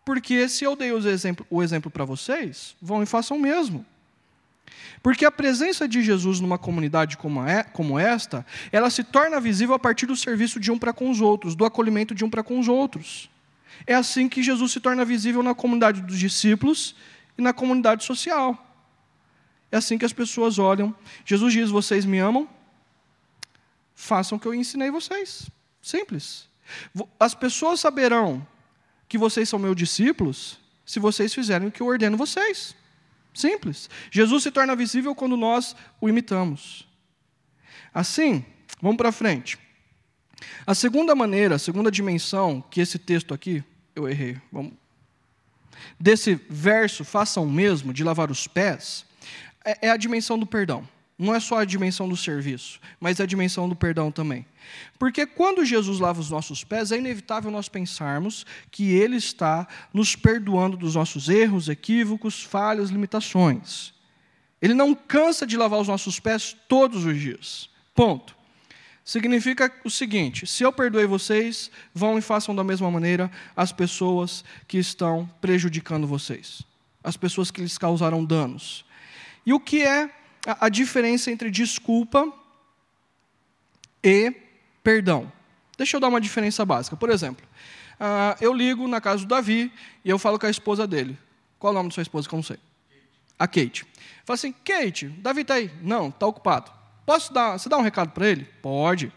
Porque 0.04 0.50
se 0.50 0.64
eu 0.64 0.76
dei 0.76 0.92
o 0.92 1.08
exemplo, 1.08 1.46
o 1.52 1.62
exemplo 1.62 1.92
para 1.92 2.04
vocês, 2.04 2.76
vão 2.82 3.04
e 3.04 3.06
façam 3.06 3.38
o 3.38 3.40
mesmo. 3.40 3.86
Porque 5.02 5.26
a 5.26 5.32
presença 5.32 5.88
de 5.88 6.02
Jesus 6.02 6.40
numa 6.40 6.58
comunidade 6.58 7.18
como, 7.18 7.46
é, 7.46 7.64
como 7.64 7.98
esta, 7.98 8.46
ela 8.72 8.90
se 8.90 9.04
torna 9.04 9.40
visível 9.40 9.76
a 9.76 9.80
partir 9.80 10.06
do 10.06 10.16
serviço 10.16 10.60
de 10.60 10.72
um 10.72 10.78
para 10.78 10.94
com 10.94 11.10
os 11.10 11.22
outros, 11.22 11.56
do 11.56 11.66
acolhimento 11.66 12.14
de 12.14 12.26
um 12.26 12.30
para 12.30 12.44
com 12.44 12.60
os 12.60 12.68
outros. 12.68 13.30
É 13.86 13.94
assim 13.94 14.28
que 14.28 14.42
Jesus 14.42 14.72
se 14.72 14.80
torna 14.80 15.06
visível 15.06 15.44
na 15.44 15.54
comunidade 15.54 16.02
dos 16.02 16.18
discípulos 16.18 16.96
e 17.38 17.42
na 17.42 17.54
comunidade 17.54 18.04
social. 18.04 18.64
É 19.72 19.78
assim 19.78 19.98
que 19.98 20.06
as 20.06 20.14
pessoas 20.14 20.58
olham. 20.58 20.96
Jesus 21.26 21.54
diz: 21.54 21.70
Vocês 21.70 22.06
me 22.06 22.18
amam? 22.18 22.48
Façam 23.94 24.38
o 24.38 24.42
que 24.42 24.48
eu 24.48 24.54
ensinei 24.54 24.90
vocês. 24.90 25.50
Simples. 25.82 26.48
As 27.20 27.34
pessoas 27.34 27.80
saberão 27.80 28.46
que 29.08 29.18
vocês 29.18 29.48
são 29.48 29.60
meus 29.60 29.76
discípulos 29.76 30.60
se 30.86 31.00
vocês 31.00 31.34
fizerem 31.34 31.68
o 31.68 31.72
que 31.72 31.82
eu 31.82 31.88
ordeno 31.88 32.18
vocês. 32.18 32.76
Simples. 33.38 33.88
Jesus 34.10 34.42
se 34.42 34.52
torna 34.52 34.76
visível 34.76 35.14
quando 35.14 35.38
nós 35.38 35.76
o 36.02 36.10
imitamos. 36.10 36.88
Assim, 37.94 38.44
vamos 38.82 38.98
para 38.98 39.12
frente. 39.12 39.60
A 40.66 40.74
segunda 40.74 41.14
maneira, 41.14 41.56
a 41.56 41.60
segunda 41.60 41.92
dimensão 41.92 42.64
que 42.72 42.82
esse 42.82 42.98
texto 42.98 43.36
aqui, 43.36 43.64
eu 43.96 44.10
errei, 44.10 44.42
vamos. 44.52 44.74
Desse 46.00 46.34
verso, 46.50 47.06
façam 47.06 47.44
o 47.44 47.52
mesmo, 47.52 47.94
de 47.94 48.04
lavar 48.04 48.32
os 48.32 48.48
pés, 48.48 49.06
é, 49.64 49.88
é 49.88 49.90
a 49.92 49.98
dimensão 49.98 50.40
do 50.40 50.48
perdão. 50.48 50.88
Não 51.18 51.34
é 51.34 51.40
só 51.40 51.58
a 51.58 51.66
dimensão 51.66 52.08
do 52.08 52.16
serviço, 52.16 52.80
mas 53.00 53.20
a 53.20 53.26
dimensão 53.26 53.68
do 53.68 53.76
perdão 53.76 54.12
também. 54.12 54.46
Porque 55.00 55.26
quando 55.26 55.66
Jesus 55.66 56.00
lava 56.00 56.20
os 56.20 56.30
nossos 56.30 56.64
pés, 56.64 56.92
é 56.92 56.98
inevitável 56.98 57.50
nós 57.50 57.68
pensarmos 57.68 58.46
que 58.70 58.92
Ele 58.92 59.16
está 59.16 59.68
nos 59.92 60.16
perdoando 60.16 60.78
dos 60.78 60.94
nossos 60.94 61.28
erros, 61.28 61.70
equívocos, 61.70 62.44
falhas, 62.44 62.92
limitações. 62.92 63.94
Ele 64.62 64.76
não 64.76 64.94
cansa 64.94 65.46
de 65.48 65.58
lavar 65.58 65.80
os 65.80 65.88
nossos 65.88 66.20
pés 66.20 66.56
todos 66.68 67.06
os 67.06 67.20
dias. 67.20 67.70
Ponto. 67.96 68.36
Significa 69.04 69.74
o 69.84 69.90
seguinte: 69.90 70.46
se 70.46 70.64
eu 70.64 70.72
perdoei 70.72 71.08
vocês, 71.08 71.72
vão 71.94 72.18
e 72.18 72.22
façam 72.22 72.54
da 72.54 72.64
mesma 72.64 72.92
maneira 72.92 73.32
as 73.56 73.72
pessoas 73.72 74.44
que 74.68 74.78
estão 74.78 75.28
prejudicando 75.42 76.06
vocês, 76.06 76.62
as 77.04 77.18
pessoas 77.18 77.50
que 77.50 77.62
lhes 77.62 77.78
causaram 77.78 78.24
danos. 78.24 78.86
E 79.46 79.54
o 79.54 79.60
que 79.60 79.82
é 79.82 80.10
a 80.60 80.70
diferença 80.70 81.30
entre 81.30 81.52
desculpa 81.52 82.32
e 84.04 84.34
perdão. 84.84 85.32
Deixa 85.78 85.98
eu 85.98 86.02
dar 86.02 86.08
uma 86.08 86.22
diferença 86.22 86.66
básica. 86.66 86.96
Por 86.96 87.10
exemplo, 87.10 87.46
uh, 88.00 88.38
eu 88.40 88.54
ligo 88.54 88.88
na 88.88 89.02
casa 89.02 89.24
do 89.24 89.28
Davi 89.28 89.72
e 90.04 90.10
eu 90.10 90.18
falo 90.18 90.40
com 90.40 90.46
a 90.46 90.50
esposa 90.50 90.88
dele. 90.88 91.18
Qual 91.60 91.72
é 91.72 91.76
o 91.76 91.78
nome 91.78 91.90
da 91.90 91.96
sua 91.96 92.02
esposa 92.02 92.28
que 92.28 92.34
eu 92.34 92.38
não 92.38 92.44
sei? 92.44 92.58
A 93.38 93.48
Kate. 93.48 93.86
Fala 94.26 94.36
assim, 94.36 94.54
Kate, 94.64 95.08
Davi 95.08 95.42
está 95.42 95.56
aí? 95.56 95.72
Não, 95.82 96.10
está 96.10 96.26
ocupado. 96.26 96.72
Posso 97.06 97.34
dar, 97.34 97.58
você 97.58 97.70
dá 97.70 97.78
um 97.78 97.82
recado 97.82 98.12
para 98.12 98.28
ele? 98.28 98.46
Pode. 98.62 99.12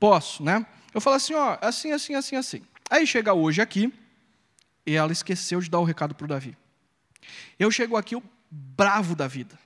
Posso, 0.00 0.42
né? 0.42 0.66
Eu 0.94 1.00
falo 1.00 1.16
assim, 1.16 1.34
ó, 1.34 1.58
assim, 1.60 1.92
assim, 1.92 2.14
assim, 2.14 2.36
assim. 2.36 2.62
Aí 2.90 3.06
chega 3.06 3.34
hoje 3.34 3.60
aqui 3.60 3.92
e 4.86 4.94
ela 4.94 5.12
esqueceu 5.12 5.60
de 5.60 5.68
dar 5.68 5.78
o 5.78 5.84
recado 5.84 6.14
para 6.14 6.24
o 6.24 6.28
Davi. 6.28 6.56
Eu 7.58 7.70
chego 7.70 7.96
aqui 7.96 8.16
o 8.16 8.22
bravo 8.50 9.14
da 9.14 9.28
vida. 9.28 9.58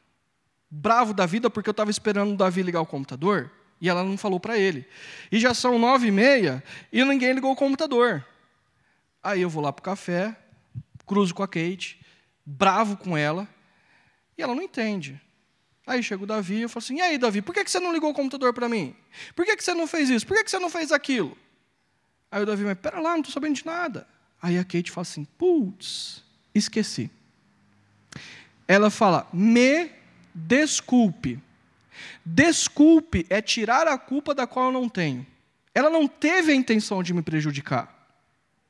Bravo 0.74 1.12
da 1.12 1.26
vida 1.26 1.50
porque 1.50 1.68
eu 1.68 1.72
estava 1.72 1.90
esperando 1.90 2.32
o 2.32 2.36
Davi 2.36 2.62
ligar 2.62 2.80
o 2.80 2.86
computador 2.86 3.50
e 3.78 3.90
ela 3.90 4.02
não 4.02 4.16
falou 4.16 4.40
para 4.40 4.56
ele. 4.56 4.86
E 5.30 5.38
já 5.38 5.52
são 5.52 5.78
nove 5.78 6.06
e 6.06 6.10
meia 6.10 6.64
e 6.90 7.04
ninguém 7.04 7.34
ligou 7.34 7.52
o 7.52 7.56
computador. 7.56 8.24
Aí 9.22 9.42
eu 9.42 9.50
vou 9.50 9.62
lá 9.62 9.70
para 9.70 9.82
o 9.82 9.84
café, 9.84 10.34
cruzo 11.06 11.34
com 11.34 11.42
a 11.42 11.46
Kate, 11.46 12.00
bravo 12.46 12.96
com 12.96 13.14
ela, 13.14 13.46
e 14.38 14.42
ela 14.42 14.54
não 14.54 14.62
entende. 14.62 15.20
Aí 15.86 16.02
chega 16.02 16.22
o 16.22 16.26
Davi 16.26 16.54
e 16.54 16.62
eu 16.62 16.70
falo 16.70 16.82
assim: 16.82 16.96
e 16.96 17.00
aí, 17.02 17.18
Davi, 17.18 17.42
por 17.42 17.54
que 17.54 17.68
você 17.68 17.78
não 17.78 17.92
ligou 17.92 18.10
o 18.10 18.14
computador 18.14 18.54
para 18.54 18.66
mim? 18.66 18.96
Por 19.36 19.44
que 19.44 19.60
você 19.60 19.74
não 19.74 19.86
fez 19.86 20.08
isso? 20.08 20.26
Por 20.26 20.42
que 20.42 20.50
você 20.50 20.58
não 20.58 20.70
fez 20.70 20.90
aquilo? 20.90 21.36
Aí 22.30 22.42
o 22.42 22.46
Davi, 22.46 22.64
mas 22.64 22.78
pera 22.78 22.98
lá, 22.98 23.10
não 23.10 23.18
estou 23.18 23.34
sabendo 23.34 23.56
de 23.56 23.66
nada. 23.66 24.08
Aí 24.40 24.58
a 24.58 24.64
Kate 24.64 24.90
fala 24.90 25.02
assim: 25.02 25.24
putz, 25.36 26.24
esqueci. 26.54 27.10
Ela 28.66 28.88
fala: 28.88 29.28
me 29.34 29.90
desculpe. 30.34 31.40
Desculpe 32.24 33.26
é 33.28 33.40
tirar 33.40 33.86
a 33.86 33.98
culpa 33.98 34.34
da 34.34 34.46
qual 34.46 34.66
eu 34.66 34.72
não 34.72 34.88
tenho. 34.88 35.26
Ela 35.74 35.90
não 35.90 36.06
teve 36.06 36.52
a 36.52 36.54
intenção 36.54 37.02
de 37.02 37.14
me 37.14 37.22
prejudicar. 37.22 37.92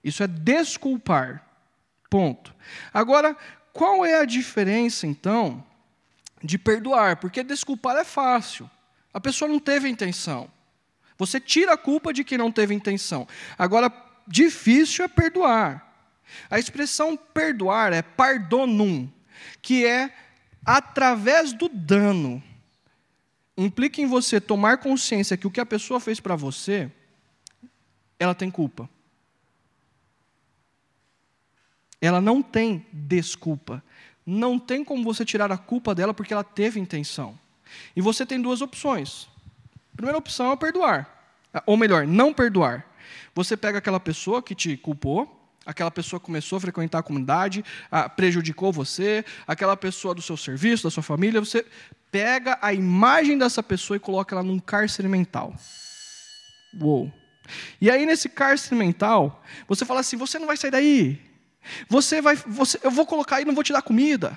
Isso 0.03 0.23
é 0.23 0.27
desculpar. 0.27 1.45
Ponto. 2.11 2.55
Agora, 2.93 3.37
qual 3.73 4.05
é 4.05 4.21
a 4.21 4.25
diferença, 4.25 5.07
então, 5.07 5.65
de 6.43 6.59
perdoar? 6.59 7.17
Porque 7.17 7.43
desculpar 7.43 7.97
é 7.97 8.05
fácil. 8.05 8.71
A 9.13 9.21
pessoa 9.21 9.49
não 9.49 9.59
teve 9.59 9.87
a 9.87 9.91
intenção. 9.91 10.51
Você 11.19 11.39
tira 11.39 11.75
a 11.75 11.79
culpa 11.79 12.13
de 12.13 12.25
quem 12.25 12.37
não 12.37 12.51
teve 12.51 12.75
intenção. 12.75 13.27
Agora, 13.57 13.93
difícil 14.27 15.05
é 15.05 15.09
perdoar. 15.09 15.89
A 16.51 16.59
expressão 16.59 17.17
perdoar 17.17 17.93
é 17.93 18.03
pardonum, 18.03 19.09
que 19.61 19.87
é 19.87 20.13
através 20.65 21.53
do 21.53 21.69
dano 21.69 22.43
implica 23.57 24.01
em 24.01 24.07
você 24.07 24.41
tomar 24.41 24.79
consciência 24.79 25.37
que 25.37 25.47
o 25.47 25.51
que 25.51 25.61
a 25.61 25.67
pessoa 25.67 26.01
fez 26.01 26.21
para 26.21 26.37
você, 26.37 26.91
ela 28.19 28.35
tem 28.35 28.51
culpa. 28.51 28.89
Ela 32.01 32.21
não 32.21 32.43
tem 32.43 32.87
desculpa. 32.93 33.83
Não 34.25 34.59
tem 34.59 34.85
como 34.85 35.05
você 35.05 35.25
tirar 35.25 35.51
a 35.53 35.59
culpa 35.59 35.95
dela 35.95 36.15
porque 36.15 36.33
ela 36.33 36.45
teve 36.45 36.81
intenção. 36.81 37.39
E 37.95 38.01
você 38.01 38.25
tem 38.25 38.41
duas 38.41 38.61
opções. 38.61 39.29
A 39.93 39.97
primeira 39.97 40.19
opção 40.19 40.53
é 40.53 40.57
perdoar. 40.57 41.09
Ou 41.67 41.77
melhor, 41.77 42.07
não 42.07 42.33
perdoar. 42.33 42.87
Você 43.35 43.57
pega 43.57 43.79
aquela 43.79 44.01
pessoa 44.01 44.43
que 44.43 44.55
te 44.55 44.77
culpou, 44.77 45.42
aquela 45.65 45.91
pessoa 45.91 46.19
começou 46.21 46.57
a 46.57 46.61
frequentar 46.61 46.99
a 46.99 47.03
comunidade, 47.03 47.65
prejudicou 48.17 48.73
você, 48.73 49.25
aquela 49.47 49.77
pessoa 49.77 50.15
do 50.15 50.23
seu 50.23 50.37
serviço, 50.37 50.85
da 50.85 50.91
sua 50.91 51.03
família, 51.03 51.41
você 51.41 51.65
pega 52.11 52.59
a 52.61 52.73
imagem 52.73 53.39
dessa 53.39 53.63
pessoa 53.63 53.97
e 53.97 54.01
coloca 54.01 54.35
ela 54.35 54.43
num 54.43 54.59
cárcere 54.59 55.09
mental. 55.09 55.55
Uou. 56.81 57.13
E 57.81 57.91
aí, 57.91 58.07
nesse 58.07 58.29
cárcere 58.29 58.77
mental, 58.77 59.43
você 59.67 59.85
fala 59.85 60.01
assim: 60.01 60.17
você 60.17 60.39
não 60.39 60.47
vai 60.47 60.57
sair 60.57 60.71
daí. 60.71 61.21
Você 61.89 62.21
vai, 62.21 62.37
você, 62.37 62.79
eu 62.83 62.91
vou 62.91 63.07
colocar 63.07 63.37
aí 63.37 63.45
não 63.45 63.55
vou 63.55 63.65
te 63.65 63.73
dar 63.73 63.83
comida. 63.83 64.37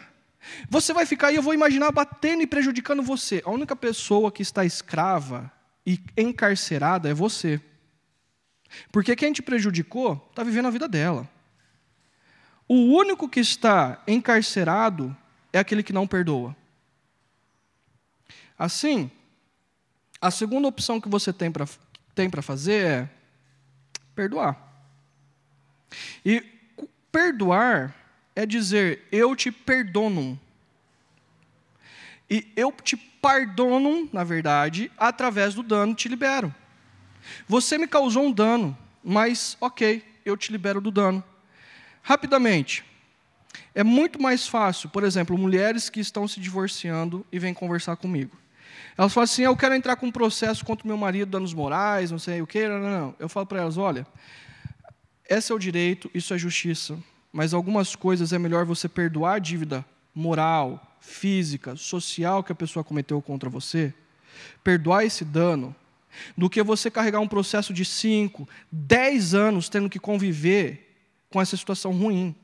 Você 0.69 0.93
vai 0.93 1.05
ficar 1.05 1.27
aí, 1.27 1.35
eu 1.35 1.41
vou 1.41 1.53
imaginar 1.53 1.91
batendo 1.91 2.43
e 2.43 2.47
prejudicando 2.47 3.01
você. 3.01 3.41
A 3.45 3.51
única 3.51 3.75
pessoa 3.75 4.31
que 4.31 4.43
está 4.43 4.63
escrava 4.63 5.51
e 5.85 5.99
encarcerada 6.17 7.09
é 7.09 7.13
você. 7.13 7.59
Porque 8.91 9.15
quem 9.15 9.33
te 9.33 9.41
prejudicou 9.41 10.25
está 10.29 10.43
vivendo 10.43 10.67
a 10.67 10.71
vida 10.71 10.87
dela. 10.87 11.29
O 12.67 12.75
único 12.97 13.29
que 13.29 13.39
está 13.39 14.01
encarcerado 14.07 15.15
é 15.53 15.59
aquele 15.59 15.83
que 15.83 15.93
não 15.93 16.07
perdoa. 16.07 16.55
Assim, 18.57 19.11
a 20.19 20.31
segunda 20.31 20.67
opção 20.67 20.99
que 20.99 21.09
você 21.09 21.31
tem 21.31 21.51
para 21.51 21.67
tem 22.15 22.29
fazer 22.41 22.85
é 22.85 23.09
perdoar. 24.15 24.57
E 26.25 26.41
perdoar 27.11 27.93
é 28.35 28.45
dizer 28.45 29.07
eu 29.11 29.35
te 29.35 29.51
perdono. 29.51 30.39
E 32.29 32.51
eu 32.55 32.71
te 32.71 32.97
pardono, 32.97 34.09
na 34.11 34.23
verdade, 34.23 34.91
através 34.97 35.53
do 35.53 35.61
dano 35.61 35.93
te 35.93 36.07
libero. 36.07 36.53
Você 37.47 37.77
me 37.77 37.87
causou 37.87 38.23
um 38.23 38.31
dano, 38.31 38.77
mas 39.03 39.57
ok, 39.59 40.03
eu 40.25 40.35
te 40.35 40.51
libero 40.51 40.81
do 40.81 40.91
dano. 40.91 41.23
Rapidamente, 42.01 42.83
é 43.73 43.83
muito 43.83 44.21
mais 44.21 44.47
fácil, 44.47 44.89
por 44.89 45.03
exemplo, 45.03 45.37
mulheres 45.37 45.89
que 45.89 45.99
estão 45.99 46.27
se 46.27 46.39
divorciando 46.39 47.25
e 47.31 47.39
vêm 47.39 47.53
conversar 47.53 47.95
comigo. 47.95 48.37
Elas 48.97 49.13
falam 49.13 49.25
assim: 49.25 49.43
eu 49.43 49.55
quero 49.55 49.75
entrar 49.75 49.95
com 49.95 50.07
um 50.07 50.11
processo 50.11 50.63
contra 50.63 50.85
o 50.85 50.87
meu 50.87 50.97
marido, 50.97 51.29
danos 51.29 51.53
morais, 51.53 52.11
não 52.11 52.19
sei 52.19 52.41
o 52.41 52.47
que. 52.47 52.67
Não, 52.67 52.79
não, 52.79 52.89
não. 52.89 53.15
Eu 53.19 53.27
falo 53.27 53.45
para 53.45 53.59
elas: 53.59 53.77
olha, 53.77 54.07
esse 55.29 55.51
é 55.51 55.55
o 55.55 55.59
direito, 55.59 56.09
isso 56.13 56.33
é 56.33 56.37
justiça, 56.37 56.97
mas 57.31 57.53
algumas 57.53 57.95
coisas 57.95 58.31
é 58.31 58.39
melhor 58.39 58.65
você 58.65 58.87
perdoar 58.87 59.35
a 59.35 59.39
dívida 59.39 59.85
moral, 60.13 60.97
física, 61.01 61.75
social 61.75 62.43
que 62.43 62.51
a 62.51 62.55
pessoa 62.55 62.83
cometeu 62.83 63.21
contra 63.21 63.49
você, 63.49 63.93
perdoar 64.63 65.03
esse 65.03 65.25
dano, 65.25 65.75
do 66.37 66.49
que 66.49 66.61
você 66.63 66.89
carregar 66.91 67.19
um 67.19 67.27
processo 67.27 67.73
de 67.73 67.85
5, 67.85 68.47
10 68.71 69.33
anos 69.33 69.69
tendo 69.69 69.89
que 69.89 69.99
conviver 69.99 70.95
com 71.29 71.41
essa 71.41 71.57
situação 71.57 71.91
ruim. 71.91 72.35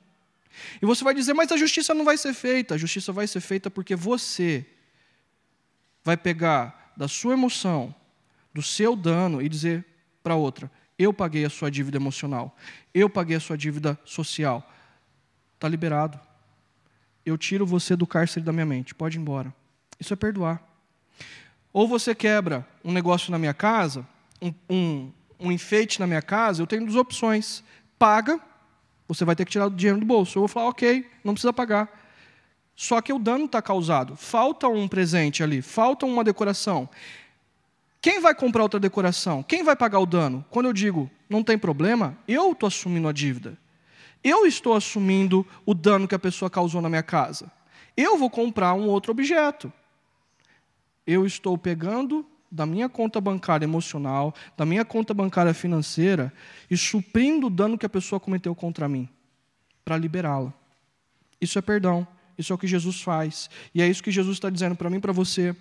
E 0.82 0.86
você 0.86 1.04
vai 1.04 1.14
dizer, 1.14 1.34
mas 1.34 1.52
a 1.52 1.58
justiça 1.58 1.94
não 1.94 2.04
vai 2.04 2.18
ser 2.18 2.34
feita. 2.34 2.76
A 2.76 2.78
justiça 2.78 3.12
vai 3.12 3.28
ser 3.28 3.40
feita 3.40 3.70
porque 3.70 3.96
você 3.96 4.66
vai 6.04 6.18
pegar 6.18 6.94
da 6.96 7.08
sua 7.08 7.34
emoção, 7.34 7.94
do 8.54 8.62
seu 8.62 8.96
dano 8.96 9.42
e 9.42 9.48
dizer 9.48 9.86
para 10.22 10.36
outra: 10.36 10.70
eu 10.98 11.14
paguei 11.14 11.46
a 11.46 11.50
sua 11.50 11.72
dívida 11.72 11.98
emocional, 11.98 12.56
eu 12.94 13.10
paguei 13.10 13.38
a 13.38 13.40
sua 13.40 13.58
dívida 13.58 14.00
social. 14.06 14.68
Está 15.56 15.70
liberado. 15.70 16.20
eu 17.24 17.38
tiro 17.38 17.68
você 17.68 17.96
do 17.96 18.08
cárcere 18.08 18.44
da 18.44 18.52
minha 18.52 18.66
mente, 18.66 18.96
pode 18.96 19.18
ir 19.18 19.22
embora. 19.22 19.54
Isso 20.00 20.12
é 20.12 20.16
perdoar. 20.16 20.62
Ou 21.74 21.88
você 21.88 22.14
quebra 22.14 22.66
um 22.84 22.92
negócio 22.92 23.32
na 23.32 23.38
minha 23.38 23.54
casa, 23.54 24.06
um, 24.42 24.54
um, 24.70 25.12
um 25.40 25.52
enfeite 25.52 26.00
na 26.00 26.08
minha 26.08 26.22
casa, 26.22 26.62
eu 26.62 26.68
tenho 26.68 26.86
duas 26.86 26.96
opções. 26.96 27.64
Paga, 27.98 28.40
você 29.08 29.24
vai 29.24 29.36
ter 29.36 29.46
que 29.46 29.52
tirar 29.52 29.68
o 29.68 29.70
dinheiro 29.70 30.00
do 30.00 30.06
bolso. 30.06 30.38
Eu 30.38 30.42
vou 30.42 30.48
falar, 30.48 30.68
ok, 30.68 31.06
não 31.24 31.34
precisa 31.34 31.54
pagar. 31.54 31.90
Só 32.76 33.02
que 33.02 33.14
o 33.14 33.20
dano 33.20 33.46
está 33.46 33.62
causado. 33.62 34.16
Falta 34.16 34.68
um 34.68 34.88
presente 34.88 35.44
ali, 35.44 35.62
falta 35.62 36.06
uma 36.06 36.24
decoração. 36.24 36.90
Quem 38.02 38.20
vai 38.20 38.34
comprar 38.34 38.64
outra 38.64 38.80
decoração? 38.80 39.44
Quem 39.44 39.64
vai 39.64 39.76
pagar 39.76 40.00
o 40.00 40.06
dano? 40.06 40.44
Quando 40.50 40.66
eu 40.66 40.74
digo 40.74 41.10
não 41.30 41.44
tem 41.44 41.58
problema, 41.58 42.18
eu 42.28 42.52
estou 42.52 42.68
assumindo 42.68 43.08
a 43.08 43.14
dívida. 43.14 43.58
Eu 44.24 44.46
estou 44.46 44.74
assumindo 44.74 45.48
o 45.66 45.74
dano 45.74 46.08
que 46.08 46.16
a 46.16 46.20
pessoa 46.20 46.50
causou 46.50 46.82
na 46.82 46.90
minha 46.90 47.04
casa. 47.04 47.52
Eu 47.96 48.18
vou 48.18 48.30
comprar 48.30 48.74
um 48.74 48.88
outro 48.88 49.12
objeto. 49.12 49.72
Eu 51.06 51.26
estou 51.26 51.58
pegando 51.58 52.26
da 52.52 52.66
minha 52.66 52.90
conta 52.90 53.22
bancária 53.22 53.66
emocional, 53.66 54.34
da 54.58 54.66
minha 54.66 54.84
conta 54.84 55.14
bancária 55.14 55.54
financeira 55.54 56.34
e 56.70 56.76
suprindo 56.76 57.48
o 57.48 57.50
dano 57.50 57.78
que 57.78 57.86
a 57.86 57.90
pessoa 57.90 58.20
cometeu 58.20 58.54
contra 58.54 58.90
mim, 58.90 59.08
para 59.86 59.98
liberá-la. 59.98 60.54
Isso 61.40 61.58
é 61.58 61.62
perdão. 61.62 62.08
Isso 62.38 62.52
é 62.52 62.56
o 62.56 62.58
que 62.58 62.68
Jesus 62.68 63.02
faz. 63.02 63.50
E 63.74 63.82
é 63.82 63.88
isso 63.88 64.04
que 64.04 64.12
Jesus 64.12 64.38
está 64.38 64.50
dizendo 64.50 64.76
para 64.76 64.90
mim 64.90 64.98
e 64.98 65.02
para 65.02 65.14
você. 65.14 65.56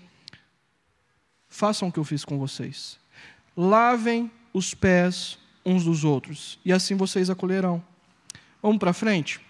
Façam 1.49 1.89
o 1.89 1.93
que 1.93 1.99
eu 1.99 2.05
fiz 2.05 2.25
com 2.25 2.39
vocês. 2.39 2.99
Lavem 3.57 4.31
os 4.53 4.73
pés 4.75 5.39
uns 5.65 5.85
dos 5.85 6.05
outros, 6.05 6.59
e 6.65 6.73
assim 6.73 6.97
vocês 6.97 7.29
acolherão. 7.29 7.85
Vamos 8.63 8.79
para 8.79 8.95
frente? 8.95 9.41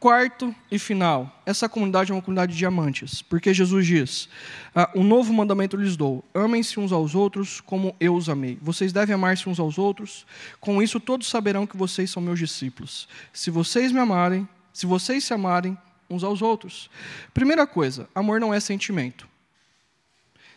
Quarto 0.00 0.54
e 0.70 0.78
final, 0.78 1.42
essa 1.44 1.68
comunidade 1.68 2.12
é 2.12 2.14
uma 2.14 2.22
comunidade 2.22 2.52
de 2.52 2.58
diamantes, 2.58 3.20
porque 3.20 3.52
Jesus 3.52 3.84
diz: 3.84 4.28
ah, 4.72 4.88
Um 4.94 5.02
novo 5.02 5.32
mandamento 5.32 5.76
lhes 5.76 5.96
dou: 5.96 6.24
amem-se 6.32 6.78
uns 6.78 6.92
aos 6.92 7.16
outros 7.16 7.60
como 7.60 7.96
eu 7.98 8.14
os 8.14 8.28
amei. 8.28 8.56
Vocês 8.62 8.92
devem 8.92 9.12
amar-se 9.12 9.48
uns 9.48 9.58
aos 9.58 9.76
outros, 9.76 10.24
com 10.60 10.80
isso 10.80 11.00
todos 11.00 11.26
saberão 11.26 11.66
que 11.66 11.76
vocês 11.76 12.10
são 12.10 12.22
meus 12.22 12.38
discípulos. 12.38 13.08
Se 13.32 13.50
vocês 13.50 13.90
me 13.90 13.98
amarem, 13.98 14.48
se 14.72 14.86
vocês 14.86 15.24
se 15.24 15.34
amarem 15.34 15.76
uns 16.08 16.22
aos 16.22 16.42
outros. 16.42 16.88
Primeira 17.34 17.66
coisa: 17.66 18.08
amor 18.14 18.38
não 18.40 18.54
é 18.54 18.60
sentimento. 18.60 19.28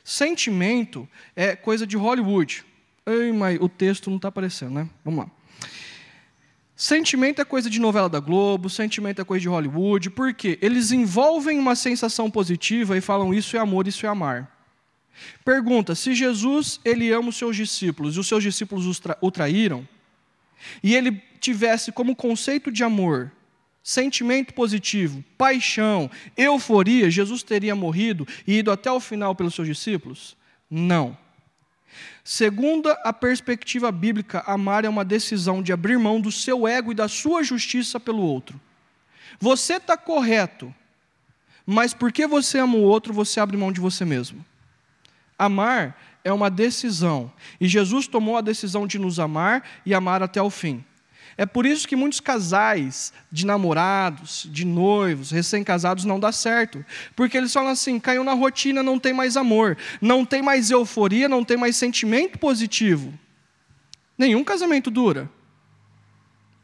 Sentimento 0.04 1.10
é 1.36 1.56
coisa 1.56 1.88
de 1.88 1.98
Hollywood. 1.98 2.64
Ei, 3.08 3.32
mas 3.32 3.60
o 3.60 3.68
texto 3.68 4.12
não 4.12 4.18
está 4.18 4.28
aparecendo, 4.28 4.76
né? 4.76 4.90
Vamos 5.04 5.26
lá. 5.26 5.32
Sentimento 6.82 7.40
é 7.40 7.46
coisa 7.46 7.70
de 7.70 7.80
novela 7.80 8.10
da 8.10 8.20
Globo, 8.20 8.68
sentimento 8.68 9.22
é 9.22 9.24
coisa 9.24 9.40
de 9.40 9.48
Hollywood, 9.48 10.10
porque 10.10 10.58
eles 10.64 10.92
envolvem 10.92 11.60
uma 11.60 11.76
sensação 11.76 12.28
positiva 12.28 12.98
e 12.98 13.02
falam 13.02 13.32
isso 13.32 13.56
é 13.56 13.60
amor, 13.60 13.88
isso 13.88 14.04
é 14.04 14.10
amar. 14.10 14.52
Pergunta: 15.46 15.94
se 15.94 16.16
Jesus 16.16 16.80
ele 16.84 17.12
ama 17.12 17.30
os 17.30 17.38
seus 17.38 17.56
discípulos 17.56 18.16
e 18.16 18.20
os 18.20 18.28
seus 18.28 18.42
discípulos 18.42 19.00
o 19.22 19.30
traíram, 19.30 19.88
e 20.82 20.96
ele 20.96 21.22
tivesse 21.40 21.92
como 21.92 22.16
conceito 22.16 22.72
de 22.72 22.84
amor 22.84 23.32
sentimento 23.84 24.52
positivo, 24.52 25.24
paixão, 25.38 26.10
euforia, 26.36 27.12
Jesus 27.12 27.44
teria 27.44 27.76
morrido 27.76 28.28
e 28.48 28.58
ido 28.58 28.72
até 28.72 28.92
o 28.92 29.00
final 29.00 29.36
pelos 29.36 29.54
seus 29.54 29.68
discípulos? 29.68 30.36
Não. 30.68 31.16
Segundo 32.24 32.90
a 33.04 33.12
perspectiva 33.12 33.92
bíblica, 33.92 34.44
amar 34.46 34.86
é 34.86 34.90
uma 34.90 35.04
decisão 35.04 35.62
de 35.62 35.74
abrir 35.74 35.98
mão 35.98 36.22
do 36.22 36.32
seu 36.32 36.68
ego 36.68 36.92
e 36.92 36.96
da 36.96 37.08
sua 37.08 37.44
justiça 37.44 38.00
pelo 38.00 38.22
outro. 38.22 38.60
Você 39.40 39.76
está 39.76 39.98
correto, 39.98 40.74
mas 41.66 41.94
porque 41.94 42.28
você 42.28 42.60
ama 42.60 42.76
o 42.76 42.84
outro, 42.84 43.14
você 43.14 43.40
abre 43.40 43.58
mão 43.58 43.72
de 43.72 43.80
você 43.80 44.06
mesmo. 44.06 44.46
Amar 45.38 45.98
é 46.24 46.32
uma 46.32 46.50
decisão, 46.50 47.32
e 47.60 47.68
Jesus 47.68 48.08
tomou 48.08 48.38
a 48.38 48.42
decisão 48.42 48.86
de 48.86 49.00
nos 49.00 49.20
amar 49.20 49.64
e 49.86 49.94
amar 49.94 50.22
até 50.22 50.42
o 50.42 50.50
fim. 50.50 50.84
É 51.38 51.46
por 51.46 51.66
isso 51.66 51.88
que 51.88 51.96
muitos 51.96 52.20
casais 52.20 53.14
de 53.32 53.46
namorados, 53.46 54.48
de 54.52 54.66
noivos, 54.66 55.32
recém-casados 55.32 56.06
não 56.06 56.20
dá 56.20 56.32
certo. 56.32 56.86
Porque 57.16 57.38
eles 57.38 57.54
falam 57.54 57.72
assim: 57.72 58.00
caiu 58.00 58.24
na 58.24 58.34
rotina, 58.34 58.84
não 58.84 59.00
tem 59.00 59.14
mais 59.14 59.38
amor, 59.38 59.78
não 60.02 60.26
tem 60.26 60.42
mais 60.42 60.70
euforia, 60.72 61.30
não 61.30 61.44
tem 61.44 61.58
mais 61.58 61.76
sentimento 61.76 62.38
positivo. 62.38 63.14
Nenhum 64.18 64.44
casamento 64.44 64.92
dura. 64.92 65.30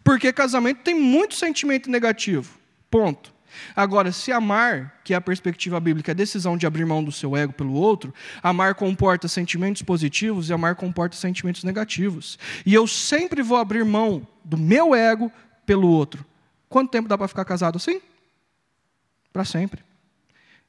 Porque 0.04 0.32
casamento 0.32 0.82
tem 0.84 0.96
muito 0.96 1.36
sentimento 1.36 1.90
negativo. 1.90 2.58
Ponto. 2.90 3.37
Agora, 3.76 4.12
se 4.12 4.32
amar, 4.32 5.00
que 5.04 5.14
é 5.14 5.18
a 5.18 5.22
perspectiva 5.22 5.80
bíblica, 5.80 6.12
é 6.12 6.14
a 6.14 6.16
decisão 6.16 6.58
de 6.58 6.66
abrir 6.66 6.86
mão 6.86 7.04
do 7.04 7.12
seu 7.12 7.36
ego 7.36 7.54
pelo 7.54 7.74
outro, 7.74 8.14
amar 8.42 8.76
comporta 8.76 9.28
sentimentos 9.28 9.82
positivos 9.82 10.50
e 10.50 10.54
amar 10.54 10.76
comporta 10.76 11.16
sentimentos 11.16 11.64
negativos. 11.64 12.38
E 12.66 12.74
eu 12.74 12.88
sempre 12.88 13.42
vou 13.42 13.58
abrir 13.58 13.84
mão 13.86 14.28
do 14.44 14.58
meu 14.58 14.94
ego 14.94 15.32
pelo 15.66 15.88
outro. 15.88 16.26
Quanto 16.70 16.92
tempo 16.92 17.10
dá 17.10 17.18
para 17.18 17.28
ficar 17.28 17.46
casado 17.46 17.78
assim? 17.78 18.02
Para 19.32 19.46
sempre. 19.46 19.84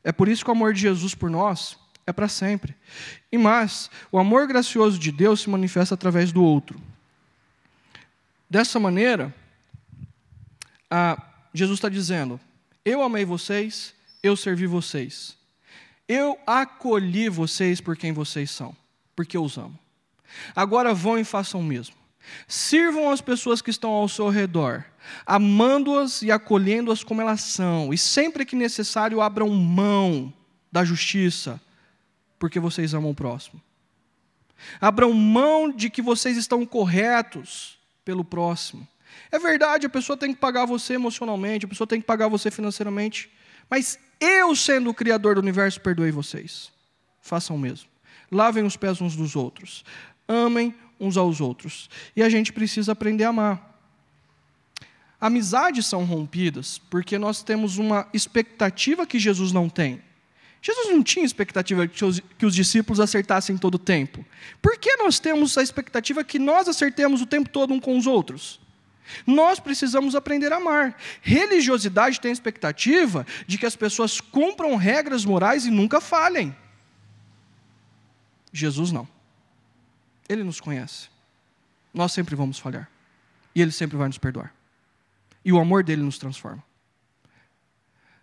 É 0.05 0.13
por 0.13 0.29
isso 0.29 0.45
que 0.45 0.51
o 0.51 0.53
amor 0.53 0.73
de 0.73 0.81
Jesus 0.81 1.15
por 1.15 1.31
nós 1.31 1.79
é 2.07 2.13
para 2.13 2.29
sempre. 2.29 2.75
E 3.31 3.37
mais, 3.37 3.91
o 4.11 4.19
amor 4.19 4.47
gracioso 4.47 4.99
de 4.99 5.13
Deus 5.13 5.41
se 5.41 5.51
manifesta 5.51 5.95
através 5.95 6.33
do 6.33 6.43
outro. 6.43 6.81
Dessa 8.49 8.81
maneira, 8.81 9.35
Jesus 11.53 11.79
está 11.79 11.89
dizendo: 11.89 12.41
eu 12.89 13.03
amei 13.03 13.25
vocês, 13.25 13.95
eu 14.23 14.35
servi 14.35 14.67
vocês. 14.67 15.37
Eu 16.09 16.39
acolhi 16.47 17.29
vocês 17.29 17.81
por 17.81 17.97
quem 17.97 18.13
vocês 18.13 18.51
são, 18.51 18.75
porque 19.15 19.37
eu 19.37 19.45
os 19.45 19.59
amo. 19.59 19.79
Agora 20.57 20.95
vão 20.95 21.19
e 21.19 21.25
façam 21.25 21.61
o 21.61 21.65
mesmo. 21.65 21.95
Sirvam 22.47 23.11
as 23.11 23.21
pessoas 23.21 23.61
que 23.61 23.71
estão 23.71 23.91
ao 23.91 24.09
seu 24.09 24.29
redor, 24.29 24.85
amando-as 25.27 26.23
e 26.23 26.31
acolhendo-as 26.31 27.05
como 27.05 27.21
elas 27.21 27.43
são, 27.43 27.93
e 27.93 27.99
sempre 27.99 28.45
que 28.45 28.57
necessário 28.57 29.21
abram 29.21 29.49
mão 29.51 30.33
da 30.73 30.85
justiça, 30.85 31.61
porque 32.39 32.59
vocês 32.59 32.95
amam 32.95 33.11
o 33.11 33.15
próximo. 33.15 33.61
Abram 34.81 35.13
mão 35.13 35.71
de 35.71 35.89
que 35.89 36.03
vocês 36.03 36.37
estão 36.37 36.65
corretos 36.67 37.79
pelo 38.05 38.25
próximo. 38.25 38.87
É 39.31 39.39
verdade, 39.39 39.87
a 39.87 39.91
pessoa 39.91 40.17
tem 40.17 40.33
que 40.33 40.41
pagar 40.41 40.65
você 40.67 40.95
emocionalmente, 40.95 41.67
a 41.67 41.69
pessoa 41.69 41.87
tem 41.87 42.01
que 42.01 42.07
pagar 42.07 42.29
você 42.29 42.51
financeiramente. 42.51 43.31
Mas 43.71 43.99
eu, 44.21 44.55
sendo 44.57 44.91
o 44.91 44.95
Criador 44.95 45.35
do 45.35 45.41
universo, 45.41 45.81
perdoei 45.81 46.11
vocês. 46.11 46.71
Façam 47.21 47.57
o 47.57 47.59
mesmo. 47.59 47.89
Lavem 48.31 48.65
os 48.65 48.77
pés 48.77 49.01
uns 49.01 49.17
dos 49.17 49.37
outros. 49.37 49.85
Amem 50.27 50.75
uns 51.01 51.17
aos 51.17 51.41
outros. 51.41 51.89
E 52.17 52.23
a 52.23 52.29
gente 52.29 52.53
precisa 52.53 52.93
aprender 52.93 53.25
a 53.25 53.29
amar. 53.29 53.69
Amizades 55.21 55.87
são 55.87 56.05
rompidas 56.05 56.79
porque 56.91 57.19
nós 57.19 57.43
temos 57.43 57.77
uma 57.77 58.09
expectativa 58.13 59.07
que 59.07 59.19
Jesus 59.19 59.53
não 59.53 59.69
tem. 59.69 60.01
Jesus 60.61 60.89
não 60.91 61.03
tinha 61.03 61.25
expectativa 61.25 61.87
que 61.87 62.05
os, 62.05 62.55
discípulos 62.55 63.01
acertassem 63.01 63.57
todo 63.57 63.77
o 63.77 63.79
tempo. 63.79 64.25
Por 64.61 64.77
que 64.77 64.97
nós 64.97 65.19
temos 65.19 65.57
a 65.57 65.63
expectativa 65.63 66.25
que 66.25 66.39
nós 66.39 66.69
acertemos 66.69 67.23
o 67.23 67.27
tempo 67.27 67.49
todo 67.49 67.73
um 67.73 67.81
com 67.81 67.97
os 67.97 68.07
outros? 68.07 68.61
Nós 69.27 69.61
precisamos 69.61 70.15
aprender 70.15 70.53
a 70.53 70.57
amar. 70.57 70.97
Religiosidade 71.23 72.21
tem 72.21 72.31
a 72.31 72.33
expectativa 72.33 73.27
de 73.47 73.59
que 73.59 73.67
as 73.67 73.77
pessoas 73.77 74.21
cumpram 74.21 74.77
regras 74.77 75.25
morais 75.25 75.67
e 75.67 75.71
nunca 75.71 76.01
falhem. 76.01 76.55
Jesus 78.53 78.93
não. 78.93 79.09
Ele 80.29 80.45
nos 80.45 80.61
conhece. 80.61 81.09
Nós 81.93 82.13
sempre 82.13 82.35
vamos 82.35 82.59
falhar. 82.59 82.91
E 83.55 83.63
Ele 83.63 83.73
sempre 83.73 83.97
vai 83.97 84.09
nos 84.09 84.19
perdoar. 84.19 84.55
E 85.45 85.53
o 85.53 85.59
amor 85.59 85.83
dele 85.83 86.03
nos 86.03 86.19
transforma. 86.19 86.63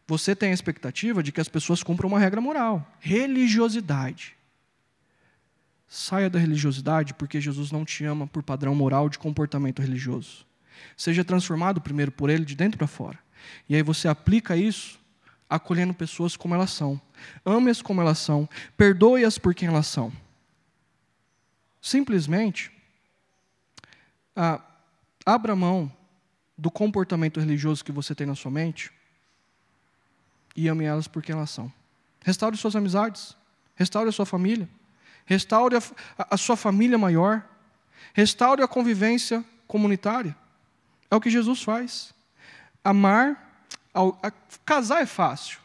Você 0.07 0.35
tem 0.35 0.51
a 0.51 0.53
expectativa 0.53 1.23
de 1.23 1.31
que 1.31 1.41
as 1.41 1.49
pessoas 1.49 1.81
cumpram 1.81 2.09
uma 2.09 2.19
regra 2.19 2.39
moral. 2.39 2.85
Religiosidade. 2.99 4.35
Saia 5.87 6.29
da 6.29 6.37
religiosidade 6.37 7.13
porque 7.13 7.41
Jesus 7.41 7.71
não 7.71 7.83
te 7.83 8.05
ama 8.05 8.27
por 8.27 8.43
padrão 8.43 8.75
moral 8.75 9.09
de 9.09 9.17
comportamento 9.17 9.81
religioso. 9.81 10.45
Seja 10.95 11.23
transformado 11.23 11.81
primeiro 11.81 12.11
por 12.11 12.29
Ele 12.29 12.45
de 12.45 12.55
dentro 12.55 12.77
para 12.77 12.87
fora. 12.87 13.19
E 13.69 13.75
aí 13.75 13.83
você 13.83 14.07
aplica 14.07 14.55
isso 14.55 14.99
acolhendo 15.49 15.93
pessoas 15.93 16.35
como 16.35 16.55
elas 16.55 16.71
são. 16.71 16.99
Ame-as 17.45 17.81
como 17.81 18.01
elas 18.01 18.17
são. 18.17 18.49
Perdoe-as 18.75 19.37
por 19.37 19.53
quem 19.53 19.67
elas 19.67 19.87
são. 19.87 20.11
Simplesmente, 21.81 22.71
ah, 24.35 24.59
abra 25.25 25.55
mão 25.55 25.91
do 26.57 26.71
comportamento 26.71 27.39
religioso 27.39 27.83
que 27.83 27.91
você 27.91 28.15
tem 28.15 28.25
na 28.25 28.35
sua 28.35 28.49
mente 28.49 28.91
e 30.55 30.67
ame 30.67 30.85
elas 30.85 31.07
por 31.07 31.21
quem 31.21 31.35
elas 31.35 31.49
são. 31.49 31.71
Restaure 32.23 32.57
suas 32.57 32.75
amizades. 32.75 33.35
Restaure 33.75 34.09
a 34.09 34.11
sua 34.11 34.25
família. 34.25 34.67
Restaure 35.25 35.75
a, 35.75 35.81
a, 36.17 36.35
a 36.35 36.37
sua 36.37 36.55
família 36.55 36.97
maior. 36.97 37.47
Restaure 38.13 38.63
a 38.63 38.67
convivência 38.67 39.43
comunitária. 39.67 40.35
É 41.09 41.15
o 41.15 41.21
que 41.21 41.29
Jesus 41.29 41.61
faz. 41.61 42.13
Amar, 42.83 43.63
casar 44.65 45.01
é 45.01 45.05
fácil. 45.05 45.59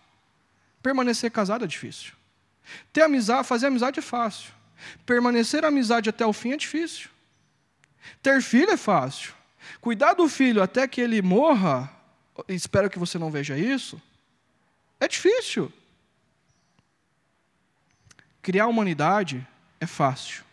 Permanecer 0.83 1.31
casado 1.31 1.65
é 1.65 1.69
difícil. 1.69 2.13
Ter 2.93 3.03
amizade, 3.03 3.47
fazer 3.47 3.67
amizade 3.67 3.99
é 3.99 4.03
fácil. 4.03 4.53
Permanecer 5.05 5.65
amizade 5.65 6.09
até 6.09 6.25
o 6.25 6.33
fim 6.33 6.53
é 6.53 6.57
difícil. 6.57 7.11
Ter 8.23 8.41
filho 8.43 8.71
é 8.71 8.77
fácil. 8.77 9.35
Cuidar 9.81 10.15
do 10.15 10.29
filho 10.29 10.63
até 10.63 10.89
que 10.89 11.01
ele 11.01 11.21
morra, 11.21 11.91
espero 12.49 12.89
que 12.89 12.99
você 12.99 13.19
não 13.19 13.31
veja 13.31 13.59
isso, 13.59 14.01
é 14.99 15.07
difícil. 15.07 15.73
Criar 18.43 18.65
a 18.65 18.69
humanidade 18.69 19.47
é 19.79 19.87
fácil. 19.87 20.45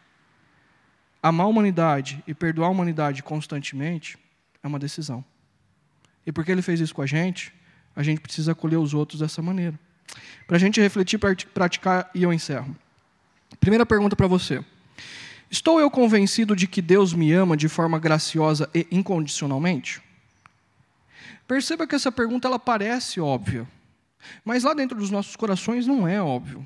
Amar 1.23 1.45
a 1.45 1.49
humanidade 1.49 2.23
e 2.27 2.33
perdoar 2.33 2.67
a 2.67 2.71
humanidade 2.71 3.23
constantemente 3.23 4.17
é 4.63 4.67
uma 4.67 4.79
decisão. 4.79 5.23
E 6.25 6.31
porque 6.31 6.51
ele 6.51 6.61
fez 6.61 6.79
isso 6.79 6.93
com 6.93 7.01
a 7.01 7.05
gente, 7.05 7.53
a 7.95 8.03
gente 8.03 8.21
precisa 8.21 8.51
acolher 8.51 8.77
os 8.77 8.93
outros 8.93 9.19
dessa 9.19 9.41
maneira. 9.41 9.79
Para 10.45 10.57
a 10.57 10.59
gente 10.59 10.79
refletir, 10.79 11.19
praticar 11.53 12.09
e 12.13 12.23
eu 12.23 12.33
encerro. 12.33 12.75
Primeira 13.59 13.85
pergunta 13.85 14.15
para 14.15 14.27
você. 14.27 14.63
Estou 15.49 15.79
eu 15.79 15.89
convencido 15.89 16.55
de 16.55 16.67
que 16.67 16.81
Deus 16.81 17.13
me 17.13 17.31
ama 17.31 17.55
de 17.55 17.69
forma 17.69 17.97
graciosa 17.97 18.69
e 18.73 18.85
incondicionalmente? 18.91 20.01
Perceba 21.47 21.87
que 21.87 21.95
essa 21.95 22.11
pergunta 22.11 22.47
ela 22.47 22.59
parece 22.59 23.21
óbvia, 23.21 23.65
mas 24.43 24.63
lá 24.63 24.73
dentro 24.73 24.97
dos 24.97 25.09
nossos 25.09 25.37
corações 25.37 25.87
não 25.87 26.05
é 26.05 26.21
óbvio. 26.21 26.65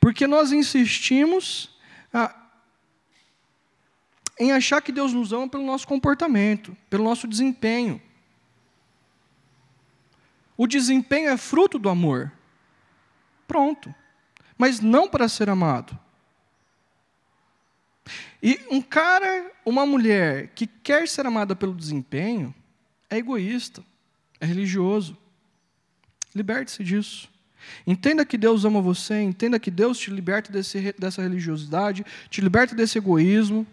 Porque 0.00 0.26
nós 0.26 0.50
insistimos 0.50 1.70
ah, 2.12 2.34
em 4.40 4.52
achar 4.52 4.80
que 4.80 4.90
Deus 4.90 5.12
nos 5.12 5.34
ama 5.34 5.46
pelo 5.46 5.64
nosso 5.64 5.86
comportamento, 5.86 6.74
pelo 6.88 7.04
nosso 7.04 7.28
desempenho. 7.28 8.00
O 10.56 10.66
desempenho 10.66 11.28
é 11.28 11.36
fruto 11.36 11.78
do 11.78 11.90
amor. 11.90 12.32
Pronto. 13.46 13.94
Mas 14.56 14.80
não 14.80 15.06
para 15.06 15.28
ser 15.28 15.50
amado. 15.50 15.96
E 18.42 18.58
um 18.70 18.80
cara, 18.80 19.52
uma 19.64 19.84
mulher 19.84 20.48
que 20.54 20.66
quer 20.66 21.06
ser 21.06 21.26
amada 21.26 21.54
pelo 21.54 21.74
desempenho, 21.74 22.54
é 23.10 23.18
egoísta, 23.18 23.84
é 24.40 24.46
religioso. 24.46 25.18
Liberte-se 26.34 26.82
disso. 26.82 27.28
Entenda 27.86 28.24
que 28.24 28.38
Deus 28.38 28.64
ama 28.64 28.80
você, 28.80 29.20
entenda 29.20 29.60
que 29.60 29.70
Deus 29.70 29.98
te 29.98 30.10
liberta 30.10 30.50
desse, 30.50 30.94
dessa 30.98 31.20
religiosidade, 31.20 32.06
te 32.30 32.40
liberta 32.40 32.74
desse 32.74 32.96
egoísmo, 32.96 33.66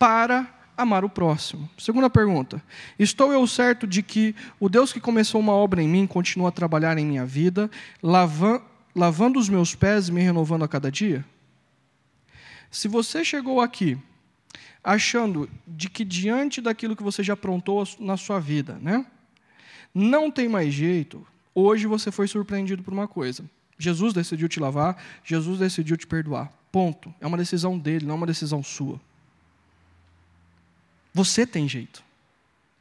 para 0.00 0.48
amar 0.76 1.04
o 1.04 1.08
próximo. 1.08 1.68
Segunda 1.78 2.10
pergunta: 2.10 2.60
Estou 2.98 3.32
eu 3.32 3.46
certo 3.46 3.86
de 3.86 4.02
que 4.02 4.34
o 4.58 4.68
Deus 4.68 4.92
que 4.92 4.98
começou 4.98 5.40
uma 5.40 5.52
obra 5.52 5.80
em 5.80 5.88
mim 5.88 6.06
continua 6.06 6.48
a 6.48 6.52
trabalhar 6.52 6.98
em 6.98 7.06
minha 7.06 7.24
vida, 7.24 7.70
lavando, 8.02 9.38
os 9.38 9.48
meus 9.48 9.76
pés 9.76 10.08
e 10.08 10.12
me 10.12 10.22
renovando 10.22 10.64
a 10.64 10.68
cada 10.68 10.90
dia? 10.90 11.24
Se 12.70 12.88
você 12.88 13.24
chegou 13.24 13.60
aqui 13.60 13.98
achando 14.82 15.48
de 15.66 15.90
que 15.90 16.04
diante 16.04 16.60
daquilo 16.60 16.96
que 16.96 17.02
você 17.02 17.22
já 17.22 17.34
aprontou 17.34 17.86
na 17.98 18.16
sua 18.16 18.40
vida, 18.40 18.78
né, 18.80 19.04
não 19.94 20.30
tem 20.30 20.48
mais 20.48 20.72
jeito, 20.72 21.26
Hoje 21.54 21.86
você 21.86 22.12
foi 22.12 22.28
surpreendido 22.28 22.82
por 22.82 22.92
uma 22.92 23.08
coisa. 23.08 23.44
Jesus 23.78 24.12
decidiu 24.12 24.48
te 24.48 24.60
lavar, 24.60 25.02
Jesus 25.24 25.58
decidiu 25.58 25.96
te 25.96 26.06
perdoar. 26.06 26.52
Ponto. 26.70 27.12
É 27.20 27.26
uma 27.26 27.36
decisão 27.36 27.78
dele, 27.78 28.06
não 28.06 28.14
é 28.14 28.16
uma 28.18 28.26
decisão 28.26 28.62
sua. 28.62 29.00
Você 31.12 31.46
tem 31.46 31.68
jeito. 31.68 32.02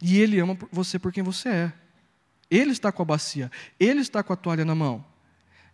E 0.01 0.19
ele 0.19 0.39
ama 0.39 0.57
você 0.71 0.97
por 0.97 1.11
quem 1.11 1.23
você 1.23 1.49
é. 1.49 1.73
Ele 2.49 2.71
está 2.71 2.91
com 2.91 3.01
a 3.01 3.05
bacia, 3.05 3.51
ele 3.79 3.99
está 3.99 4.23
com 4.23 4.33
a 4.33 4.35
toalha 4.35 4.65
na 4.65 4.73
mão. 4.73 5.05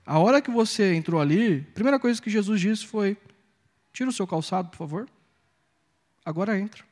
A 0.05 0.19
hora 0.19 0.41
que 0.41 0.51
você 0.51 0.93
entrou 0.93 1.21
ali, 1.21 1.65
a 1.69 1.73
primeira 1.73 1.99
coisa 1.99 2.21
que 2.21 2.29
Jesus 2.29 2.59
disse 2.59 2.85
foi: 2.85 3.17
Tira 3.93 4.09
o 4.09 4.13
seu 4.13 4.27
calçado, 4.27 4.69
por 4.69 4.77
favor. 4.77 5.09
Agora 6.23 6.59
entra. 6.59 6.83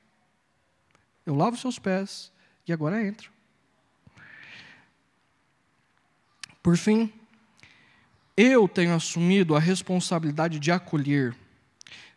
Eu 1.26 1.36
lavo 1.36 1.58
seus 1.58 1.78
pés 1.80 2.32
e 2.68 2.74
agora 2.74 3.06
entra. 3.06 3.30
Por 6.62 6.78
fim, 6.78 7.12
eu 8.38 8.68
tenho 8.68 8.96
assumido 8.96 9.56
a 9.56 9.60
responsabilidade 9.60 10.60
de 10.60 10.72
acolher, 10.72 11.36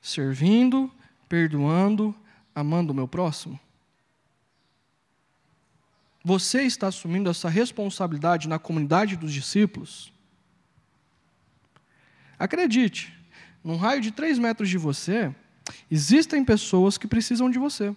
servindo, 0.01 0.90
perdoando, 1.28 2.14
amando 2.57 2.90
o 2.90 2.96
meu 2.96 3.07
próximo. 3.07 3.61
Você 6.24 6.62
está 6.62 6.88
assumindo 6.88 7.28
essa 7.28 7.50
responsabilidade 7.50 8.48
na 8.48 8.59
comunidade 8.59 9.14
dos 9.14 9.32
discípulos? 9.32 10.11
Acredite, 12.38 13.14
num 13.62 13.76
raio 13.76 14.00
de 14.00 14.11
três 14.11 14.38
metros 14.38 14.70
de 14.70 14.78
você, 14.78 15.32
existem 15.90 16.44
pessoas 16.44 16.96
que 16.96 17.07
precisam 17.07 17.50
de 17.50 17.59
você. 17.59 17.94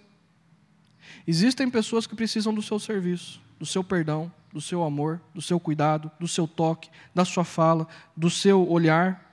Existem 1.26 1.70
pessoas 1.70 2.06
que 2.06 2.16
precisam 2.16 2.54
do 2.54 2.62
seu 2.62 2.78
serviço, 2.80 3.42
do 3.58 3.66
seu 3.66 3.84
perdão, 3.84 4.32
do 4.52 4.60
seu 4.60 4.84
amor, 4.84 5.22
do 5.34 5.42
seu 5.42 5.60
cuidado, 5.60 6.12
do 6.20 6.28
seu 6.28 6.48
toque, 6.48 6.90
da 7.16 7.24
sua 7.24 7.46
fala, 7.46 7.88
do 8.16 8.30
seu 8.30 8.70
olhar. 8.70 9.26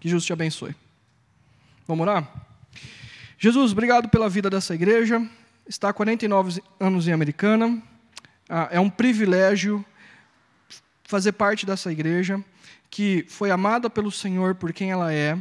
Que 0.00 0.08
Jesus 0.08 0.24
te 0.24 0.32
abençoe. 0.32 0.74
Vamos 1.86 2.02
orar? 2.02 2.51
Jesus, 3.44 3.72
obrigado 3.72 4.08
pela 4.08 4.28
vida 4.28 4.48
dessa 4.48 4.72
igreja. 4.72 5.20
Está 5.66 5.88
há 5.88 5.92
49 5.92 6.62
anos 6.78 7.08
em 7.08 7.12
Americana. 7.12 7.82
Ah, 8.48 8.68
é 8.70 8.78
um 8.78 8.88
privilégio 8.88 9.84
fazer 11.02 11.32
parte 11.32 11.66
dessa 11.66 11.90
igreja 11.90 12.40
que 12.88 13.26
foi 13.28 13.50
amada 13.50 13.90
pelo 13.90 14.12
Senhor 14.12 14.54
por 14.54 14.72
quem 14.72 14.92
ela 14.92 15.12
é. 15.12 15.36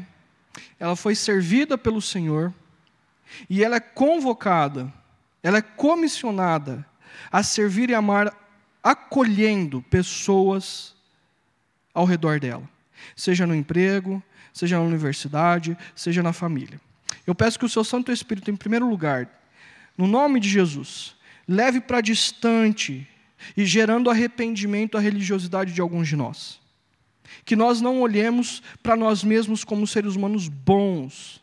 Ela 0.79 0.95
foi 0.95 1.13
servida 1.13 1.77
pelo 1.77 2.01
Senhor 2.01 2.51
e 3.47 3.63
ela 3.63 3.75
é 3.75 3.79
convocada, 3.79 4.91
ela 5.43 5.59
é 5.59 5.61
comissionada 5.61 6.83
a 7.31 7.43
servir 7.43 7.91
e 7.91 7.93
amar, 7.93 8.35
acolhendo 8.81 9.79
pessoas 9.91 10.95
ao 11.93 12.05
redor 12.05 12.39
dela, 12.39 12.67
seja 13.15 13.45
no 13.45 13.53
emprego, 13.53 14.23
seja 14.51 14.79
na 14.79 14.85
universidade, 14.85 15.77
seja 15.95 16.23
na 16.23 16.33
família. 16.33 16.81
Eu 17.25 17.35
peço 17.35 17.59
que 17.59 17.65
o 17.65 17.69
seu 17.69 17.83
Santo 17.83 18.11
Espírito, 18.11 18.49
em 18.49 18.55
primeiro 18.55 18.89
lugar, 18.89 19.29
no 19.97 20.07
nome 20.07 20.39
de 20.39 20.49
Jesus, 20.49 21.15
leve 21.47 21.79
para 21.79 22.01
distante 22.01 23.07
e 23.55 23.65
gerando 23.65 24.09
arrependimento 24.09 24.97
a 24.97 25.01
religiosidade 25.01 25.73
de 25.73 25.81
alguns 25.81 26.07
de 26.07 26.15
nós. 26.15 26.59
Que 27.45 27.55
nós 27.55 27.81
não 27.81 28.01
olhemos 28.01 28.61
para 28.83 28.95
nós 28.95 29.23
mesmos 29.23 29.63
como 29.63 29.87
seres 29.87 30.15
humanos 30.15 30.47
bons, 30.47 31.41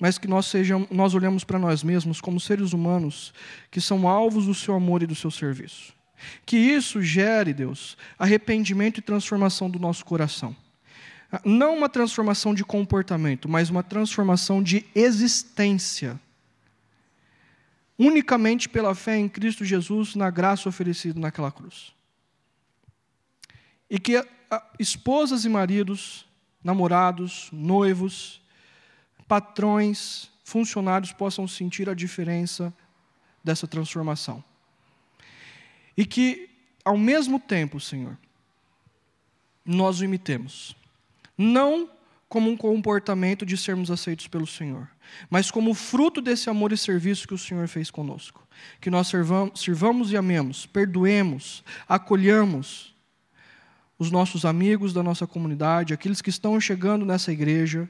mas 0.00 0.18
que 0.18 0.26
nós, 0.26 0.46
sejamos, 0.46 0.88
nós 0.90 1.14
olhamos 1.14 1.44
para 1.44 1.58
nós 1.58 1.82
mesmos 1.82 2.20
como 2.20 2.40
seres 2.40 2.72
humanos 2.72 3.32
que 3.70 3.80
são 3.80 4.08
alvos 4.08 4.46
do 4.46 4.54
seu 4.54 4.74
amor 4.74 5.02
e 5.02 5.06
do 5.06 5.14
seu 5.14 5.30
serviço. 5.30 5.92
Que 6.44 6.56
isso 6.56 7.02
gere, 7.02 7.52
Deus, 7.52 7.96
arrependimento 8.18 8.98
e 8.98 9.02
transformação 9.02 9.70
do 9.70 9.78
nosso 9.78 10.04
coração. 10.04 10.56
Não 11.44 11.76
uma 11.76 11.88
transformação 11.88 12.54
de 12.54 12.64
comportamento, 12.64 13.48
mas 13.48 13.70
uma 13.70 13.82
transformação 13.82 14.62
de 14.62 14.86
existência. 14.94 16.20
Unicamente 17.98 18.68
pela 18.68 18.94
fé 18.94 19.16
em 19.16 19.28
Cristo 19.28 19.64
Jesus, 19.64 20.14
na 20.14 20.30
graça 20.30 20.68
oferecida 20.68 21.18
naquela 21.18 21.50
cruz. 21.50 21.92
E 23.88 23.98
que 23.98 24.24
esposas 24.78 25.44
e 25.44 25.48
maridos, 25.48 26.26
namorados, 26.62 27.48
noivos, 27.52 28.40
patrões, 29.26 30.30
funcionários 30.44 31.12
possam 31.12 31.48
sentir 31.48 31.88
a 31.88 31.94
diferença 31.94 32.72
dessa 33.42 33.66
transformação. 33.66 34.42
E 35.96 36.04
que, 36.04 36.50
ao 36.84 36.96
mesmo 36.96 37.38
tempo, 37.38 37.80
Senhor, 37.80 38.16
nós 39.64 40.00
o 40.00 40.04
imitemos. 40.04 40.76
Não 41.36 41.90
como 42.28 42.50
um 42.50 42.56
comportamento 42.56 43.46
de 43.46 43.56
sermos 43.56 43.90
aceitos 43.90 44.26
pelo 44.26 44.46
Senhor, 44.46 44.88
mas 45.30 45.50
como 45.50 45.72
fruto 45.72 46.20
desse 46.20 46.50
amor 46.50 46.72
e 46.72 46.76
serviço 46.76 47.28
que 47.28 47.34
o 47.34 47.38
Senhor 47.38 47.68
fez 47.68 47.90
conosco. 47.90 48.46
Que 48.80 48.90
nós 48.90 49.08
servamos, 49.08 49.60
sirvamos 49.60 50.10
e 50.10 50.16
amemos, 50.16 50.66
perdoemos, 50.66 51.62
acolhamos 51.88 52.94
os 53.98 54.10
nossos 54.10 54.44
amigos 54.44 54.92
da 54.92 55.02
nossa 55.02 55.26
comunidade, 55.26 55.94
aqueles 55.94 56.20
que 56.20 56.30
estão 56.30 56.60
chegando 56.60 57.04
nessa 57.04 57.30
igreja, 57.30 57.88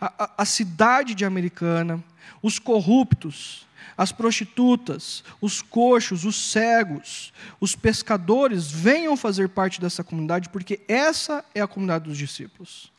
a, 0.00 0.24
a, 0.24 0.30
a 0.38 0.44
cidade 0.44 1.14
de 1.14 1.24
Americana, 1.24 2.02
os 2.42 2.58
corruptos, 2.58 3.66
as 3.96 4.12
prostitutas, 4.12 5.22
os 5.40 5.62
coxos, 5.62 6.24
os 6.24 6.36
cegos, 6.50 7.32
os 7.60 7.74
pescadores 7.74 8.70
venham 8.70 9.16
fazer 9.16 9.48
parte 9.48 9.80
dessa 9.80 10.02
comunidade, 10.02 10.48
porque 10.48 10.80
essa 10.88 11.44
é 11.54 11.60
a 11.60 11.66
comunidade 11.66 12.04
dos 12.04 12.18
discípulos. 12.18 12.92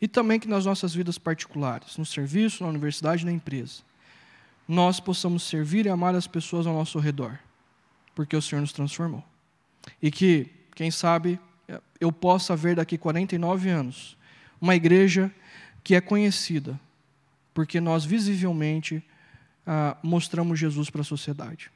E 0.00 0.08
também 0.08 0.40
que 0.40 0.48
nas 0.48 0.64
nossas 0.64 0.94
vidas 0.94 1.18
particulares, 1.18 1.96
no 1.96 2.06
serviço, 2.06 2.62
na 2.62 2.70
universidade, 2.70 3.24
na 3.24 3.32
empresa, 3.32 3.82
nós 4.66 5.00
possamos 5.00 5.42
servir 5.42 5.86
e 5.86 5.88
amar 5.88 6.14
as 6.14 6.26
pessoas 6.26 6.66
ao 6.66 6.74
nosso 6.74 6.98
redor, 6.98 7.38
porque 8.14 8.36
o 8.36 8.42
Senhor 8.42 8.60
nos 8.60 8.72
transformou. 8.72 9.24
E 10.00 10.10
que, 10.10 10.48
quem 10.74 10.90
sabe, 10.90 11.38
eu 12.00 12.10
possa 12.10 12.56
ver 12.56 12.76
daqui 12.76 12.96
49 12.96 13.68
anos 13.68 14.16
uma 14.60 14.74
igreja 14.74 15.32
que 15.82 15.94
é 15.94 16.00
conhecida, 16.00 16.78
porque 17.52 17.80
nós 17.80 18.04
visivelmente 18.04 19.02
ah, 19.66 19.96
mostramos 20.02 20.58
Jesus 20.58 20.90
para 20.90 21.00
a 21.00 21.04
sociedade. 21.04 21.70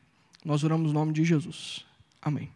Nós 0.45 0.64
oramos 0.64 0.93
no 0.93 0.99
nome 0.99 1.12
de 1.12 1.25
Jesus. 1.25 1.85
Amém. 2.20 2.51